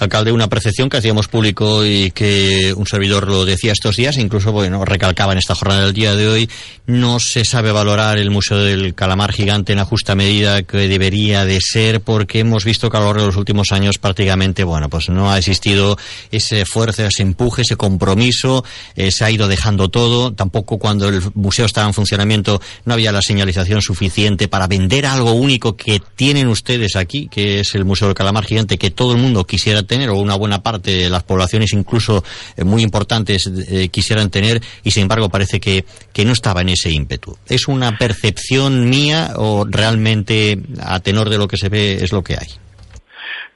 Alcalde, 0.00 0.32
una 0.32 0.48
percepción 0.48 0.88
que 0.88 0.96
hacíamos 0.96 1.28
público 1.28 1.84
y 1.84 2.10
que 2.10 2.74
un 2.76 2.86
servidor 2.86 3.28
lo 3.28 3.44
decía 3.44 3.72
estos 3.72 3.96
días, 3.96 4.16
incluso 4.16 4.52
bueno, 4.52 4.84
recalcaba 4.84 5.32
en 5.32 5.38
esta 5.38 5.54
jornada 5.54 5.84
del 5.84 5.92
día 5.92 6.14
de 6.14 6.28
hoy, 6.28 6.50
no 6.86 7.20
se 7.20 7.44
sabe 7.44 7.72
valorar 7.72 8.18
el 8.18 8.30
Museo 8.30 8.58
del 8.58 8.94
Calamar 8.94 9.32
Gigante 9.32 9.72
en 9.72 9.78
la 9.78 9.84
justa 9.84 10.14
medida 10.14 10.62
que 10.62 10.88
debería 10.88 11.44
de 11.44 11.58
ser, 11.60 12.00
porque 12.00 12.40
hemos 12.40 12.64
visto 12.64 12.90
que 12.90 12.96
a 12.96 13.00
lo 13.00 13.06
largo 13.06 13.20
de 13.20 13.26
los 13.26 13.36
últimos 13.36 13.72
años 13.72 13.98
prácticamente, 13.98 14.64
bueno, 14.64 14.88
pues 14.88 15.08
no 15.08 15.30
ha 15.30 15.38
existido 15.38 15.96
ese 16.30 16.62
esfuerzo, 16.62 17.04
ese 17.04 17.22
empuje, 17.22 17.62
ese 17.62 17.76
compromiso, 17.76 18.64
eh, 18.96 19.10
se 19.10 19.24
ha 19.24 19.30
ido 19.30 19.48
dejando 19.48 19.88
todo, 19.88 20.32
tampoco 20.32 20.78
cuando 20.78 21.08
el 21.08 21.22
museo 21.34 21.66
estaba 21.66 21.86
en 21.86 21.94
funcionamiento 21.94 22.60
no 22.84 22.94
había 22.94 23.12
la 23.12 23.22
señalización 23.22 23.82
suficiente 23.82 24.48
para 24.48 24.66
vender 24.66 25.06
algo 25.06 25.32
único 25.32 25.76
que 25.76 26.00
tienen 26.16 26.48
ustedes 26.48 26.96
aquí, 26.96 27.28
que 27.30 27.60
es 27.60 27.74
el 27.74 27.84
Museo 27.84 28.08
del 28.08 28.14
Calamar 28.14 28.44
Gigante, 28.44 28.78
que 28.78 28.90
todo 28.90 29.12
el 29.12 29.18
mundo 29.18 29.44
quisiera 29.44 29.82
tener, 29.90 30.08
o 30.10 30.18
una 30.18 30.36
buena 30.36 30.62
parte 30.62 30.92
de 30.92 31.10
las 31.10 31.24
poblaciones 31.24 31.72
incluso 31.72 32.22
eh, 32.56 32.62
muy 32.62 32.82
importantes 32.84 33.50
eh, 33.68 33.88
quisieran 33.88 34.30
tener, 34.30 34.62
y 34.84 34.92
sin 34.92 35.02
embargo 35.02 35.28
parece 35.28 35.58
que, 35.58 35.84
que 36.12 36.24
no 36.24 36.32
estaba 36.32 36.60
en 36.60 36.68
ese 36.68 36.90
ímpetu. 36.90 37.36
¿Es 37.48 37.66
una 37.66 37.98
percepción 37.98 38.88
mía 38.88 39.32
o 39.34 39.66
realmente 39.68 40.62
a 40.80 41.00
tenor 41.00 41.28
de 41.28 41.38
lo 41.38 41.48
que 41.48 41.56
se 41.56 41.68
ve 41.68 41.98
es 42.00 42.12
lo 42.12 42.22
que 42.22 42.34
hay? 42.34 42.46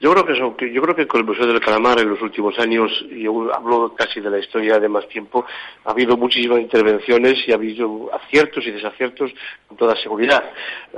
Yo 0.01 0.13
creo 0.13 0.27
que 0.27 0.33
eso, 0.33 0.57
yo 0.59 0.83
creo 0.83 0.97
que 0.97 1.07
con 1.07 1.21
el 1.21 1.27
Museo 1.27 1.47
del 1.47 1.61
Calamar 1.61 2.01
en 2.01 2.09
los 2.11 2.21
últimos 2.21 2.59
años, 2.59 2.91
yo 3.11 3.55
hablo 3.55 3.95
casi 3.95 4.21
de 4.21 4.31
la 4.31 4.39
historia 4.39 4.79
de 4.79 4.89
más 4.89 5.09
tiempo, 5.09 5.45
ha 5.85 5.91
habido 5.91 6.17
muchísimas 6.17 6.61
intervenciones 6.61 7.37
y 7.47 7.53
ha 7.53 7.55
habido 7.55 8.11
aciertos 8.13 8.67
y 8.67 8.71
desaciertos 8.71 9.33
con 9.67 9.77
toda 9.77 9.97
seguridad. 9.97 10.43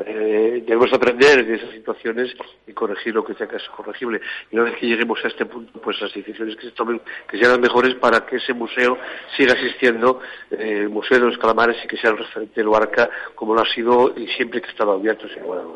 Eh, 0.04 0.62
debemos 0.66 0.92
aprender 0.92 1.46
de 1.46 1.54
esas 1.54 1.70
situaciones 1.70 2.34
y 2.66 2.72
corregir 2.72 3.14
lo 3.14 3.24
que 3.24 3.34
sea 3.34 3.46
que 3.46 3.56
es 3.56 3.68
corregible. 3.76 4.20
Y 4.50 4.56
una 4.56 4.64
vez 4.64 4.78
que 4.78 4.86
lleguemos 4.86 5.18
a 5.24 5.28
este 5.28 5.46
punto, 5.46 5.80
pues 5.80 6.00
las 6.00 6.12
decisiones 6.12 6.56
que 6.56 6.62
se 6.62 6.72
tomen 6.72 7.00
que 7.28 7.38
sean 7.38 7.52
las 7.52 7.60
mejores 7.60 7.94
para 7.94 8.26
que 8.26 8.36
ese 8.36 8.54
museo 8.54 8.98
siga 9.36 9.52
existiendo, 9.52 10.20
eh, 10.50 10.80
el 10.82 10.88
Museo 10.88 11.18
de 11.18 11.26
los 11.26 11.38
Calamares 11.38 11.76
y 11.84 11.88
que 11.88 11.96
sea 11.96 12.10
el 12.10 12.18
referente 12.18 12.60
de 12.60 12.64
Luarca 12.64 13.08
como 13.34 13.54
lo 13.54 13.62
ha 13.62 13.74
sido 13.74 14.14
y 14.16 14.26
siempre 14.28 14.60
que 14.60 14.68
ha 14.68 14.70
estado 14.70 14.92
abierto, 14.92 15.28
sin 15.28 15.42
lugar 15.42 15.60
a. 15.60 15.66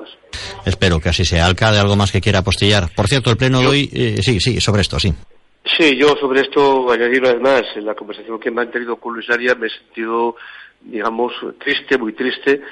Espero 0.66 1.00
que 1.00 1.08
así 1.08 1.24
sea. 1.24 1.46
Alcalde, 1.46 1.78
¿algo 1.78 1.96
más 1.96 2.12
que 2.12 2.20
quiera 2.20 2.40
apostillar? 2.40 2.88
Cierto, 3.10 3.30
el 3.30 3.36
pleno 3.36 3.60
de 3.60 3.66
hoy, 3.66 3.90
eh, 3.92 4.16
sí, 4.22 4.40
sí, 4.40 4.60
sobre 4.60 4.82
esto, 4.82 4.98
sí. 4.98 5.12
Sí, 5.64 5.96
yo 5.96 6.16
sobre 6.16 6.40
esto 6.40 6.90
añadir 6.90 7.22
además, 7.24 7.62
en 7.76 7.84
la 7.84 7.94
conversación 7.94 8.40
que 8.40 8.50
me 8.50 8.62
han 8.62 8.70
tenido 8.70 8.96
con 8.96 9.14
Luis 9.14 9.28
Arias 9.28 9.58
me 9.58 9.66
he 9.66 9.70
sentido, 9.70 10.36
digamos, 10.80 11.32
triste, 11.58 11.98
muy 11.98 12.14
triste, 12.14 12.62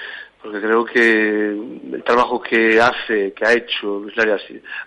porque 0.43 0.61
creo 0.61 0.85
que 0.85 1.49
el 1.93 2.03
trabajo 2.05 2.41
que 2.41 2.81
hace, 2.81 3.33
que 3.33 3.45
ha 3.45 3.53
hecho 3.53 3.99
Luis 3.99 4.17
Laria 4.17 4.39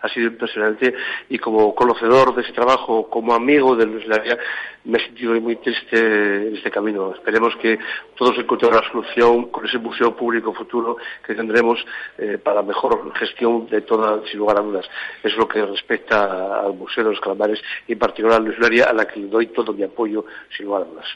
ha 0.02 0.10
sido 0.10 0.28
impresionante 0.28 0.94
y 1.30 1.38
como 1.38 1.76
conocedor 1.76 2.34
de 2.34 2.42
ese 2.42 2.54
trabajo, 2.54 3.10
como 3.10 3.34
amigo 3.34 3.76
de 3.76 3.86
Luis 3.86 4.08
Laria, 4.08 4.38
me 4.86 4.98
he 4.98 5.06
sentido 5.06 5.40
muy 5.40 5.56
triste 5.58 5.98
en 6.48 6.56
este 6.56 6.72
camino. 6.72 7.14
Esperemos 7.14 7.56
que 7.62 7.78
todos 8.18 8.38
encontremos 8.38 8.82
la 8.82 8.92
solución 8.92 9.50
con 9.50 9.66
ese 9.66 9.78
museo 9.78 10.16
público 10.16 10.54
futuro 10.54 10.98
que 11.26 11.36
tendremos 11.36 11.80
eh, 12.18 12.38
para 12.38 12.62
mejor 12.62 13.14
gestión 13.16 13.68
de 13.68 13.82
toda, 13.82 14.22
sin 14.30 14.40
lugar 14.40 14.60
a 14.60 14.62
dudas. 14.62 14.86
Es 15.24 15.36
lo 15.36 15.48
que 15.48 15.66
respecta 15.66 16.62
al 16.62 16.74
Museo 16.74 17.04
de 17.04 17.12
los 17.12 17.20
Calamares 17.20 17.60
y 17.88 17.94
en 17.94 18.00
particular 18.00 18.38
a 18.38 18.44
Luis 18.44 18.58
Laria, 18.60 18.86
a 18.86 18.94
la 18.94 19.06
que 19.06 19.20
le 19.20 19.28
doy 19.28 19.48
todo 19.48 19.74
mi 19.74 19.84
apoyo, 19.84 20.26
sin 20.56 20.66
lugar 20.66 20.84
a 20.84 20.86
dudas. 20.86 21.08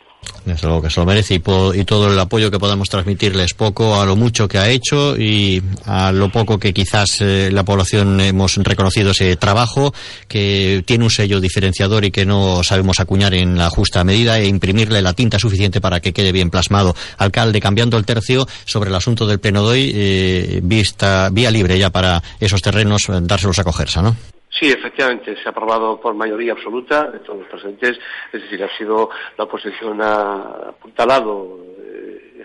Desde 0.45 0.67
luego 0.67 0.83
que 0.83 0.89
se 0.89 0.99
lo 0.99 1.05
merece 1.05 1.35
y, 1.35 1.39
todo 1.39 2.11
el 2.11 2.19
apoyo 2.19 2.51
que 2.51 2.59
podamos 2.59 2.87
transmitirles 2.89 3.53
poco 3.53 3.99
a 3.99 4.05
lo 4.05 4.15
mucho 4.15 4.47
que 4.47 4.59
ha 4.59 4.69
hecho 4.69 5.17
y 5.17 5.61
a 5.85 6.11
lo 6.11 6.31
poco 6.31 6.59
que 6.59 6.73
quizás 6.73 7.21
eh, 7.21 7.49
la 7.51 7.63
población 7.63 8.19
hemos 8.21 8.55
reconocido 8.57 9.11
ese 9.11 9.35
trabajo, 9.37 9.93
que 10.27 10.83
tiene 10.85 11.03
un 11.03 11.09
sello 11.09 11.39
diferenciador 11.39 12.05
y 12.05 12.11
que 12.11 12.25
no 12.25 12.63
sabemos 12.63 12.99
acuñar 12.99 13.33
en 13.33 13.54
la 13.57 13.69
justa 13.69 14.03
medida 14.03 14.39
e 14.39 14.47
imprimirle 14.47 15.01
la 15.01 15.13
tinta 15.13 15.39
suficiente 15.39 15.81
para 15.81 15.99
que 15.99 16.13
quede 16.13 16.31
bien 16.31 16.49
plasmado. 16.49 16.93
Alcalde, 17.17 17.59
cambiando 17.59 17.97
el 17.97 18.05
tercio 18.05 18.45
sobre 18.65 18.89
el 18.89 18.95
asunto 18.95 19.25
del 19.27 19.39
pleno 19.39 19.63
de 19.63 19.69
hoy, 19.69 19.91
eh, 19.93 20.59
vista, 20.63 21.29
vía 21.31 21.51
libre 21.51 21.77
ya 21.77 21.89
para 21.89 22.21
esos 22.39 22.61
terrenos, 22.61 23.03
dárselos 23.21 23.59
a 23.59 23.63
cogerse, 23.63 24.01
¿no? 24.01 24.15
Sí, 24.57 24.71
efectivamente, 24.71 25.35
se 25.35 25.49
ha 25.49 25.51
aprobado 25.51 25.99
por 25.99 26.13
mayoría 26.13 26.53
absoluta 26.53 27.11
de 27.11 27.19
todos 27.19 27.39
los 27.39 27.49
presentes, 27.49 27.99
es 28.31 28.41
decir, 28.41 28.63
ha 28.63 28.77
sido 28.77 29.09
la 29.37 29.43
oposición 29.43 30.01
ha 30.01 30.69
apuntalado 30.69 31.59
eh, 31.61 31.74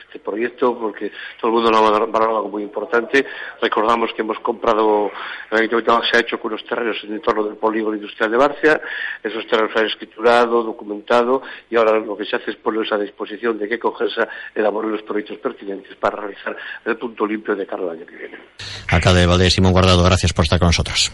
este 0.07 0.19
proyecto 0.19 0.79
porque 0.79 1.13
todo 1.41 1.51
el 1.51 1.55
mundo 1.55 1.71
lo 1.71 1.79
ha 1.79 2.07
valorado 2.07 2.49
muy 2.49 2.63
importante. 2.63 3.27
Recordamos 3.61 4.13
que 4.15 4.23
hemos 4.23 4.39
comprado, 4.41 5.11
el 5.51 5.69
se 5.71 6.17
ha 6.17 6.21
hecho 6.21 6.39
con 6.39 6.53
unos 6.53 6.65
terrenos 6.67 6.97
en 7.05 7.11
el 7.11 7.17
entorno 7.17 7.45
del 7.45 7.57
polígono 7.57 7.97
industrial 7.97 8.31
de 8.31 8.37
Barcia, 8.37 8.81
esos 9.23 9.47
terrenos 9.47 9.73
se 9.73 9.81
han 9.81 9.87
escriturado, 9.87 10.63
documentado 10.63 11.43
y 11.71 11.77
ahora 11.77 11.99
lo 11.99 12.17
que 12.17 12.25
se 12.25 12.37
hace 12.37 12.51
es 12.51 12.57
ponerlos 12.57 12.93
a 12.93 12.99
disposición 12.99 13.59
de 13.59 13.69
que 13.69 13.79
Cogersa 13.79 14.29
elabore 14.55 14.89
los 14.89 15.03
proyectos 15.03 15.39
pertinentes 15.39 15.97
para 15.97 16.17
realizar 16.17 16.57
el 16.85 16.97
punto 16.97 17.27
limpio 17.27 17.55
de 17.55 17.67
cara 17.67 17.83
al 17.83 17.91
año 17.91 18.07
que 18.07 18.17
viene. 18.17 18.39
Alcalde 18.89 19.21
de 19.21 19.27
Valdés, 19.27 19.55
Simón 19.55 19.73
Guardado, 19.73 20.03
gracias 20.03 20.33
por 20.33 20.45
estar 20.45 20.59
con 20.59 20.69
nosotros. 20.69 21.13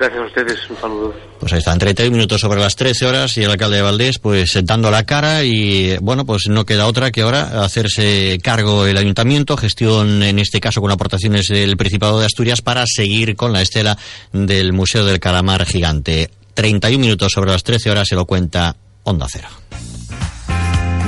Gracias 0.00 0.22
a 0.22 0.24
ustedes, 0.24 0.70
un 0.70 0.76
saludo. 0.78 1.14
Pues 1.38 1.52
ahí 1.52 1.58
están, 1.58 1.78
31 1.78 2.10
minutos 2.10 2.40
sobre 2.40 2.58
las 2.58 2.74
13 2.74 3.04
horas 3.04 3.36
y 3.36 3.42
el 3.42 3.50
alcalde 3.50 3.76
de 3.76 3.82
Valdés 3.82 4.18
pues 4.18 4.58
dando 4.64 4.90
la 4.90 5.04
cara 5.04 5.44
y 5.44 5.94
bueno, 5.98 6.24
pues 6.24 6.48
no 6.48 6.64
queda 6.64 6.86
otra 6.86 7.10
que 7.10 7.20
ahora 7.20 7.62
hacerse 7.62 8.38
cargo 8.42 8.86
el 8.86 8.96
ayuntamiento, 8.96 9.58
gestión 9.58 10.22
en 10.22 10.38
este 10.38 10.58
caso 10.58 10.80
con 10.80 10.90
aportaciones 10.90 11.48
del 11.48 11.76
Principado 11.76 12.18
de 12.18 12.24
Asturias 12.24 12.62
para 12.62 12.86
seguir 12.86 13.36
con 13.36 13.52
la 13.52 13.60
estela 13.60 13.98
del 14.32 14.72
Museo 14.72 15.04
del 15.04 15.20
Calamar 15.20 15.66
Gigante. 15.66 16.30
31 16.54 16.98
minutos 16.98 17.32
sobre 17.32 17.50
las 17.50 17.62
13 17.62 17.90
horas 17.90 18.08
se 18.08 18.14
lo 18.14 18.24
cuenta 18.24 18.74
Onda 19.04 19.26
Cero. 19.30 19.48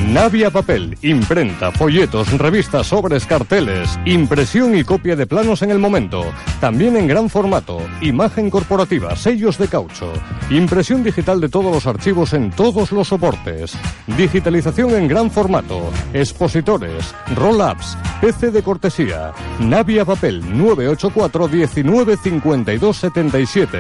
Navia 0.09 0.51
Papel, 0.51 0.99
imprenta, 1.03 1.71
folletos, 1.71 2.37
revistas, 2.37 2.89
sobres, 2.89 3.25
carteles, 3.25 3.99
impresión 4.05 4.77
y 4.77 4.83
copia 4.85 5.17
de 5.17 5.27
planos 5.27 5.63
en 5.63 5.71
el 5.71 5.79
momento. 5.79 6.25
También 6.61 6.97
en 6.97 7.07
gran 7.07 7.31
formato, 7.31 7.79
imagen 8.01 8.51
corporativa, 8.51 9.15
sellos 9.17 9.57
de 9.59 9.69
caucho, 9.69 10.13
impresión 10.51 11.03
digital 11.03 11.41
de 11.41 11.49
todos 11.49 11.73
los 11.73 11.87
archivos 11.87 12.35
en 12.35 12.51
todos 12.51 12.93
los 12.93 13.09
soportes, 13.09 13.75
digitalización 14.17 14.91
en 14.91 15.09
gran 15.09 15.31
formato, 15.31 15.91
expositores, 16.13 17.15
roll-ups, 17.37 17.97
PC 18.21 18.51
de 18.51 18.63
cortesía, 18.63 19.33
Navia 19.61 20.05
Papel 20.05 20.43
984 20.59 21.49
195277. 21.49 23.79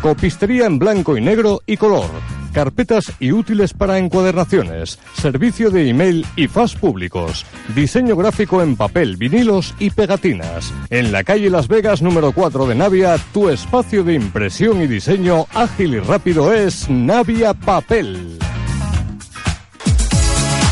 Copistería 0.00 0.66
en 0.66 0.78
blanco 0.78 1.16
y 1.16 1.20
negro 1.20 1.60
y 1.66 1.76
color. 1.76 2.39
Carpetas 2.52 3.12
y 3.20 3.32
útiles 3.32 3.72
para 3.72 3.98
encuadernaciones. 3.98 4.98
Servicio 5.14 5.70
de 5.70 5.88
email 5.88 6.26
y 6.36 6.48
faz 6.48 6.74
públicos. 6.74 7.46
Diseño 7.74 8.16
gráfico 8.16 8.62
en 8.62 8.76
papel, 8.76 9.16
vinilos 9.16 9.74
y 9.78 9.90
pegatinas. 9.90 10.72
En 10.90 11.12
la 11.12 11.24
calle 11.24 11.50
Las 11.50 11.68
Vegas 11.68 12.02
número 12.02 12.32
4 12.32 12.66
de 12.66 12.74
Navia, 12.74 13.16
tu 13.32 13.48
espacio 13.48 14.04
de 14.04 14.14
impresión 14.14 14.82
y 14.82 14.86
diseño 14.86 15.46
ágil 15.54 15.94
y 15.94 16.00
rápido 16.00 16.52
es 16.52 16.88
Navia 16.88 17.54
Papel. 17.54 18.38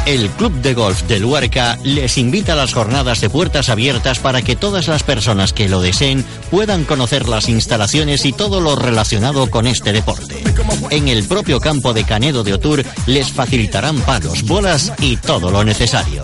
El 0.09 0.31
Club 0.31 0.55
de 0.63 0.73
Golf 0.73 1.03
de 1.03 1.21
Luarca 1.21 1.79
les 1.85 2.17
invita 2.17 2.55
a 2.55 2.57
las 2.57 2.73
jornadas 2.73 3.21
de 3.21 3.29
puertas 3.29 3.69
abiertas 3.69 4.19
para 4.19 4.41
que 4.41 4.57
todas 4.57 4.89
las 4.89 5.03
personas 5.03 5.53
que 5.53 5.69
lo 5.69 5.83
deseen 5.83 6.25
puedan 6.51 6.85
conocer 6.85 7.29
las 7.29 7.51
instalaciones 7.51 8.25
y 8.25 8.33
todo 8.33 8.63
lo 8.63 8.75
relacionado 8.75 9.51
con 9.51 9.67
este 9.67 9.93
deporte. 9.93 10.43
En 10.89 11.09
el 11.09 11.25
propio 11.25 11.61
campo 11.61 11.93
de 11.93 12.05
Canedo 12.05 12.43
de 12.43 12.55
Otur 12.55 12.87
les 13.05 13.31
facilitarán 13.31 14.01
palos, 14.01 14.45
bolas 14.45 14.95
y 14.99 15.19
todo 15.19 15.51
lo 15.51 15.63
necesario. 15.63 16.23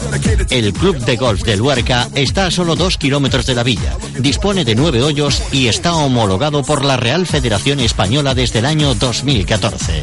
El 0.49 0.73
Club 0.73 0.97
de 1.05 1.17
Golf 1.17 1.43
de 1.43 1.59
Luarca 1.59 2.09
está 2.15 2.47
a 2.47 2.51
solo 2.51 2.77
dos 2.77 2.97
kilómetros 2.97 3.45
de 3.45 3.55
la 3.55 3.65
villa, 3.65 3.99
dispone 4.19 4.65
de 4.65 4.77
nueve 4.77 5.03
hoyos 5.03 5.43
y 5.53 5.69
está 5.69 5.93
homologado 5.93 6.63
por 6.63 6.87
la 6.87 6.97
Real 6.97 7.27
Federación 7.27 7.81
Española 7.81 8.35
desde 8.35 8.61
el 8.61 8.65
año 8.65 8.95
2014. 8.95 10.03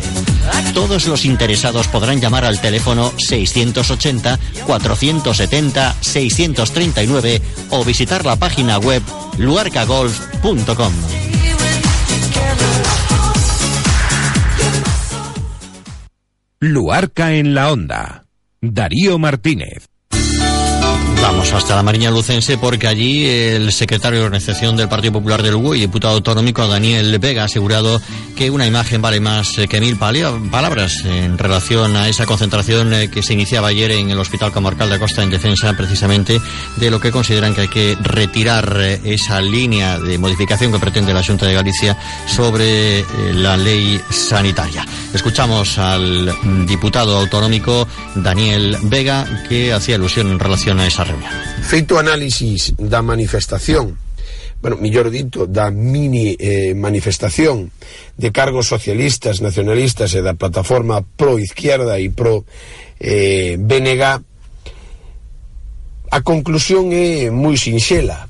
Todos 0.75 1.07
los 1.07 1.25
interesados 1.25 1.87
podrán 1.87 2.21
llamar 2.21 2.45
al 2.45 2.61
teléfono 2.61 3.11
680 3.73 4.39
470 4.65 5.95
639 6.01 7.41
o 7.69 7.83
visitar 7.83 8.25
la 8.25 8.35
página 8.35 8.77
web 8.77 9.01
luarcagolf.com. 9.37 10.93
Luarca 16.59 17.33
en 17.33 17.55
la 17.55 17.71
onda. 17.71 18.25
Darío 18.61 19.17
Martínez. 19.17 19.90
Vamos 21.21 21.53
hasta 21.53 21.75
la 21.75 21.83
Mariña 21.83 22.09
Lucense 22.09 22.57
porque 22.57 22.87
allí 22.87 23.27
el 23.27 23.71
secretario 23.71 24.19
de 24.19 24.25
organización 24.25 24.75
del 24.75 24.89
Partido 24.89 25.13
Popular 25.13 25.43
del 25.43 25.53
Uruguay 25.53 25.79
y 25.79 25.81
diputado 25.81 26.15
autonómico 26.15 26.67
Daniel 26.67 27.17
Vega 27.19 27.43
ha 27.43 27.45
asegurado 27.45 28.01
que 28.35 28.49
una 28.49 28.65
imagen 28.65 29.01
vale 29.01 29.19
más 29.19 29.55
que 29.69 29.79
mil 29.79 29.97
palabras 29.97 31.05
en 31.05 31.37
relación 31.37 31.95
a 31.95 32.09
esa 32.09 32.25
concentración 32.25 32.91
eh, 32.93 33.09
que 33.09 33.21
se 33.21 33.33
iniciaba 33.33 33.67
ayer 33.67 33.91
en 33.91 34.09
el 34.09 34.19
Hospital 34.19 34.51
Comarcal 34.51 34.89
de 34.89 34.97
Costa 34.97 35.21
en 35.21 35.29
defensa 35.29 35.71
precisamente 35.77 36.41
de 36.77 36.89
lo 36.89 36.99
que 36.99 37.11
consideran 37.11 37.53
que 37.53 37.61
hay 37.61 37.67
que 37.67 37.97
retirar 38.01 38.77
eh, 38.79 38.99
esa 39.03 39.41
línea 39.41 39.99
de 39.99 40.17
modificación 40.17 40.71
que 40.71 40.79
pretende 40.79 41.13
la 41.13 41.23
Junta 41.23 41.45
de 41.45 41.53
Galicia 41.53 41.97
sobre 42.25 43.01
eh, 43.01 43.05
la 43.35 43.57
ley 43.57 44.01
sanitaria. 44.09 44.85
Escuchamos 45.13 45.77
al 45.77 46.33
diputado 46.65 47.17
autonómico 47.17 47.87
Daniel 48.15 48.77
Vega 48.83 49.45
que 49.47 49.71
hacía 49.71 49.95
alusión 49.95 50.31
en 50.31 50.39
relación 50.39 50.79
a 50.79 50.87
esa 50.87 51.03
reunión. 51.03 51.20
Feito 51.63 51.97
análisis 51.97 52.73
da 52.77 53.01
manifestación 53.01 53.97
bueno, 54.61 54.77
millor 54.77 55.09
dito, 55.09 55.47
da 55.47 55.71
mini 55.71 56.37
eh, 56.37 56.75
manifestación 56.75 57.71
de 58.15 58.31
cargos 58.31 58.67
socialistas, 58.67 59.41
nacionalistas 59.41 60.13
e 60.13 60.21
da 60.21 60.37
plataforma 60.37 61.01
pro-izquierda 61.01 61.97
e 61.97 62.13
pro-BNG, 62.13 64.03
eh, 64.05 64.21
a 66.11 66.19
conclusión 66.21 66.93
é 66.93 67.33
moi 67.33 67.57
sinxela. 67.57 68.29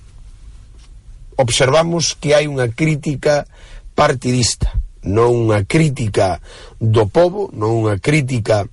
Observamos 1.36 2.16
que 2.16 2.32
hai 2.32 2.48
unha 2.48 2.72
crítica 2.72 3.44
partidista, 3.92 4.72
non 5.04 5.52
unha 5.52 5.68
crítica 5.68 6.40
do 6.80 7.12
povo, 7.12 7.52
non 7.52 7.76
unha 7.76 8.00
crítica 8.00 8.64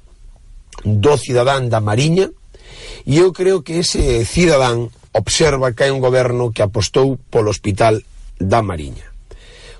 do 0.86 1.18
cidadán 1.18 1.66
da 1.66 1.82
Mariña, 1.82 2.30
E 3.06 3.18
eu 3.18 3.32
creo 3.32 3.62
que 3.64 3.80
ese 3.80 4.24
cidadán 4.24 4.92
observa 5.12 5.72
que 5.72 5.88
hai 5.88 5.92
un 5.92 6.02
goberno 6.02 6.52
que 6.52 6.62
apostou 6.62 7.18
polo 7.30 7.50
hospital 7.50 8.04
da 8.38 8.62
Mariña. 8.62 9.08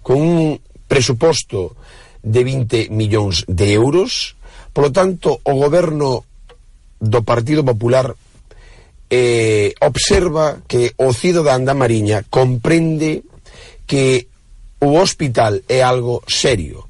Con 0.02 0.18
un 0.20 0.58
presuposto 0.88 1.76
de 2.22 2.42
20 2.42 2.90
millóns 2.90 3.44
de 3.46 3.72
euros, 3.72 4.34
polo 4.72 4.90
tanto, 4.90 5.38
o 5.44 5.54
goberno 5.54 6.24
do 6.98 7.22
Partido 7.22 7.62
Popular 7.62 8.16
eh, 9.10 9.72
observa 9.80 10.60
que 10.66 10.92
o 10.98 11.14
cidadán 11.14 11.64
da 11.64 11.78
Mariña 11.78 12.24
comprende 12.28 13.22
que 13.86 14.28
o 14.80 14.98
hospital 14.98 15.62
é 15.68 15.80
algo 15.82 16.22
serio 16.28 16.86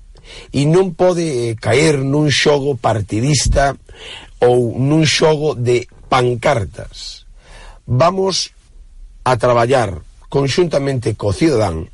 e 0.53 0.67
non 0.69 0.93
pode 0.93 1.25
eh, 1.25 1.57
caer 1.57 2.03
nun 2.03 2.29
xogo 2.29 2.77
partidista 2.77 3.77
ou 4.43 4.77
nun 4.77 5.07
xogo 5.07 5.55
de 5.55 5.89
pancartas. 6.09 7.27
Vamos 7.87 8.53
a 9.25 9.37
traballar 9.37 10.01
conxuntamente 10.29 11.17
co 11.17 11.33
cidadán 11.33 11.89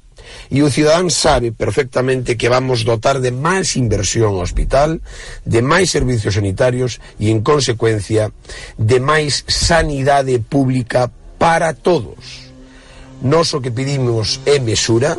e 0.50 0.62
o 0.62 0.70
cidadán 0.70 1.10
sabe 1.10 1.52
perfectamente 1.52 2.36
que 2.36 2.48
vamos 2.48 2.84
dotar 2.84 3.20
de 3.20 3.30
máis 3.30 3.76
inversión 3.76 4.34
ao 4.34 4.44
hospital, 4.44 5.00
de 5.44 5.60
máis 5.60 5.92
servicios 5.92 6.34
sanitarios 6.38 6.98
e, 7.20 7.30
en 7.30 7.44
consecuencia, 7.44 8.32
de 8.78 8.98
máis 9.00 9.44
sanidade 9.46 10.38
pública 10.40 11.10
para 11.38 11.74
todos. 11.74 12.50
Nos 13.24 13.52
o 13.56 13.60
que 13.60 13.72
pedimos 13.72 14.40
é 14.44 14.58
mesura, 14.60 15.16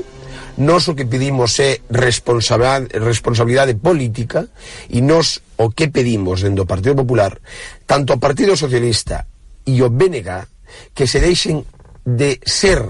Nos 0.58 0.88
o 0.88 0.96
que 0.96 1.04
pedimos 1.04 1.60
é 1.60 1.84
responsabilidade, 1.92 2.96
responsabilidade 3.04 3.76
política 3.76 4.48
e 4.88 5.04
nos 5.04 5.44
o 5.60 5.76
que 5.76 5.92
pedimos 5.92 6.48
dentro 6.48 6.64
do 6.64 6.70
Partido 6.70 6.96
Popular, 6.96 7.36
tanto 7.84 8.16
o 8.16 8.22
Partido 8.24 8.56
Socialista 8.56 9.28
e 9.68 9.84
o 9.84 9.92
BNG, 9.92 10.48
que 10.96 11.08
se 11.12 11.20
deixen 11.20 11.60
de 12.08 12.40
ser 12.48 12.88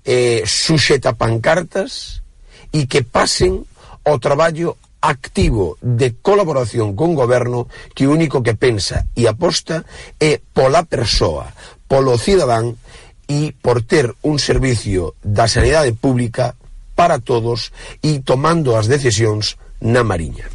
eh, 0.00 0.48
suxeta 0.48 1.12
pancartas 1.12 2.24
e 2.72 2.88
que 2.88 3.04
pasen 3.04 3.68
ao 4.08 4.16
traballo 4.16 4.80
activo 5.04 5.76
de 5.84 6.16
colaboración 6.24 6.96
con 6.96 7.12
goberno 7.12 7.68
que 7.92 8.08
o 8.08 8.16
único 8.16 8.40
que 8.40 8.56
pensa 8.56 9.04
e 9.12 9.28
aposta 9.28 9.84
é 10.16 10.40
pola 10.40 10.88
persoa, 10.88 11.52
polo 11.84 12.16
cidadán 12.16 12.80
e 13.28 13.52
por 13.52 13.84
ter 13.84 14.08
un 14.24 14.40
servicio 14.40 15.12
da 15.20 15.44
sanidade 15.44 15.92
pública 15.92 16.56
para 16.98 17.22
todos 17.22 17.70
e 18.02 18.18
tomando 18.18 18.74
as 18.74 18.90
decisións 18.90 19.54
na 19.78 20.02
Mariña. 20.02 20.50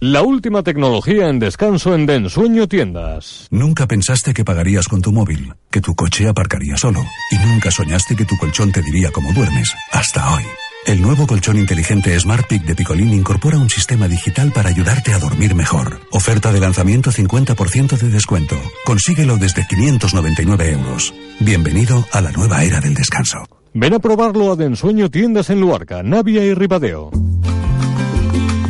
La 0.00 0.22
última 0.22 0.64
tecnología 0.64 1.28
en 1.28 1.38
descanso 1.38 1.94
en 1.94 2.06
Densueño 2.06 2.66
Tiendas. 2.66 3.46
Nunca 3.52 3.86
pensaste 3.86 4.32
que 4.32 4.48
pagarías 4.48 4.88
con 4.88 5.02
tu 5.02 5.12
móvil, 5.12 5.52
que 5.70 5.82
tu 5.82 5.94
coche 5.94 6.26
aparcaría 6.26 6.78
solo, 6.78 7.04
y 7.30 7.36
nunca 7.46 7.70
soñaste 7.70 8.16
que 8.16 8.24
tu 8.24 8.36
colchón 8.38 8.72
te 8.72 8.80
diría 8.80 9.12
cómo 9.12 9.30
duermes, 9.34 9.76
hasta 9.92 10.34
hoy. 10.34 10.42
El 10.86 11.02
nuevo 11.02 11.26
colchón 11.26 11.58
inteligente 11.58 12.18
Smart 12.18 12.48
Peak 12.48 12.64
de 12.64 12.74
Picolín 12.74 13.12
incorpora 13.12 13.58
un 13.58 13.68
sistema 13.68 14.08
digital 14.08 14.52
para 14.52 14.70
ayudarte 14.70 15.12
a 15.12 15.18
dormir 15.18 15.54
mejor. 15.54 16.00
Oferta 16.10 16.50
de 16.50 16.60
lanzamiento 16.60 17.12
50% 17.12 17.98
de 17.98 18.08
descuento. 18.08 18.56
Consíguelo 18.86 19.36
desde 19.36 19.66
599 19.66 20.72
euros. 20.72 21.14
Bienvenido 21.38 22.04
a 22.10 22.22
la 22.22 22.32
nueva 22.32 22.64
era 22.64 22.80
del 22.80 22.94
descanso. 22.94 23.46
Ven 23.74 23.94
a 23.94 23.98
probarlo 23.98 24.52
a 24.52 24.56
Densueño 24.56 25.10
Tiendas 25.10 25.48
en 25.48 25.60
Luarca, 25.60 26.02
Navia 26.02 26.44
y 26.44 26.52
Ribadeo. 26.52 27.10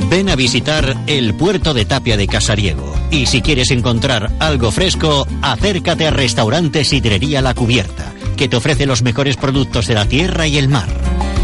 Ven 0.08 0.28
a 0.28 0.36
visitar 0.36 0.96
el 1.06 1.34
puerto 1.34 1.74
de 1.74 1.84
Tapia 1.84 2.16
de 2.16 2.28
Casariego. 2.28 2.94
Y 3.10 3.26
si 3.26 3.42
quieres 3.42 3.70
encontrar 3.72 4.30
algo 4.38 4.70
fresco, 4.70 5.26
acércate 5.42 6.06
a 6.06 6.10
Restaurante 6.10 6.84
Sidrería 6.84 7.42
La 7.42 7.54
Cubierta, 7.54 8.12
que 8.36 8.48
te 8.48 8.56
ofrece 8.56 8.86
los 8.86 9.02
mejores 9.02 9.36
productos 9.36 9.88
de 9.88 9.94
la 9.94 10.06
tierra 10.06 10.46
y 10.46 10.56
el 10.56 10.68
mar. 10.68 10.88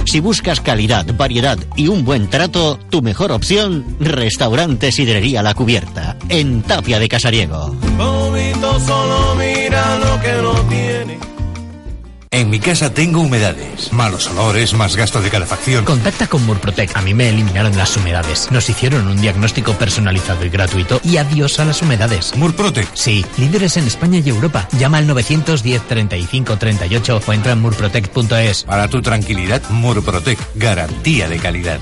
Si 0.04 0.20
buscas 0.20 0.60
calidad, 0.60 1.04
variedad 1.16 1.58
y 1.76 1.88
un 1.88 2.04
buen 2.04 2.30
trato, 2.30 2.78
tu 2.90 3.02
mejor 3.02 3.32
opción, 3.32 3.84
Restaurante 3.98 4.92
Sidrería 4.92 5.42
La 5.42 5.54
Cubierta, 5.54 6.16
en 6.28 6.62
Tapia 6.62 6.98
de 6.98 7.08
Casariego. 7.08 7.74
Bonito 7.96 8.80
solo 8.80 9.34
mira 9.34 9.98
lo 9.98 10.20
que 10.20 10.42
no 10.42 10.54
tiene. 10.68 11.27
En 12.30 12.50
mi 12.50 12.60
casa 12.60 12.92
tengo 12.92 13.20
humedades, 13.20 13.92
malos 13.92 14.28
olores, 14.28 14.74
más 14.74 14.96
gasto 14.96 15.20
de 15.20 15.30
calefacción. 15.30 15.84
Contacta 15.84 16.26
con 16.26 16.44
Murprotec. 16.44 16.94
A 16.96 17.02
mí 17.02 17.14
me 17.14 17.28
eliminaron 17.30 17.76
las 17.76 17.96
humedades. 17.96 18.50
Nos 18.50 18.68
hicieron 18.68 19.08
un 19.08 19.20
diagnóstico 19.20 19.72
personalizado 19.72 20.44
y 20.44 20.50
gratuito 20.50 21.00
y 21.02 21.16
adiós 21.16 21.58
a 21.58 21.64
las 21.64 21.80
humedades. 21.80 22.36
¿Murprotec? 22.36 22.88
Sí, 22.94 23.24
líderes 23.38 23.76
en 23.78 23.86
España 23.86 24.20
y 24.24 24.28
Europa. 24.28 24.68
Llama 24.78 24.98
al 24.98 25.06
910 25.06 25.82
35 25.88 26.56
38 26.58 27.20
o 27.26 27.32
entra 27.32 27.52
en 27.52 27.60
murprotec.es. 27.60 28.64
Para 28.64 28.88
tu 28.88 29.00
tranquilidad, 29.00 29.62
Murprotec, 29.70 30.38
garantía 30.54 31.28
de 31.28 31.38
calidad. 31.38 31.80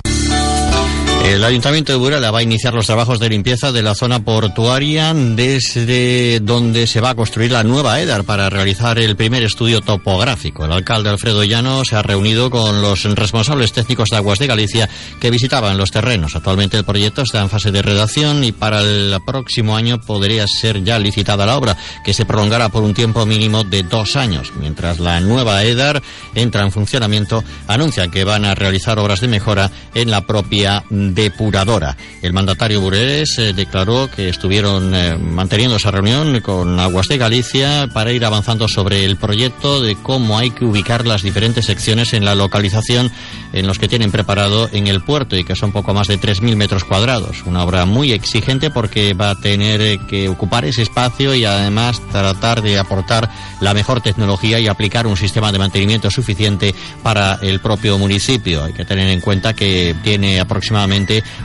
El 1.24 1.44
Ayuntamiento 1.44 1.92
de 1.92 1.98
Burela 1.98 2.30
va 2.30 2.38
a 2.38 2.42
iniciar 2.42 2.72
los 2.72 2.86
trabajos 2.86 3.18
de 3.18 3.28
limpieza 3.28 3.72
de 3.72 3.82
la 3.82 3.94
zona 3.94 4.20
portuaria 4.20 5.12
desde 5.12 6.40
donde 6.40 6.86
se 6.86 7.00
va 7.00 7.10
a 7.10 7.14
construir 7.14 7.50
la 7.50 7.64
nueva 7.64 8.00
EDAR 8.00 8.24
para 8.24 8.48
realizar 8.48 8.98
el 8.98 9.16
primer 9.16 9.42
estudio 9.42 9.80
topográfico. 9.80 10.64
El 10.64 10.72
alcalde 10.72 11.10
Alfredo 11.10 11.44
Llano 11.44 11.84
se 11.84 11.96
ha 11.96 12.02
reunido 12.02 12.50
con 12.50 12.80
los 12.80 13.04
responsables 13.04 13.72
técnicos 13.72 14.08
de 14.10 14.16
Aguas 14.16 14.38
de 14.38 14.46
Galicia 14.46 14.88
que 15.20 15.30
visitaban 15.30 15.76
los 15.76 15.90
terrenos. 15.90 16.36
Actualmente 16.36 16.76
el 16.76 16.84
proyecto 16.84 17.22
está 17.22 17.42
en 17.42 17.50
fase 17.50 17.70
de 17.70 17.82
redacción 17.82 18.44
y 18.44 18.52
para 18.52 18.80
el 18.80 19.16
próximo 19.26 19.76
año 19.76 20.00
podría 20.00 20.46
ser 20.46 20.84
ya 20.84 20.98
licitada 20.98 21.44
la 21.44 21.56
obra, 21.56 21.76
que 22.04 22.14
se 22.14 22.24
prolongará 22.24 22.68
por 22.68 22.82
un 22.82 22.94
tiempo 22.94 23.26
mínimo 23.26 23.64
de 23.64 23.82
dos 23.82 24.16
años. 24.16 24.52
Mientras 24.58 25.00
la 25.00 25.20
nueva 25.20 25.64
EDAR 25.64 26.02
entra 26.34 26.62
en 26.62 26.72
funcionamiento, 26.72 27.42
anuncian 27.66 28.10
que 28.10 28.24
van 28.24 28.44
a 28.44 28.54
realizar 28.54 28.98
obras 28.98 29.20
de 29.20 29.28
mejora 29.28 29.70
en 29.94 30.10
la 30.10 30.26
propia 30.26 30.84
depuradora. 31.14 31.96
El 32.22 32.32
mandatario 32.32 32.80
burelés 32.80 33.38
eh, 33.38 33.52
declaró 33.52 34.10
que 34.10 34.28
estuvieron 34.28 34.94
eh, 34.94 35.16
manteniendo 35.16 35.76
esa 35.76 35.90
reunión 35.90 36.40
con 36.40 36.78
Aguas 36.80 37.08
de 37.08 37.18
Galicia 37.18 37.88
para 37.92 38.12
ir 38.12 38.24
avanzando 38.24 38.68
sobre 38.68 39.04
el 39.04 39.16
proyecto 39.16 39.82
de 39.82 39.96
cómo 39.96 40.38
hay 40.38 40.50
que 40.50 40.64
ubicar 40.64 41.06
las 41.06 41.22
diferentes 41.22 41.66
secciones 41.66 42.12
en 42.12 42.24
la 42.24 42.34
localización 42.34 43.10
en 43.52 43.66
los 43.66 43.78
que 43.78 43.88
tienen 43.88 44.10
preparado 44.10 44.68
en 44.72 44.86
el 44.86 45.02
puerto 45.02 45.36
y 45.36 45.44
que 45.44 45.54
son 45.54 45.72
poco 45.72 45.94
más 45.94 46.08
de 46.08 46.18
3.000 46.18 46.56
metros 46.56 46.84
cuadrados. 46.84 47.42
Una 47.46 47.64
obra 47.64 47.84
muy 47.86 48.12
exigente 48.12 48.70
porque 48.70 49.14
va 49.14 49.30
a 49.30 49.40
tener 49.40 49.80
eh, 49.80 49.98
que 50.08 50.28
ocupar 50.28 50.64
ese 50.64 50.82
espacio 50.82 51.34
y 51.34 51.44
además 51.44 52.00
tratar 52.10 52.62
de 52.62 52.78
aportar 52.78 53.30
la 53.60 53.74
mejor 53.74 54.00
tecnología 54.00 54.58
y 54.60 54.66
aplicar 54.66 55.06
un 55.06 55.16
sistema 55.16 55.52
de 55.52 55.58
mantenimiento 55.58 56.10
suficiente 56.10 56.74
para 57.02 57.38
el 57.42 57.60
propio 57.60 57.98
municipio. 57.98 58.64
Hay 58.64 58.72
que 58.72 58.84
tener 58.84 59.08
en 59.08 59.20
cuenta 59.20 59.54
que 59.54 59.94
tiene 60.02 60.40
aproximadamente 60.40 60.95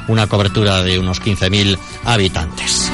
una 0.07 0.27
cobertura 0.27 0.81
de 0.83 0.99
unos 0.99 1.21
15.000 1.21 1.77
habitantes. 2.05 2.91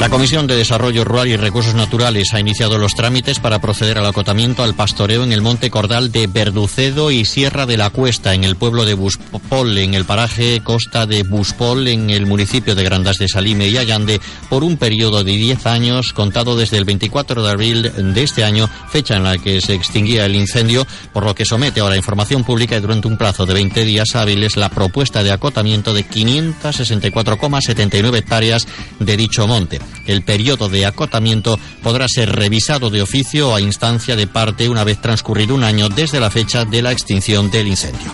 La 0.00 0.10
Comisión 0.10 0.46
de 0.46 0.56
Desarrollo 0.56 1.04
Rural 1.04 1.26
y 1.26 1.36
Recursos 1.36 1.74
Naturales 1.74 2.34
ha 2.34 2.38
iniciado 2.38 2.76
los 2.76 2.94
trámites 2.94 3.40
para 3.40 3.62
proceder 3.62 3.96
al 3.96 4.04
acotamiento 4.04 4.62
al 4.62 4.74
pastoreo 4.74 5.24
en 5.24 5.32
el 5.32 5.40
Monte 5.40 5.70
Cordal 5.70 6.12
de 6.12 6.26
Verducedo 6.26 7.10
y 7.10 7.24
Sierra 7.24 7.64
de 7.64 7.78
la 7.78 7.88
Cuesta, 7.88 8.34
en 8.34 8.44
el 8.44 8.56
pueblo 8.56 8.84
de 8.84 8.92
Buspol, 8.92 9.78
en 9.78 9.94
el 9.94 10.04
paraje 10.04 10.60
Costa 10.62 11.06
de 11.06 11.22
Buspol, 11.22 11.88
en 11.88 12.10
el 12.10 12.26
municipio 12.26 12.74
de 12.74 12.84
Grandas 12.84 13.16
de 13.16 13.26
Salime 13.26 13.68
y 13.68 13.78
Allande, 13.78 14.20
por 14.50 14.64
un 14.64 14.76
periodo 14.76 15.24
de 15.24 15.32
10 15.32 15.64
años, 15.64 16.12
contado 16.12 16.56
desde 16.56 16.76
el 16.76 16.84
24 16.84 17.42
de 17.42 17.50
abril 17.50 17.90
de 18.14 18.22
este 18.22 18.44
año, 18.44 18.68
fecha 18.90 19.16
en 19.16 19.24
la 19.24 19.38
que 19.38 19.62
se 19.62 19.72
extinguía 19.72 20.26
el 20.26 20.36
incendio, 20.36 20.86
por 21.14 21.24
lo 21.24 21.34
que 21.34 21.46
somete 21.46 21.80
ahora 21.80 21.94
a 21.94 21.98
información 21.98 22.44
pública 22.44 22.76
y 22.76 22.80
durante 22.80 23.08
un 23.08 23.16
plazo 23.16 23.46
de 23.46 23.54
20 23.54 23.86
días 23.86 24.14
hábiles 24.14 24.58
la 24.58 24.68
propuesta 24.68 25.24
de 25.24 25.32
acotamiento 25.32 25.94
de 25.94 26.06
564,79 26.06 28.18
hectáreas 28.18 28.68
de 29.00 29.16
dicho 29.16 29.46
monte. 29.46 29.85
El 30.06 30.22
periodo 30.22 30.68
de 30.68 30.86
acotamiento 30.86 31.58
podrá 31.82 32.06
ser 32.08 32.34
revisado 32.34 32.90
de 32.90 33.02
oficio 33.02 33.54
a 33.54 33.60
instancia 33.60 34.16
de 34.16 34.26
parte 34.26 34.68
una 34.68 34.84
vez 34.84 35.00
transcurrido 35.00 35.54
un 35.54 35.64
año 35.64 35.88
desde 35.88 36.20
la 36.20 36.30
fecha 36.30 36.64
de 36.64 36.82
la 36.82 36.92
extinción 36.92 37.50
del 37.50 37.66
incendio. 37.66 38.12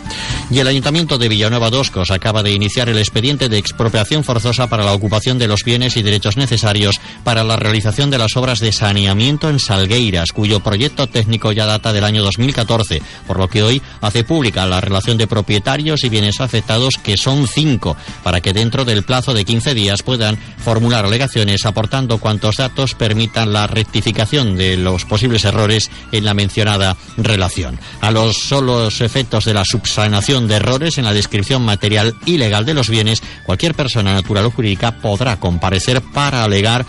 Y 0.51 0.59
el 0.59 0.69
Ayuntamiento 0.69 1.19
de 1.19 1.29
Villanueva 1.29 1.71
Doscos 1.71 2.11
acaba 2.11 2.43
de 2.43 2.53
iniciar 2.53 2.89
el 2.89 2.99
expediente 2.99 3.49
de 3.49 3.59
expropiación 3.59 4.25
forzosa 4.25 4.69
para 4.69 4.85
la 4.85 4.93
ocupación 4.93 5.39
de 5.39 5.49
los 5.49 5.65
bienes 5.65 5.97
y 5.97 6.03
derechos 6.03 6.37
necesarios 6.37 7.01
para 7.25 7.45
la 7.45 7.57
realización 7.57 8.11
de 8.11 8.19
las 8.19 8.37
obras 8.37 8.61
de 8.61 8.73
saneamiento 8.73 9.49
en 9.49 9.59
Salgueiras, 9.59 10.33
cuyo 10.33 10.61
proyecto 10.61 11.07
técnico 11.07 11.53
ya 11.53 11.67
data 11.67 11.93
del 11.93 12.05
año 12.05 12.23
2014, 12.23 13.03
por 13.27 13.39
lo 13.39 13.49
que 13.49 13.63
hoy 13.63 13.83
hace 14.01 14.25
pública 14.25 14.67
la 14.67 14.81
relación 14.81 15.17
de 15.17 15.27
propietarios 15.27 16.05
y 16.05 16.09
bienes 16.09 16.41
afectados, 16.41 16.95
que 17.03 17.17
son 17.17 17.47
cinco, 17.47 17.97
para 18.23 18.41
que 18.41 18.53
dentro 18.53 18.85
del 18.85 19.05
plazo 19.05 19.35
de 19.35 19.45
15 19.45 19.75
días 19.75 20.03
puedan 20.03 20.39
formular 20.59 21.05
alegaciones 21.05 21.62
aportando 21.67 22.19
cuantos 22.19 22.57
datos 22.57 22.95
permitan 22.95 23.53
la 23.53 23.67
rectificación 23.67 24.57
de 24.57 24.77
los 24.77 25.05
posibles 25.05 25.45
errores 25.45 25.91
en 26.13 26.25
la 26.25 26.35
mencionada 26.35 26.97
relación. 27.17 27.79
A 28.01 28.11
los 28.11 28.37
solos 28.39 29.01
efectos 29.01 29.45
de 29.45 29.55
la 29.55 29.65
subsanación 29.65 30.49
de 30.49 30.57
errores 30.57 30.99
en 30.99 31.05
la 31.05 31.13
descripción 31.13 31.63
material 31.63 32.15
ilegal 32.27 32.65
de 32.65 32.75
los 32.75 32.89
bienes, 32.89 33.23
cualquier 33.45 33.75
persona 33.75 34.15
natural 34.15 34.47
o 34.47 34.51
jurídica 34.51 35.01
podrá 35.01 35.39
comparecer 35.39 36.01
para 36.01 36.45
alegar 36.45 36.85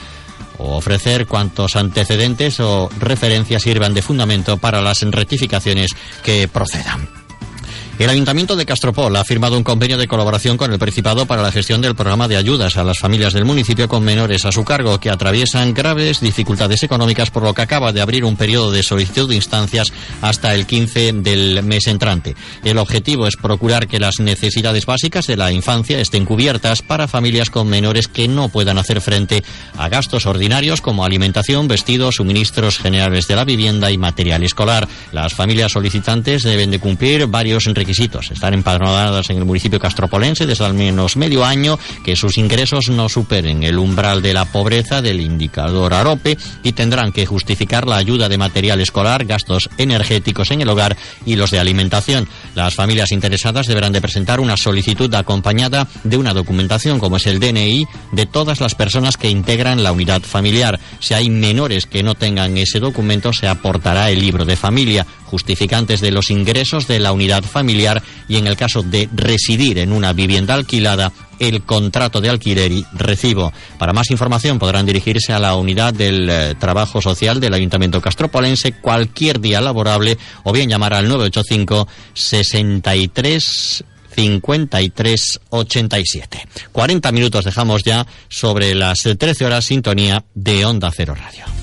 o 0.58 0.78
ofrecer 0.78 1.26
cuantos 1.26 1.76
antecedentes 1.76 2.60
o 2.60 2.90
referencias 3.00 3.64
sirvan 3.64 3.94
de 3.94 4.02
fundamento 4.02 4.58
para 4.58 4.82
las 4.82 5.02
rectificaciones 5.02 5.92
que 6.24 6.48
procedan. 6.48 7.23
El 8.00 8.10
Ayuntamiento 8.10 8.56
de 8.56 8.66
Castropol 8.66 9.16
ha 9.16 9.24
firmado 9.24 9.56
un 9.56 9.64
convenio 9.64 10.00
de 10.00 10.08
colaboración 10.08 10.58
con 10.58 10.74
el 10.74 10.80
Principado 10.80 11.28
para 11.28 11.44
la 11.44 11.52
gestión 11.52 11.80
del 11.80 11.94
programa 11.94 12.28
de 12.28 12.38
ayudas 12.38 12.76
a 12.76 12.84
las 12.84 12.98
familias 12.98 13.34
del 13.34 13.46
municipio 13.46 13.88
con 13.88 14.04
menores 14.04 14.46
a 14.46 14.52
su 14.52 14.66
cargo 14.66 15.00
que 15.00 15.12
atraviesan 15.12 15.76
graves 15.76 16.20
dificultades 16.20 16.82
económicas 16.82 17.30
por 17.30 17.44
lo 17.44 17.54
que 17.54 17.62
acaba 17.62 17.94
de 17.94 18.02
abrir 18.02 18.26
un 18.26 18.36
periodo 18.36 18.72
de 18.72 18.82
solicitud 18.82 19.30
de 19.30 19.36
instancias 19.36 19.94
hasta 20.22 20.56
el 20.56 20.66
15 20.66 21.14
del 21.14 21.62
mes 21.62 21.86
entrante. 21.86 22.36
El 22.64 22.80
objetivo 22.80 23.28
es 23.28 23.38
procurar 23.38 23.88
que 23.88 24.00
las 24.00 24.20
necesidades 24.20 24.88
básicas 24.88 25.28
de 25.28 25.38
la 25.38 25.52
infancia 25.52 26.00
estén 26.00 26.26
cubiertas 26.26 26.82
para 26.82 27.08
familias 27.08 27.52
con 27.52 27.70
menores 27.70 28.08
que 28.08 28.28
no 28.28 28.50
puedan 28.50 28.80
hacer 28.80 29.02
frente 29.02 29.44
a 29.78 29.88
gastos 29.88 30.26
ordinarios 30.26 30.82
como 30.82 31.06
alimentación, 31.06 31.68
vestidos, 31.68 32.16
suministros 32.16 32.80
generales 32.80 33.28
de 33.28 33.36
la 33.36 33.46
vivienda 33.46 33.92
y 33.92 34.00
material 34.00 34.42
escolar. 34.44 34.88
Las 35.12 35.36
familias 35.36 35.74
solicitantes 35.74 36.42
deben 36.42 36.72
de 36.72 36.80
cumplir 36.80 37.28
varios 37.28 37.66
requisitos. 37.66 37.83
Estar 38.32 38.54
empadronadas 38.54 39.30
en 39.30 39.38
el 39.38 39.46
municipio 39.46 39.80
castropolense 39.80 40.46
desde 40.46 40.66
al 40.66 40.74
menos 40.74 41.18
medio 41.18 41.44
año, 41.44 41.78
que 42.04 42.16
sus 42.16 42.38
ingresos 42.38 42.90
no 42.90 43.10
superen 43.10 43.64
el 43.64 43.78
umbral 43.78 44.22
de 44.22 44.34
la 44.34 44.46
pobreza 44.46 45.02
del 45.02 45.20
indicador 45.20 45.94
AROPE 45.94 46.38
y 46.64 46.72
tendrán 46.72 47.12
que 47.12 47.26
justificar 47.26 47.88
la 47.88 47.98
ayuda 47.98 48.30
de 48.30 48.38
material 48.38 48.80
escolar, 48.80 49.26
gastos 49.26 49.70
energéticos 49.78 50.52
en 50.52 50.62
el 50.62 50.70
hogar 50.70 50.96
y 51.26 51.36
los 51.36 51.52
de 51.52 51.60
alimentación. 51.60 52.28
Las 52.56 52.76
familias 52.76 53.12
interesadas 53.12 53.68
deberán 53.68 53.94
de 53.94 54.02
presentar 54.02 54.40
una 54.40 54.58
solicitud 54.58 55.14
acompañada 55.14 55.88
de 56.04 56.18
una 56.18 56.34
documentación 56.34 57.00
como 57.00 57.18
es 57.18 57.28
el 57.28 57.40
DNI 57.40 57.86
de 58.12 58.26
todas 58.26 58.62
las 58.62 58.76
personas 58.76 59.18
que 59.18 59.30
integran 59.30 59.84
la 59.84 59.92
unidad 59.92 60.22
familiar. 60.22 60.80
Si 61.00 61.14
hay 61.14 61.30
menores 61.30 61.86
que 61.86 62.04
no 62.04 62.16
tengan 62.16 62.58
ese 62.58 62.80
documento, 62.80 63.34
se 63.34 63.48
aportará 63.48 64.10
el 64.10 64.20
libro 64.20 64.46
de 64.46 64.56
familia, 64.56 65.06
justificantes 65.26 66.00
de 66.00 66.12
los 66.12 66.30
ingresos 66.30 66.88
de 66.88 67.00
la 67.00 67.12
unidad 67.12 67.44
familiar 67.44 67.73
y 68.28 68.38
en 68.38 68.48
el 68.48 68.56
caso 68.56 68.84
de 68.84 69.10
residir 69.14 69.80
en 69.80 69.92
una 69.92 70.14
vivienda 70.14 70.54
alquilada, 70.54 71.12
el 71.40 71.64
contrato 71.64 72.22
de 72.22 72.30
alquiler 72.30 72.72
y 72.72 72.86
recibo. 72.94 73.52
Para 73.78 73.94
más 73.94 74.12
información 74.12 74.60
podrán 74.60 74.86
dirigirse 74.86 75.34
a 75.34 75.40
la 75.40 75.56
unidad 75.56 75.94
del 75.94 76.30
eh, 76.30 76.56
trabajo 76.60 77.02
social 77.02 77.40
del 77.40 77.54
Ayuntamiento 77.54 78.02
Castropolense 78.02 78.74
cualquier 78.74 79.40
día 79.40 79.62
laborable 79.62 80.18
o 80.44 80.54
bien 80.54 80.70
llamar 80.70 80.94
al 80.94 81.08
985 81.08 81.88
63 82.14 83.84
53 84.16 85.40
87. 85.50 86.48
40 86.72 87.12
minutos 87.12 87.46
dejamos 87.46 87.84
ya 87.84 88.06
sobre 88.30 88.76
las 88.76 89.00
13 89.00 89.46
horas 89.46 89.66
sintonía 89.66 90.24
de 90.36 90.66
Onda 90.66 90.92
Cero 90.96 91.16
Radio. 91.16 91.63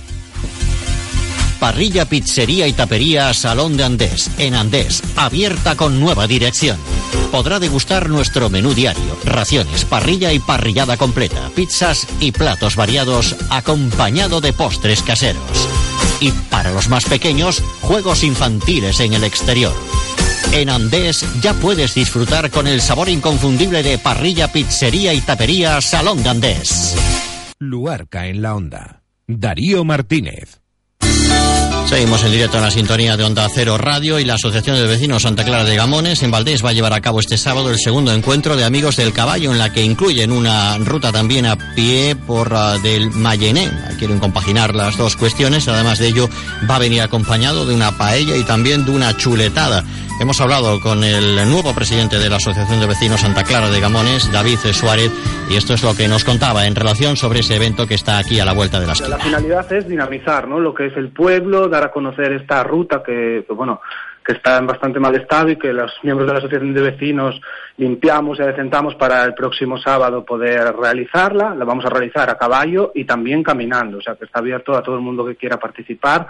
Parrilla, 1.60 2.06
pizzería 2.06 2.66
y 2.66 2.72
tapería 2.72 3.34
Salón 3.34 3.76
de 3.76 3.84
Andés, 3.84 4.30
en 4.38 4.54
Andés, 4.54 5.02
abierta 5.14 5.76
con 5.76 6.00
nueva 6.00 6.26
dirección. 6.26 6.78
Podrá 7.30 7.60
degustar 7.60 8.08
nuestro 8.08 8.48
menú 8.48 8.72
diario, 8.72 9.16
raciones, 9.24 9.84
parrilla 9.84 10.32
y 10.32 10.38
parrillada 10.38 10.96
completa, 10.96 11.50
pizzas 11.54 12.06
y 12.18 12.32
platos 12.32 12.76
variados 12.76 13.36
acompañado 13.50 14.40
de 14.40 14.54
postres 14.54 15.02
caseros. 15.02 15.68
Y 16.18 16.32
para 16.50 16.72
los 16.72 16.88
más 16.88 17.04
pequeños, 17.04 17.62
juegos 17.82 18.24
infantiles 18.24 18.98
en 19.00 19.12
el 19.12 19.24
exterior. 19.24 19.74
En 20.52 20.70
Andés 20.70 21.26
ya 21.42 21.52
puedes 21.52 21.94
disfrutar 21.94 22.50
con 22.50 22.66
el 22.66 22.80
sabor 22.80 23.10
inconfundible 23.10 23.82
de 23.82 23.98
parrilla, 23.98 24.50
pizzería 24.50 25.12
y 25.12 25.20
tapería 25.20 25.80
Salón 25.82 26.22
de 26.22 26.28
Andés. 26.30 26.96
Luarca 27.58 28.26
en 28.26 28.40
la 28.40 28.54
onda. 28.54 29.02
Darío 29.28 29.84
Martínez. 29.84 30.59
Seguimos 31.90 32.22
en 32.22 32.30
directo 32.30 32.56
en 32.56 32.62
la 32.62 32.70
sintonía 32.70 33.16
de 33.16 33.24
Onda 33.24 33.48
Cero 33.52 33.76
Radio 33.76 34.20
y 34.20 34.24
la 34.24 34.34
Asociación 34.34 34.76
de 34.76 34.86
Vecinos 34.86 35.22
Santa 35.22 35.44
Clara 35.44 35.64
de 35.64 35.74
Gamones 35.74 36.22
en 36.22 36.30
Valdés 36.30 36.64
va 36.64 36.70
a 36.70 36.72
llevar 36.72 36.92
a 36.92 37.00
cabo 37.00 37.18
este 37.18 37.36
sábado 37.36 37.68
el 37.68 37.80
segundo 37.80 38.12
encuentro 38.12 38.54
de 38.54 38.62
Amigos 38.62 38.94
del 38.94 39.12
Caballo 39.12 39.50
en 39.50 39.58
la 39.58 39.72
que 39.72 39.82
incluyen 39.82 40.30
una 40.30 40.78
ruta 40.78 41.10
también 41.10 41.46
a 41.46 41.56
pie 41.74 42.14
por 42.14 42.52
uh, 42.52 42.80
del 42.80 43.10
Mayené. 43.10 43.72
Quieren 43.98 44.20
compaginar 44.20 44.72
las 44.72 44.96
dos 44.96 45.16
cuestiones. 45.16 45.66
Además 45.66 45.98
de 45.98 46.06
ello 46.06 46.30
va 46.70 46.76
a 46.76 46.78
venir 46.78 47.02
acompañado 47.02 47.66
de 47.66 47.74
una 47.74 47.98
paella 47.98 48.36
y 48.36 48.44
también 48.44 48.84
de 48.84 48.92
una 48.92 49.16
chuletada. 49.16 49.84
Hemos 50.20 50.38
hablado 50.42 50.78
con 50.80 51.02
el 51.02 51.48
nuevo 51.48 51.74
presidente 51.74 52.18
de 52.18 52.28
la 52.28 52.36
Asociación 52.36 52.78
de 52.78 52.86
Vecinos 52.86 53.22
Santa 53.22 53.42
Clara 53.42 53.70
de 53.70 53.80
Gamones, 53.80 54.30
David 54.30 54.58
Suárez, 54.58 55.10
y 55.48 55.56
esto 55.56 55.72
es 55.72 55.82
lo 55.82 55.94
que 55.94 56.08
nos 56.08 56.24
contaba 56.24 56.66
en 56.66 56.74
relación 56.74 57.16
sobre 57.16 57.40
ese 57.40 57.56
evento 57.56 57.86
que 57.86 57.94
está 57.94 58.18
aquí 58.18 58.38
a 58.38 58.44
la 58.44 58.52
vuelta 58.52 58.78
de 58.78 58.86
la 58.86 58.92
esquina. 58.92 59.16
La 59.16 59.24
finalidad 59.24 59.72
es 59.72 59.88
dinamizar 59.88 60.46
¿no? 60.46 60.60
lo 60.60 60.74
que 60.74 60.88
es 60.88 60.96
el 60.98 61.08
pueblo, 61.08 61.68
dar 61.68 61.84
a 61.84 61.90
conocer 61.90 62.32
esta 62.32 62.62
ruta 62.62 63.02
que, 63.02 63.46
que, 63.48 63.54
bueno 63.54 63.80
que 64.22 64.32
está 64.32 64.58
en 64.58 64.66
bastante 64.66 65.00
mal 65.00 65.16
estado 65.16 65.48
y 65.48 65.56
que 65.56 65.72
los 65.72 65.90
miembros 66.02 66.26
de 66.26 66.34
la 66.34 66.38
Asociación 66.40 66.74
de 66.74 66.82
Vecinos 66.82 67.40
limpiamos 67.78 68.38
y 68.38 68.42
adecentamos 68.42 68.96
para 68.96 69.24
el 69.24 69.32
próximo 69.32 69.78
sábado 69.78 70.22
poder 70.26 70.76
realizarla. 70.76 71.54
La 71.54 71.64
vamos 71.64 71.86
a 71.86 71.88
realizar 71.88 72.28
a 72.28 72.36
caballo 72.36 72.92
y 72.94 73.06
también 73.06 73.42
caminando, 73.42 73.96
o 73.96 74.02
sea 74.02 74.16
que 74.16 74.26
está 74.26 74.40
abierto 74.40 74.74
a 74.74 74.82
todo 74.82 74.96
el 74.96 75.00
mundo 75.00 75.24
que 75.24 75.36
quiera 75.36 75.58
participar 75.58 76.26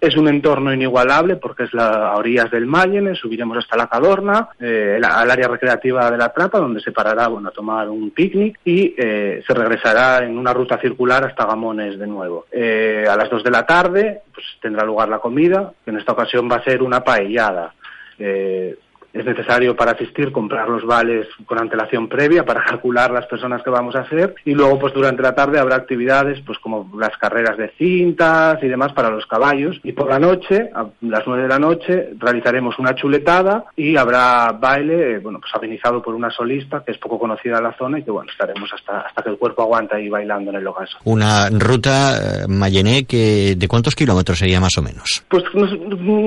es 0.00 0.16
un 0.16 0.28
entorno 0.28 0.72
inigualable 0.72 1.36
porque 1.36 1.64
es 1.64 1.72
la, 1.72 2.08
a 2.08 2.16
orillas 2.16 2.50
del 2.50 2.66
Mayene, 2.66 3.14
subiremos 3.14 3.58
hasta 3.58 3.76
la 3.76 3.86
Cadorna, 3.86 4.50
eh, 4.60 5.00
al 5.02 5.30
área 5.30 5.48
recreativa 5.48 6.10
de 6.10 6.18
la 6.18 6.32
Trapa, 6.32 6.58
donde 6.58 6.80
se 6.80 6.92
parará 6.92 7.28
bueno, 7.28 7.48
a 7.48 7.52
tomar 7.52 7.88
un 7.88 8.10
picnic 8.10 8.58
y 8.64 8.94
eh, 8.96 9.42
se 9.46 9.54
regresará 9.54 10.24
en 10.24 10.36
una 10.36 10.52
ruta 10.52 10.78
circular 10.78 11.24
hasta 11.24 11.46
Gamones 11.46 11.98
de 11.98 12.06
nuevo. 12.06 12.46
Eh, 12.52 13.06
a 13.08 13.16
las 13.16 13.30
dos 13.30 13.42
de 13.42 13.50
la 13.50 13.64
tarde 13.64 14.22
pues, 14.32 14.46
tendrá 14.60 14.84
lugar 14.84 15.08
la 15.08 15.18
comida, 15.18 15.72
que 15.84 15.90
en 15.90 15.98
esta 15.98 16.12
ocasión 16.12 16.48
va 16.50 16.56
a 16.56 16.64
ser 16.64 16.82
una 16.82 17.02
paellada. 17.02 17.72
Eh, 18.18 18.76
es 19.18 19.24
necesario 19.24 19.74
para 19.74 19.92
asistir 19.92 20.30
comprar 20.30 20.68
los 20.68 20.84
vales 20.84 21.26
con 21.46 21.58
antelación 21.58 22.08
previa 22.08 22.44
para 22.44 22.64
calcular 22.64 23.10
las 23.10 23.26
personas 23.26 23.62
que 23.62 23.70
vamos 23.70 23.96
a 23.96 24.00
hacer 24.00 24.34
y 24.44 24.52
luego 24.52 24.78
pues 24.78 24.92
durante 24.92 25.22
la 25.22 25.34
tarde 25.34 25.58
habrá 25.58 25.76
actividades 25.76 26.40
pues 26.44 26.58
como 26.58 26.90
las 26.98 27.16
carreras 27.16 27.56
de 27.56 27.70
cintas 27.78 28.62
y 28.62 28.68
demás 28.68 28.92
para 28.92 29.10
los 29.10 29.26
caballos 29.26 29.80
y 29.82 29.92
por 29.92 30.08
la 30.08 30.18
noche 30.18 30.70
a 30.74 30.86
las 31.00 31.26
nueve 31.26 31.44
de 31.44 31.48
la 31.48 31.58
noche 31.58 32.10
realizaremos 32.18 32.78
una 32.78 32.94
chuletada 32.94 33.64
y 33.76 33.96
habrá 33.96 34.52
baile 34.52 35.14
eh, 35.14 35.18
bueno 35.18 35.40
pues 35.40 35.54
amenizado 35.54 36.02
por 36.02 36.14
una 36.14 36.30
solista 36.30 36.82
que 36.84 36.92
es 36.92 36.98
poco 36.98 37.18
conocida 37.18 37.58
en 37.58 37.64
la 37.64 37.76
zona 37.76 37.98
y 37.98 38.02
que 38.02 38.10
bueno 38.10 38.30
estaremos 38.30 38.70
hasta 38.72 39.00
hasta 39.00 39.22
que 39.22 39.30
el 39.30 39.38
cuerpo 39.38 39.62
aguanta 39.62 39.96
ahí 39.96 40.08
bailando 40.08 40.50
en 40.50 40.56
el 40.56 40.66
ocaso. 40.66 40.98
Una 41.04 41.48
ruta 41.50 42.16
eh, 42.16 42.48
Mayené 42.48 43.04
que 43.04 43.54
de 43.56 43.68
cuántos 43.68 43.94
kilómetros 43.94 44.38
sería 44.38 44.60
más 44.60 44.76
o 44.76 44.82
menos? 44.82 45.24
Pues 45.28 45.44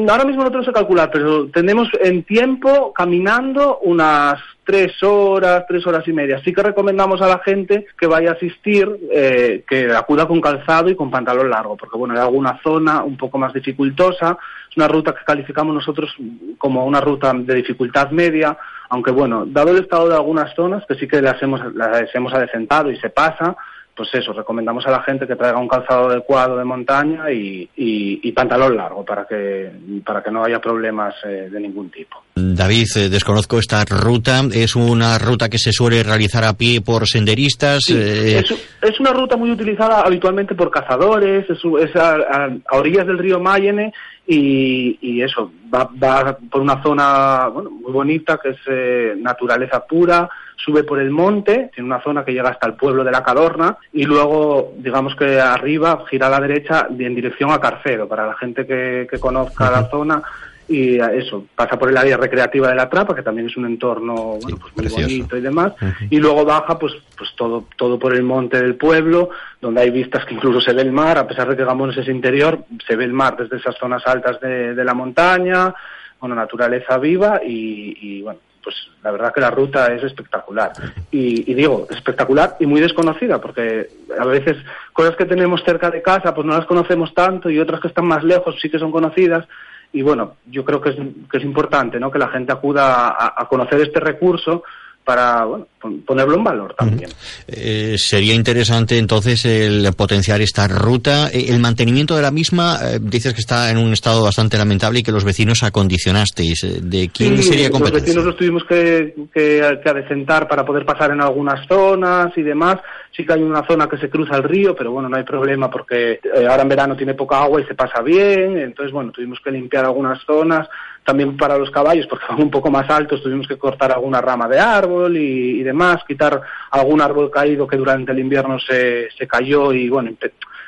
ahora 0.09 0.25
mismo 0.25 0.43
no 0.43 0.49
tenemos 0.49 0.67
que 0.67 0.73
calcular 0.73 1.09
pero 1.11 1.47
tenemos 1.49 1.87
en 2.01 2.23
tiempo 2.23 2.78
caminando 2.93 3.79
unas 3.79 4.39
tres 4.63 5.01
horas, 5.01 5.65
tres 5.67 5.85
horas 5.87 6.07
y 6.07 6.13
media. 6.13 6.39
Sí 6.43 6.53
que 6.53 6.61
recomendamos 6.61 7.21
a 7.21 7.27
la 7.27 7.39
gente 7.39 7.87
que 7.97 8.05
vaya 8.05 8.31
a 8.31 8.33
asistir, 8.33 8.87
eh, 9.11 9.63
que 9.67 9.91
acuda 9.91 10.27
con 10.27 10.39
calzado 10.41 10.89
y 10.89 10.95
con 10.95 11.09
pantalón 11.09 11.49
largo, 11.49 11.75
porque 11.75 11.97
bueno, 11.97 12.13
hay 12.13 12.19
alguna 12.19 12.59
zona 12.61 13.03
un 13.03 13.17
poco 13.17 13.37
más 13.37 13.53
dificultosa. 13.53 14.37
Es 14.69 14.77
una 14.77 14.87
ruta 14.87 15.13
que 15.13 15.25
calificamos 15.25 15.73
nosotros 15.73 16.15
como 16.57 16.85
una 16.85 17.01
ruta 17.01 17.33
de 17.33 17.55
dificultad 17.55 18.11
media, 18.11 18.57
aunque 18.89 19.11
bueno, 19.11 19.45
dado 19.47 19.71
el 19.71 19.79
estado 19.83 20.07
de 20.07 20.15
algunas 20.15 20.53
zonas, 20.53 20.83
que 20.87 20.95
sí 20.95 21.07
que 21.07 21.21
las 21.21 21.41
hemos, 21.41 21.61
las 21.73 22.13
hemos 22.13 22.33
adecentado 22.33 22.91
y 22.91 22.97
se 22.99 23.09
pasa, 23.09 23.55
pues 23.99 24.13
eso, 24.13 24.31
recomendamos 24.31 24.87
a 24.87 24.91
la 24.91 25.03
gente 25.03 25.27
que 25.27 25.35
traiga 25.35 25.59
un 25.59 25.67
calzado 25.67 26.09
adecuado 26.09 26.55
de 26.57 26.63
montaña 26.63 27.29
y, 27.33 27.69
y, 27.75 28.21
y 28.23 28.31
pantalón 28.31 28.77
largo 28.77 29.03
para 29.03 29.25
que, 29.25 29.69
para 30.05 30.23
que 30.23 30.31
no 30.31 30.41
haya 30.41 30.61
problemas 30.61 31.15
eh, 31.25 31.49
de 31.51 31.59
ningún 31.59 31.89
tipo. 31.89 32.23
David, 32.35 32.87
eh, 32.95 33.09
desconozco 33.09 33.59
esta 33.59 33.83
ruta. 33.83 34.41
¿Es 34.53 34.77
una 34.77 35.17
ruta 35.17 35.49
que 35.49 35.57
se 35.57 35.73
suele 35.73 36.01
realizar 36.01 36.45
a 36.45 36.53
pie 36.53 36.79
por 36.79 37.09
senderistas? 37.09 37.81
Sí, 37.85 37.97
eh... 37.97 38.39
es, 38.39 38.69
es, 38.81 38.99
una 39.01 39.11
ruta 39.11 39.35
muy 39.35 39.51
utilizada 39.51 39.99
habitualmente 39.99 40.55
por 40.55 40.71
cazadores, 40.71 41.49
es, 41.49 41.59
es 41.81 41.95
a, 41.97 42.11
a, 42.11 42.49
a, 42.69 42.77
orillas 42.77 43.05
del 43.05 43.17
río 43.17 43.41
Mayene 43.41 43.91
y, 44.25 44.97
y 45.01 45.21
eso, 45.21 45.51
va, 45.73 45.89
va, 46.01 46.37
por 46.49 46.61
una 46.61 46.81
zona 46.81 47.49
bueno, 47.49 47.69
muy 47.69 47.91
bonita 47.91 48.39
que 48.41 48.51
es 48.51 48.59
eh, 48.67 49.13
naturaleza 49.17 49.85
pura, 49.85 50.29
sube 50.63 50.83
por 50.83 50.99
el 50.99 51.09
monte, 51.09 51.69
tiene 51.73 51.87
una 51.87 52.01
zona 52.01 52.23
que 52.25 52.33
llega 52.33 52.49
hasta 52.49 52.67
el 52.67 52.73
pueblo 52.73 53.03
de 53.03 53.11
la 53.11 53.23
Cadorna 53.23 53.77
y 53.93 54.03
luego, 54.03 54.73
digamos 54.77 55.15
que 55.15 55.39
arriba, 55.39 56.03
gira 56.09 56.27
a 56.27 56.31
la 56.31 56.39
derecha 56.39 56.87
en 56.89 57.15
dirección 57.15 57.51
a 57.51 57.59
Carcedo, 57.59 58.07
para 58.07 58.27
la 58.27 58.35
gente 58.35 58.65
que, 58.65 59.07
que 59.09 59.19
conozca 59.19 59.71
la 59.71 59.89
zona 59.89 60.21
y 60.67 60.99
eso, 60.99 61.45
pasa 61.55 61.79
por 61.79 61.89
el 61.89 61.97
área 61.97 62.15
recreativa 62.15 62.67
de 62.69 62.75
la 62.75 62.87
Trapa, 62.87 63.15
que 63.15 63.23
también 63.23 63.47
es 63.47 63.57
un 63.57 63.65
entorno 63.65 64.37
bueno, 64.39 64.57
pues 64.61 64.75
muy 64.75 64.83
Precioso. 64.85 65.01
bonito 65.07 65.37
y 65.37 65.41
demás, 65.41 65.73
uh 65.81 65.85
-huh. 65.85 66.07
y 66.11 66.19
luego 66.19 66.45
baja 66.45 66.77
pues 66.77 66.93
pues 67.17 67.31
todo 67.35 67.65
todo 67.75 67.97
por 67.97 68.13
el 68.13 68.21
monte 68.21 68.61
del 68.61 68.75
pueblo, 68.75 69.31
donde 69.59 69.81
hay 69.81 69.89
vistas 69.89 70.25
que 70.25 70.35
incluso 70.35 70.61
se 70.61 70.73
ve 70.73 70.83
el 70.83 70.91
mar, 70.91 71.17
a 71.17 71.25
pesar 71.25 71.49
de 71.49 71.55
que 71.57 71.65
Gamones 71.65 71.97
es 71.97 72.07
interior, 72.07 72.59
se 72.85 72.95
ve 72.95 73.05
el 73.05 73.13
mar 73.13 73.35
desde 73.35 73.57
esas 73.57 73.75
zonas 73.79 74.03
altas 74.05 74.39
de, 74.41 74.75
de 74.75 74.83
la 74.85 74.93
montaña, 74.93 75.73
bueno, 76.19 76.35
naturaleza 76.35 76.99
viva 76.99 77.41
y, 77.43 77.97
y 77.99 78.21
bueno, 78.21 78.39
pues 78.69 78.87
la 79.01 79.09
verdad 79.09 79.33
que 79.33 79.41
la 79.41 79.49
ruta 79.49 79.87
es 79.87 80.03
espectacular. 80.03 80.71
Y, 81.09 81.55
digo, 81.55 81.87
espectacular 81.89 82.55
y 82.59 82.67
muy 82.67 82.79
desconocida, 82.79 83.41
porque 83.41 83.89
a 84.19 84.25
veces 84.25 84.57
cosas 84.93 85.15
que 85.15 85.25
tenemos 85.25 85.63
cerca 85.63 85.89
de 85.89 86.03
casa 86.03 86.35
pues 86.35 86.45
no 86.45 86.53
las 86.53 86.67
conocemos 86.67 87.11
tanto 87.15 87.49
y 87.49 87.57
otras 87.57 87.81
que 87.81 87.87
están 87.87 88.05
más 88.05 88.23
lejos 88.23 88.59
sí 88.61 88.69
que 88.69 88.77
son 88.77 88.91
conocidas. 88.91 89.47
Y 89.91 90.03
bueno, 90.03 90.35
yo 90.45 90.63
creo 90.63 90.79
que 90.81 90.91
es, 90.91 90.97
que 91.31 91.39
es 91.39 91.43
importante 91.43 91.99
¿no? 91.99 92.11
que 92.11 92.19
la 92.19 92.27
gente 92.27 92.53
acuda 92.53 93.15
a 93.17 93.47
conocer 93.47 93.81
este 93.81 93.99
recurso 93.99 94.63
para 95.09 95.43
bueno, 95.43 95.65
ponerlo 96.05 96.35
en 96.35 96.43
valor 96.43 96.75
también. 96.77 97.09
Eh, 97.47 97.95
sería 97.97 98.35
interesante 98.35 98.95
entonces 98.95 99.43
el 99.43 99.91
potenciar 99.97 100.39
esta 100.39 100.67
ruta. 100.67 101.29
Eh, 101.33 101.47
el 101.49 101.59
mantenimiento 101.59 102.15
de 102.15 102.21
la 102.21 102.29
misma, 102.29 102.77
eh, 102.83 102.99
dices 103.01 103.33
que 103.33 103.39
está 103.39 103.71
en 103.71 103.79
un 103.79 103.91
estado 103.91 104.23
bastante 104.23 104.55
lamentable 104.55 104.99
y 104.99 105.03
que 105.03 105.11
los 105.11 105.23
vecinos 105.23 105.63
acondicionasteis. 105.63 106.59
¿De 106.83 107.09
quién 107.09 107.37
sí, 107.37 107.49
sería 107.49 107.71
competencia? 107.71 108.13
Los 108.13 108.23
vecinos 108.23 108.25
los 108.25 108.37
tuvimos 108.37 108.63
que, 108.65 109.15
que, 109.33 109.79
que 109.83 109.89
adecentar 109.89 110.47
para 110.47 110.63
poder 110.63 110.85
pasar 110.85 111.09
en 111.09 111.21
algunas 111.21 111.67
zonas 111.67 112.31
y 112.37 112.43
demás. 112.43 112.75
Sí 113.17 113.25
que 113.25 113.33
hay 113.33 113.41
una 113.41 113.65
zona 113.65 113.89
que 113.89 113.97
se 113.97 114.11
cruza 114.11 114.35
el 114.37 114.43
río, 114.43 114.75
pero 114.75 114.91
bueno, 114.91 115.09
no 115.09 115.17
hay 115.17 115.23
problema 115.23 115.71
porque 115.71 116.19
eh, 116.23 116.47
ahora 116.47 116.61
en 116.61 116.69
verano 116.69 116.95
tiene 116.95 117.15
poca 117.15 117.41
agua 117.41 117.59
y 117.59 117.65
se 117.65 117.73
pasa 117.73 118.03
bien. 118.03 118.59
Entonces, 118.59 118.93
bueno, 118.93 119.11
tuvimos 119.11 119.39
que 119.43 119.49
limpiar 119.49 119.85
algunas 119.85 120.23
zonas 120.23 120.69
también 121.09 121.35
para 121.35 121.57
los 121.57 121.71
caballos, 121.71 122.05
porque 122.05 122.25
van 122.29 122.43
un 122.43 122.51
poco 122.51 122.69
más 122.69 122.87
altos, 122.87 123.23
tuvimos 123.23 123.47
que 123.47 123.57
cortar 123.57 123.91
alguna 123.91 124.21
rama 124.21 124.47
de 124.47 124.59
árbol 124.59 125.17
y, 125.17 125.63
demás, 125.63 126.03
quitar 126.07 126.39
algún 126.69 127.01
árbol 127.01 127.31
caído 127.31 127.65
que 127.65 127.77
durante 127.77 128.11
el 128.11 128.19
invierno 128.19 128.59
se, 128.59 129.09
se 129.17 129.27
cayó 129.27 129.73
y, 129.73 129.89
bueno, 129.89 130.11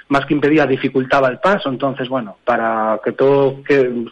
más 0.07 0.25
que 0.25 0.33
impedía, 0.33 0.65
dificultaba 0.65 1.27
el 1.27 1.37
paso. 1.37 1.69
Entonces, 1.69 2.09
bueno, 2.09 2.37
para 2.43 2.99
que 3.03 3.11
todo 3.11 3.61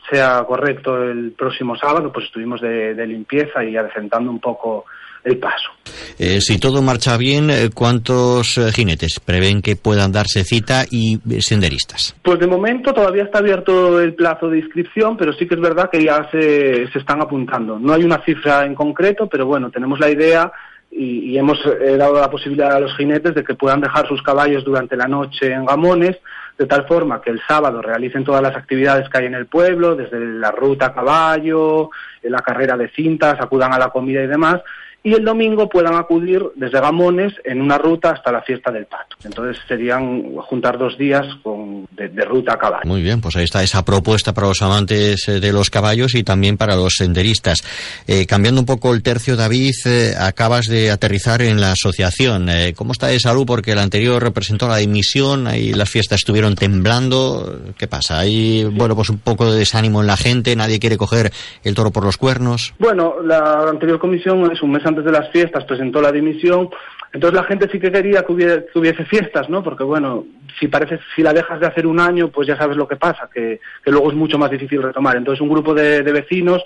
sea 0.07 0.43
correcto 0.47 1.03
el 1.03 1.31
próximo 1.31 1.75
sábado, 1.75 2.11
pues 2.11 2.25
estuvimos 2.25 2.61
de, 2.61 2.93
de 2.93 3.07
limpieza 3.07 3.63
y 3.63 3.75
adecentando 3.75 4.29
un 4.29 4.39
poco 4.39 4.85
el 5.23 5.37
paso. 5.37 5.69
Eh, 6.17 6.41
si 6.41 6.59
todo 6.59 6.81
marcha 6.81 7.17
bien, 7.17 7.49
eh, 7.49 7.69
¿cuántos 7.73 8.57
eh, 8.57 8.71
jinetes 8.71 9.19
prevén 9.19 9.61
que 9.61 9.75
puedan 9.75 10.11
darse 10.11 10.43
cita 10.43 10.85
y 10.89 11.19
senderistas? 11.39 12.15
Pues 12.21 12.39
de 12.39 12.47
momento 12.47 12.93
todavía 12.93 13.23
está 13.23 13.39
abierto 13.39 13.99
el 13.99 14.13
plazo 14.13 14.49
de 14.49 14.59
inscripción, 14.59 15.17
pero 15.17 15.33
sí 15.33 15.47
que 15.47 15.55
es 15.55 15.61
verdad 15.61 15.89
que 15.91 16.03
ya 16.03 16.27
se, 16.31 16.87
se 16.91 16.99
están 16.99 17.21
apuntando. 17.21 17.79
No 17.79 17.93
hay 17.93 18.03
una 18.03 18.23
cifra 18.23 18.65
en 18.65 18.75
concreto, 18.75 19.27
pero 19.27 19.45
bueno, 19.45 19.69
tenemos 19.69 19.99
la 19.99 20.09
idea 20.09 20.51
y, 20.91 21.31
y 21.31 21.37
hemos 21.37 21.59
eh, 21.65 21.97
dado 21.97 22.19
la 22.19 22.29
posibilidad 22.29 22.73
a 22.73 22.79
los 22.79 22.95
jinetes 22.97 23.35
de 23.35 23.43
que 23.43 23.55
puedan 23.55 23.81
dejar 23.81 24.07
sus 24.07 24.21
caballos 24.21 24.63
durante 24.63 24.97
la 24.97 25.07
noche 25.07 25.51
en 25.51 25.65
Gamones, 25.65 26.17
de 26.57 26.65
tal 26.65 26.85
forma 26.87 27.21
que 27.21 27.29
el 27.29 27.39
sábado 27.47 27.81
realicen 27.81 28.23
todas 28.23 28.41
las 28.41 28.55
actividades 28.55 29.07
que 29.07 29.17
hay 29.17 29.25
en 29.27 29.35
el 29.35 29.45
pueblo, 29.45 29.95
desde 29.95 30.19
la 30.19 30.51
ruta 30.51 30.87
a 30.87 30.93
caballo, 30.93 31.89
la 32.23 32.41
carrera 32.41 32.75
de 32.75 32.89
cintas, 32.89 33.39
acudan 33.39 33.73
a 33.73 33.79
la 33.79 33.89
comida 33.89 34.21
y 34.23 34.27
demás, 34.27 34.61
y 35.03 35.13
el 35.13 35.23
domingo 35.23 35.69
puedan 35.69 35.95
acudir 35.95 36.43
desde 36.55 36.79
Gamones 36.79 37.33
en 37.45 37.61
una 37.61 37.77
ruta 37.77 38.11
hasta 38.11 38.31
la 38.31 38.41
fiesta 38.41 38.71
del 38.71 38.85
pato. 38.85 39.15
Entonces 39.23 39.61
serían 39.67 40.35
juntar 40.35 40.77
dos 40.77 40.97
días 40.97 41.25
con, 41.41 41.87
de, 41.91 42.09
de 42.09 42.25
ruta 42.25 42.53
a 42.53 42.57
caballo. 42.57 42.85
Muy 42.85 43.01
bien, 43.01 43.21
pues 43.21 43.35
ahí 43.35 43.45
está 43.45 43.63
esa 43.63 43.83
propuesta 43.85 44.33
para 44.33 44.47
los 44.47 44.61
amantes 44.61 45.27
eh, 45.29 45.39
de 45.39 45.53
los 45.53 45.69
caballos 45.69 46.15
y 46.15 46.23
también 46.23 46.57
para 46.57 46.75
los 46.75 46.95
senderistas. 46.97 47.63
Eh, 48.07 48.25
cambiando 48.25 48.61
un 48.61 48.65
poco 48.65 48.93
el 48.93 49.01
tercio, 49.03 49.35
David, 49.35 49.73
eh, 49.85 50.13
acabas 50.19 50.65
de 50.65 50.91
aterrizar 50.91 51.41
en 51.41 51.61
la 51.61 51.71
asociación. 51.71 52.49
Eh, 52.49 52.73
¿Cómo 52.75 52.91
está 52.91 53.07
de 53.07 53.19
salud? 53.19 53.45
Porque 53.45 53.71
el 53.71 53.79
anterior 53.79 54.21
representó 54.21 54.67
la 54.67 54.77
dimisión, 54.77 55.47
ahí 55.47 55.73
las 55.73 55.89
fiestas 55.89 56.19
estuvieron 56.19 56.55
temblando. 56.55 57.59
¿Qué 57.77 57.87
pasa? 57.87 58.19
Hay, 58.19 58.65
bueno, 58.65 58.95
pues 58.95 59.09
un 59.09 59.19
poco 59.19 59.51
de 59.51 59.59
desánimo 59.59 60.01
en 60.01 60.07
la 60.07 60.17
gente, 60.17 60.55
nadie 60.55 60.79
quiere 60.79 60.97
coger 60.97 61.31
el 61.63 61.75
toro 61.75 61.91
por 61.91 62.03
los 62.03 62.17
cuernos. 62.17 62.73
Bueno, 62.79 63.15
la 63.23 63.69
anterior 63.69 63.99
comisión 63.99 64.51
es 64.51 64.61
un 64.61 64.71
mes 64.71 64.85
antes 64.89 65.05
de 65.05 65.11
las 65.11 65.29
fiestas 65.31 65.65
presentó 65.65 66.01
la 66.01 66.11
dimisión. 66.11 66.69
Entonces 67.11 67.39
la 67.39 67.45
gente 67.45 67.69
sí 67.71 67.79
que 67.79 67.91
quería 67.91 68.23
que 68.23 68.31
hubiese, 68.31 68.65
que 68.71 68.79
hubiese 68.79 69.05
fiestas, 69.05 69.49
¿no? 69.49 69.63
Porque 69.63 69.83
bueno, 69.83 70.25
si 70.59 70.67
parece, 70.67 70.99
si 71.15 71.23
la 71.23 71.33
dejas 71.33 71.59
de 71.59 71.67
hacer 71.67 71.87
un 71.87 71.99
año, 71.99 72.29
pues 72.29 72.47
ya 72.47 72.57
sabes 72.57 72.77
lo 72.77 72.87
que 72.87 72.97
pasa, 72.97 73.29
que, 73.33 73.59
luego 73.85 74.09
es 74.09 74.15
mucho 74.15 74.37
más 74.37 74.51
difícil 74.51 74.83
retomar. 74.83 75.17
Entonces 75.17 75.41
un 75.41 75.49
grupo 75.49 75.73
de, 75.73 76.01
vecinos 76.03 76.63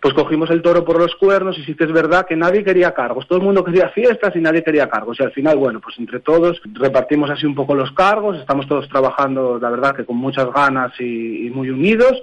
pues 0.00 0.12
cogimos 0.12 0.50
el 0.50 0.60
toro 0.60 0.84
por 0.84 0.98
los 0.98 1.14
cuernos 1.14 1.56
y 1.58 1.64
sí 1.64 1.74
que 1.74 1.84
es 1.84 1.92
verdad 1.92 2.26
que 2.26 2.36
nadie 2.36 2.62
quería 2.62 2.92
cargos, 2.92 3.26
todo 3.26 3.38
el 3.38 3.44
mundo 3.44 3.64
quería 3.64 3.88
fiestas 3.88 4.36
y 4.36 4.38
nadie 4.38 4.62
quería 4.62 4.86
cargos 4.86 5.18
y 5.18 5.22
al 5.22 5.32
final, 5.32 5.56
bueno, 5.56 5.80
pues 5.80 5.98
entre 5.98 6.20
todos 6.20 6.60
repartimos 6.74 7.30
así 7.30 7.46
un 7.46 7.54
poco 7.54 7.74
los 7.74 7.90
cargos, 7.92 8.36
estamos 8.36 8.68
todos 8.68 8.86
trabajando, 8.90 9.58
la 9.58 9.70
verdad 9.70 9.96
que 9.96 10.04
con 10.04 10.16
muchas 10.16 10.52
ganas 10.52 10.92
y 11.00 11.50
muy 11.54 11.70
unidos 11.70 12.22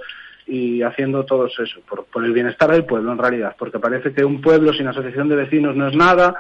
y 0.51 0.81
haciendo 0.81 1.23
todo 1.23 1.47
eso 1.47 1.63
por, 1.87 2.03
por 2.05 2.25
el 2.25 2.33
bienestar 2.33 2.69
del 2.71 2.83
pueblo 2.83 3.13
en 3.13 3.17
realidad, 3.17 3.55
porque 3.57 3.79
parece 3.79 4.11
que 4.11 4.25
un 4.25 4.41
pueblo 4.41 4.73
sin 4.73 4.85
asociación 4.85 5.29
de 5.29 5.37
vecinos 5.37 5.77
no 5.77 5.87
es 5.87 5.95
nada 5.95 6.35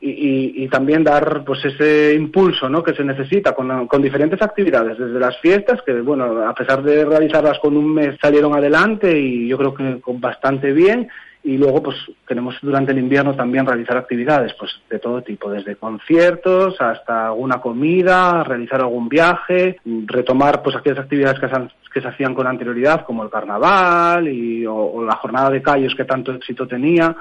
y, 0.00 0.10
y, 0.10 0.64
y, 0.64 0.68
también 0.68 1.02
dar 1.02 1.42
pues 1.44 1.64
ese 1.64 2.14
impulso 2.14 2.68
¿no? 2.68 2.84
que 2.84 2.94
se 2.94 3.02
necesita 3.02 3.54
con, 3.54 3.88
con, 3.88 4.02
diferentes 4.02 4.40
actividades, 4.40 4.98
desde 4.98 5.18
las 5.18 5.36
fiestas, 5.38 5.80
que 5.82 5.94
bueno, 5.94 6.46
a 6.46 6.54
pesar 6.54 6.82
de 6.82 7.04
realizarlas 7.04 7.58
con 7.58 7.76
un 7.76 7.92
mes 7.94 8.16
salieron 8.20 8.54
adelante 8.54 9.18
y 9.18 9.48
yo 9.48 9.58
creo 9.58 9.74
que 9.74 10.00
con 10.00 10.20
bastante 10.20 10.72
bien, 10.72 11.08
y 11.46 11.56
luego 11.56 11.80
pues 11.80 11.96
queremos 12.26 12.56
durante 12.60 12.90
el 12.90 12.98
invierno 12.98 13.36
también 13.36 13.64
realizar 13.64 13.96
actividades 13.96 14.52
pues 14.58 14.72
de 14.90 14.98
todo 14.98 15.22
tipo, 15.22 15.48
desde 15.48 15.76
conciertos 15.76 16.74
hasta 16.80 17.28
alguna 17.28 17.60
comida, 17.60 18.42
realizar 18.42 18.80
algún 18.80 19.08
viaje, 19.08 19.76
retomar 20.06 20.60
pues 20.60 20.74
aquellas 20.74 20.98
actividades 20.98 21.38
que 21.38 22.00
se, 22.00 22.08
hacían 22.08 22.34
con 22.34 22.48
anterioridad 22.48 23.04
como 23.04 23.22
el 23.22 23.30
carnaval 23.30 24.26
y, 24.26 24.66
o, 24.66 25.04
la 25.04 25.14
jornada 25.14 25.50
de 25.50 25.62
callos 25.62 25.94
que 25.94 26.04
tanto 26.04 26.32
éxito 26.32 26.66
tenía. 26.66 27.14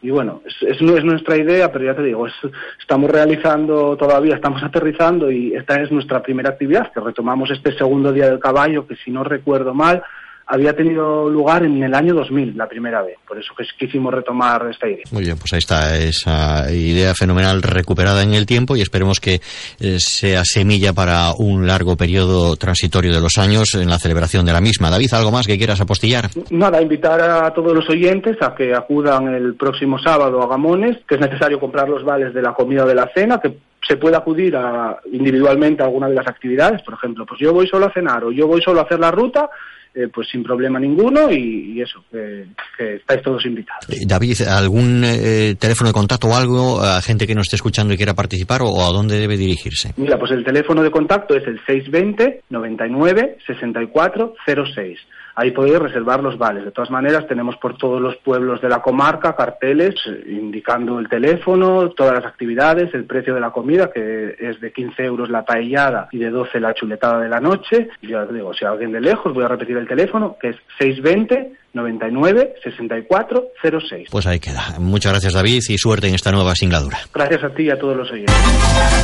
Y 0.00 0.10
bueno, 0.10 0.42
es, 0.46 0.54
es, 0.62 0.80
es, 0.80 1.04
nuestra 1.04 1.36
idea, 1.36 1.72
pero 1.72 1.84
ya 1.84 1.96
te 1.96 2.04
digo, 2.04 2.28
es, 2.28 2.34
estamos 2.80 3.10
realizando 3.10 3.96
todavía, 3.96 4.36
estamos 4.36 4.62
aterrizando 4.62 5.28
y 5.28 5.56
esta 5.56 5.82
es 5.82 5.90
nuestra 5.90 6.22
primera 6.22 6.50
actividad, 6.50 6.92
que 6.92 7.00
retomamos 7.00 7.50
este 7.50 7.76
segundo 7.76 8.12
día 8.12 8.28
del 8.28 8.38
caballo, 8.38 8.86
que 8.86 8.94
si 8.94 9.10
no 9.10 9.24
recuerdo 9.24 9.74
mal, 9.74 10.04
había 10.46 10.74
tenido 10.74 11.28
lugar 11.28 11.64
en 11.64 11.82
el 11.82 11.94
año 11.94 12.14
2000, 12.14 12.56
la 12.56 12.68
primera 12.68 13.02
vez. 13.02 13.16
Por 13.26 13.38
eso 13.38 13.52
que 13.56 13.64
quisimos 13.78 14.12
retomar 14.12 14.66
esta 14.70 14.88
idea. 14.88 15.04
Muy 15.10 15.24
bien, 15.24 15.36
pues 15.38 15.52
ahí 15.52 15.58
está 15.58 15.96
esa 15.96 16.72
idea 16.72 17.14
fenomenal 17.14 17.62
recuperada 17.62 18.22
en 18.22 18.34
el 18.34 18.46
tiempo 18.46 18.76
y 18.76 18.80
esperemos 18.80 19.20
que 19.20 19.40
eh, 19.80 19.98
sea 19.98 20.42
semilla 20.44 20.92
para 20.92 21.32
un 21.38 21.66
largo 21.66 21.96
periodo 21.96 22.56
transitorio 22.56 23.12
de 23.12 23.20
los 23.20 23.38
años 23.38 23.74
en 23.74 23.88
la 23.88 23.98
celebración 23.98 24.44
de 24.44 24.52
la 24.52 24.60
misma. 24.60 24.90
David, 24.90 25.14
¿algo 25.14 25.30
más 25.30 25.46
que 25.46 25.58
quieras 25.58 25.80
apostillar? 25.80 26.30
Nada, 26.50 26.82
invitar 26.82 27.20
a 27.20 27.52
todos 27.52 27.74
los 27.74 27.88
oyentes 27.88 28.36
a 28.40 28.54
que 28.54 28.74
acudan 28.74 29.28
el 29.34 29.54
próximo 29.54 29.98
sábado 29.98 30.42
a 30.42 30.48
Gamones, 30.48 30.98
que 31.06 31.14
es 31.14 31.20
necesario 31.20 31.60
comprar 31.60 31.88
los 31.88 32.04
vales 32.04 32.34
de 32.34 32.42
la 32.42 32.52
comida 32.52 32.84
o 32.84 32.88
de 32.88 32.94
la 32.94 33.10
cena, 33.14 33.40
que 33.40 33.56
se 33.86 33.96
puede 33.96 34.16
acudir 34.16 34.56
a, 34.56 34.98
individualmente 35.12 35.82
a 35.82 35.86
alguna 35.86 36.08
de 36.08 36.14
las 36.14 36.26
actividades. 36.26 36.82
Por 36.82 36.94
ejemplo, 36.94 37.26
pues 37.26 37.40
yo 37.40 37.52
voy 37.52 37.66
solo 37.66 37.86
a 37.86 37.92
cenar 37.92 38.24
o 38.24 38.32
yo 38.32 38.46
voy 38.46 38.62
solo 38.62 38.80
a 38.80 38.84
hacer 38.84 39.00
la 39.00 39.10
ruta 39.10 39.50
eh, 39.94 40.08
pues 40.12 40.28
sin 40.30 40.42
problema 40.42 40.78
ninguno 40.78 41.30
y, 41.30 41.74
y 41.74 41.82
eso, 41.82 42.02
que, 42.10 42.46
que, 42.78 42.96
estáis 42.96 43.22
todos 43.22 43.44
invitados. 43.44 43.86
David, 44.06 44.40
¿algún 44.48 45.02
eh, 45.04 45.54
teléfono 45.58 45.88
de 45.88 45.94
contacto 45.94 46.28
o 46.28 46.34
algo 46.34 46.80
a 46.80 47.02
gente 47.02 47.26
que 47.26 47.34
nos 47.34 47.46
esté 47.46 47.56
escuchando 47.56 47.92
y 47.92 47.96
quiera 47.96 48.14
participar 48.14 48.62
o, 48.62 48.68
o, 48.68 48.82
a 48.82 48.92
dónde 48.92 49.18
debe 49.18 49.36
dirigirse? 49.36 49.92
Mira, 49.96 50.18
pues 50.18 50.32
el 50.32 50.44
teléfono 50.44 50.82
de 50.82 50.90
contacto 50.90 51.36
es 51.36 51.46
el 51.46 51.60
620 51.66 52.44
99 52.50 53.38
64 53.46 54.34
06 54.74 54.98
ahí 55.34 55.50
podéis 55.50 55.78
reservar 55.78 56.22
los 56.22 56.38
vales. 56.38 56.64
De 56.64 56.70
todas 56.70 56.90
maneras, 56.90 57.26
tenemos 57.26 57.56
por 57.56 57.76
todos 57.76 58.00
los 58.00 58.16
pueblos 58.16 58.60
de 58.60 58.68
la 58.68 58.82
comarca 58.82 59.34
carteles 59.34 59.94
eh, 60.06 60.24
indicando 60.28 60.98
el 60.98 61.08
teléfono, 61.08 61.90
todas 61.90 62.14
las 62.14 62.26
actividades, 62.26 62.92
el 62.94 63.04
precio 63.04 63.34
de 63.34 63.40
la 63.40 63.50
comida, 63.50 63.90
que 63.90 64.36
es 64.38 64.60
de 64.60 64.72
15 64.72 65.04
euros 65.04 65.30
la 65.30 65.44
paellada 65.44 66.08
y 66.12 66.18
de 66.18 66.30
12 66.30 66.60
la 66.60 66.74
chuletada 66.74 67.20
de 67.20 67.28
la 67.28 67.40
noche. 67.40 67.88
Y 68.00 68.08
ya 68.08 68.22
os 68.22 68.32
digo, 68.32 68.52
si 68.54 68.64
alguien 68.64 68.92
de 68.92 69.00
lejos, 69.00 69.32
voy 69.32 69.44
a 69.44 69.48
repetir 69.48 69.76
el 69.76 69.88
teléfono, 69.88 70.36
que 70.40 70.50
es 70.50 70.56
620 70.78 71.61
99 71.72 72.54
64 72.62 73.48
06. 73.88 74.08
Pues 74.10 74.26
ahí 74.26 74.40
queda. 74.40 74.76
Muchas 74.78 75.12
gracias 75.12 75.32
David 75.34 75.62
y 75.68 75.78
suerte 75.78 76.08
en 76.08 76.14
esta 76.14 76.32
nueva 76.32 76.54
singladura. 76.54 76.98
Gracias 77.14 77.44
a 77.44 77.50
ti 77.50 77.64
y 77.64 77.70
a 77.70 77.78
todos 77.78 77.96
los 77.96 78.10
oyentes. 78.10 78.34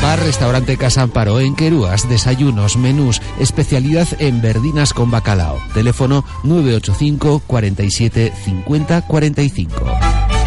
Bar 0.03 0.21
Restaurante 0.21 0.77
Casa 0.77 1.03
Amparo 1.03 1.41
en 1.41 1.55
Querúas, 1.57 2.09
desayunos, 2.09 2.77
menús, 2.77 3.21
especialidad 3.41 4.07
en 4.19 4.43
verdinas 4.43 4.93
con 4.93 5.11
bacalao. 5.11 5.59
Teléfono 5.75 6.25
985 6.45 7.43
47 7.47 8.33
50 8.45 9.07
45. 9.07 10.38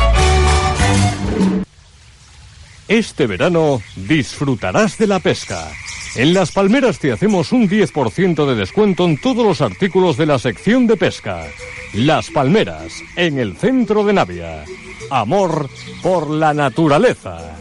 Este 2.92 3.26
verano 3.26 3.82
disfrutarás 3.96 4.98
de 4.98 5.08
la 5.08 5.22
pesca. 5.22 5.72
En 6.18 6.34
Las 6.34 6.52
Palmeras 6.52 7.00
te 7.00 7.14
hacemos 7.14 7.54
un 7.54 7.70
10% 7.70 8.46
de 8.46 8.54
descuento 8.54 9.06
en 9.06 9.18
todos 9.18 9.46
los 9.46 9.62
artículos 9.62 10.18
de 10.18 10.26
la 10.26 10.38
sección 10.38 10.88
de 10.88 10.98
pesca. 10.98 11.48
Las 11.94 12.30
Palmeras, 12.32 12.92
en 13.16 13.40
el 13.40 13.56
centro 13.56 14.04
de 14.04 14.12
Navia. 14.12 14.66
Amor 15.10 15.70
por 16.04 16.30
la 16.32 16.54
naturaleza. 16.54 17.56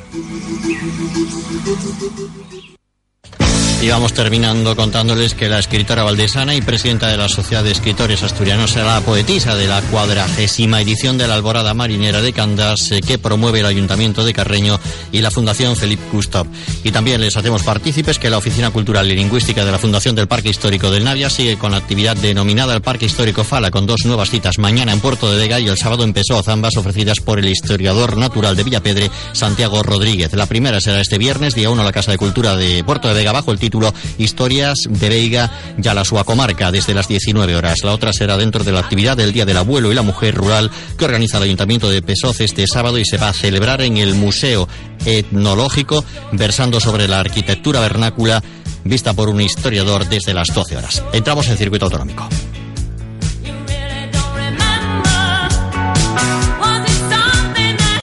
Y 3.82 3.88
vamos 3.88 4.12
terminando 4.12 4.76
contándoles 4.76 5.34
que 5.34 5.48
la 5.48 5.58
escritora 5.58 6.02
valdesana 6.02 6.54
y 6.54 6.60
presidenta 6.60 7.08
de 7.08 7.16
la 7.16 7.30
Sociedad 7.30 7.64
de 7.64 7.70
Escritores 7.70 8.22
Asturianos 8.22 8.72
será 8.72 8.96
la 8.96 9.00
poetisa 9.00 9.54
de 9.54 9.68
la 9.68 9.80
cuadragésima 9.80 10.82
edición 10.82 11.16
de 11.16 11.26
la 11.26 11.36
Alborada 11.36 11.72
Marinera 11.72 12.20
de 12.20 12.34
Candas 12.34 12.92
eh, 12.92 13.00
que 13.00 13.18
promueve 13.18 13.60
el 13.60 13.66
Ayuntamiento 13.66 14.22
de 14.22 14.34
Carreño 14.34 14.78
y 15.12 15.22
la 15.22 15.30
Fundación 15.30 15.76
Felipe 15.76 16.02
Gustav. 16.12 16.46
Y 16.84 16.90
también 16.90 17.22
les 17.22 17.38
hacemos 17.38 17.62
partícipes 17.62 18.18
que 18.18 18.28
la 18.28 18.36
Oficina 18.36 18.70
Cultural 18.70 19.10
y 19.10 19.14
Lingüística 19.14 19.64
de 19.64 19.72
la 19.72 19.78
Fundación 19.78 20.14
del 20.14 20.28
Parque 20.28 20.50
Histórico 20.50 20.90
del 20.90 21.04
Navia 21.04 21.30
sigue 21.30 21.56
con 21.56 21.70
la 21.70 21.78
actividad 21.78 22.18
denominada 22.18 22.74
el 22.74 22.82
Parque 22.82 23.06
Histórico 23.06 23.44
Fala 23.44 23.70
con 23.70 23.86
dos 23.86 24.04
nuevas 24.04 24.28
citas 24.28 24.58
mañana 24.58 24.92
en 24.92 25.00
Puerto 25.00 25.32
de 25.32 25.38
Vega 25.38 25.58
y 25.58 25.68
el 25.68 25.78
sábado 25.78 26.04
en 26.04 26.12
Pessoa, 26.12 26.42
ambas 26.48 26.76
ofrecidas 26.76 27.20
por 27.20 27.38
el 27.38 27.48
historiador 27.48 28.18
natural 28.18 28.56
de 28.56 28.64
Villapedre, 28.64 29.10
Santiago 29.32 29.82
Rodríguez. 29.82 30.34
La 30.34 30.44
primera 30.44 30.82
será 30.82 31.00
este 31.00 31.16
viernes, 31.16 31.54
día 31.54 31.70
1, 31.70 31.80
a 31.80 31.84
la 31.84 31.92
Casa 31.92 32.10
de 32.10 32.18
Cultura 32.18 32.56
de 32.56 32.84
Puerto 32.84 33.08
de 33.08 33.14
Vega 33.14 33.32
bajo 33.32 33.52
el 33.52 33.58
título 33.58 33.69
título 33.70 33.94
Historias 34.18 34.78
de 34.88 35.08
Veiga 35.08 35.48
y 35.80 35.86
a 35.86 35.94
la 35.94 36.04
Sua 36.04 36.24
Comarca 36.24 36.72
desde 36.72 36.92
las 36.92 37.06
19 37.06 37.54
horas. 37.54 37.78
La 37.84 37.92
otra 37.92 38.12
será 38.12 38.36
dentro 38.36 38.64
de 38.64 38.72
la 38.72 38.80
actividad 38.80 39.16
del 39.16 39.32
Día 39.32 39.46
del 39.46 39.58
Abuelo 39.58 39.92
y 39.92 39.94
la 39.94 40.02
Mujer 40.02 40.34
Rural 40.34 40.70
que 40.98 41.04
organiza 41.04 41.36
el 41.36 41.44
Ayuntamiento 41.44 41.88
de 41.88 42.02
Pesoz 42.02 42.40
este 42.40 42.66
sábado 42.66 42.98
y 42.98 43.04
se 43.04 43.16
va 43.16 43.28
a 43.28 43.32
celebrar 43.32 43.80
en 43.82 43.96
el 43.96 44.16
Museo 44.16 44.68
Etnológico 45.04 46.04
versando 46.32 46.80
sobre 46.80 47.06
la 47.06 47.20
arquitectura 47.20 47.78
vernácula 47.78 48.42
vista 48.82 49.12
por 49.12 49.28
un 49.28 49.40
historiador 49.40 50.08
desde 50.08 50.34
las 50.34 50.48
12 50.52 50.76
horas. 50.76 51.04
Entramos 51.12 51.48
en 51.48 51.56
circuito 51.56 51.84
autonómico. 51.84 52.28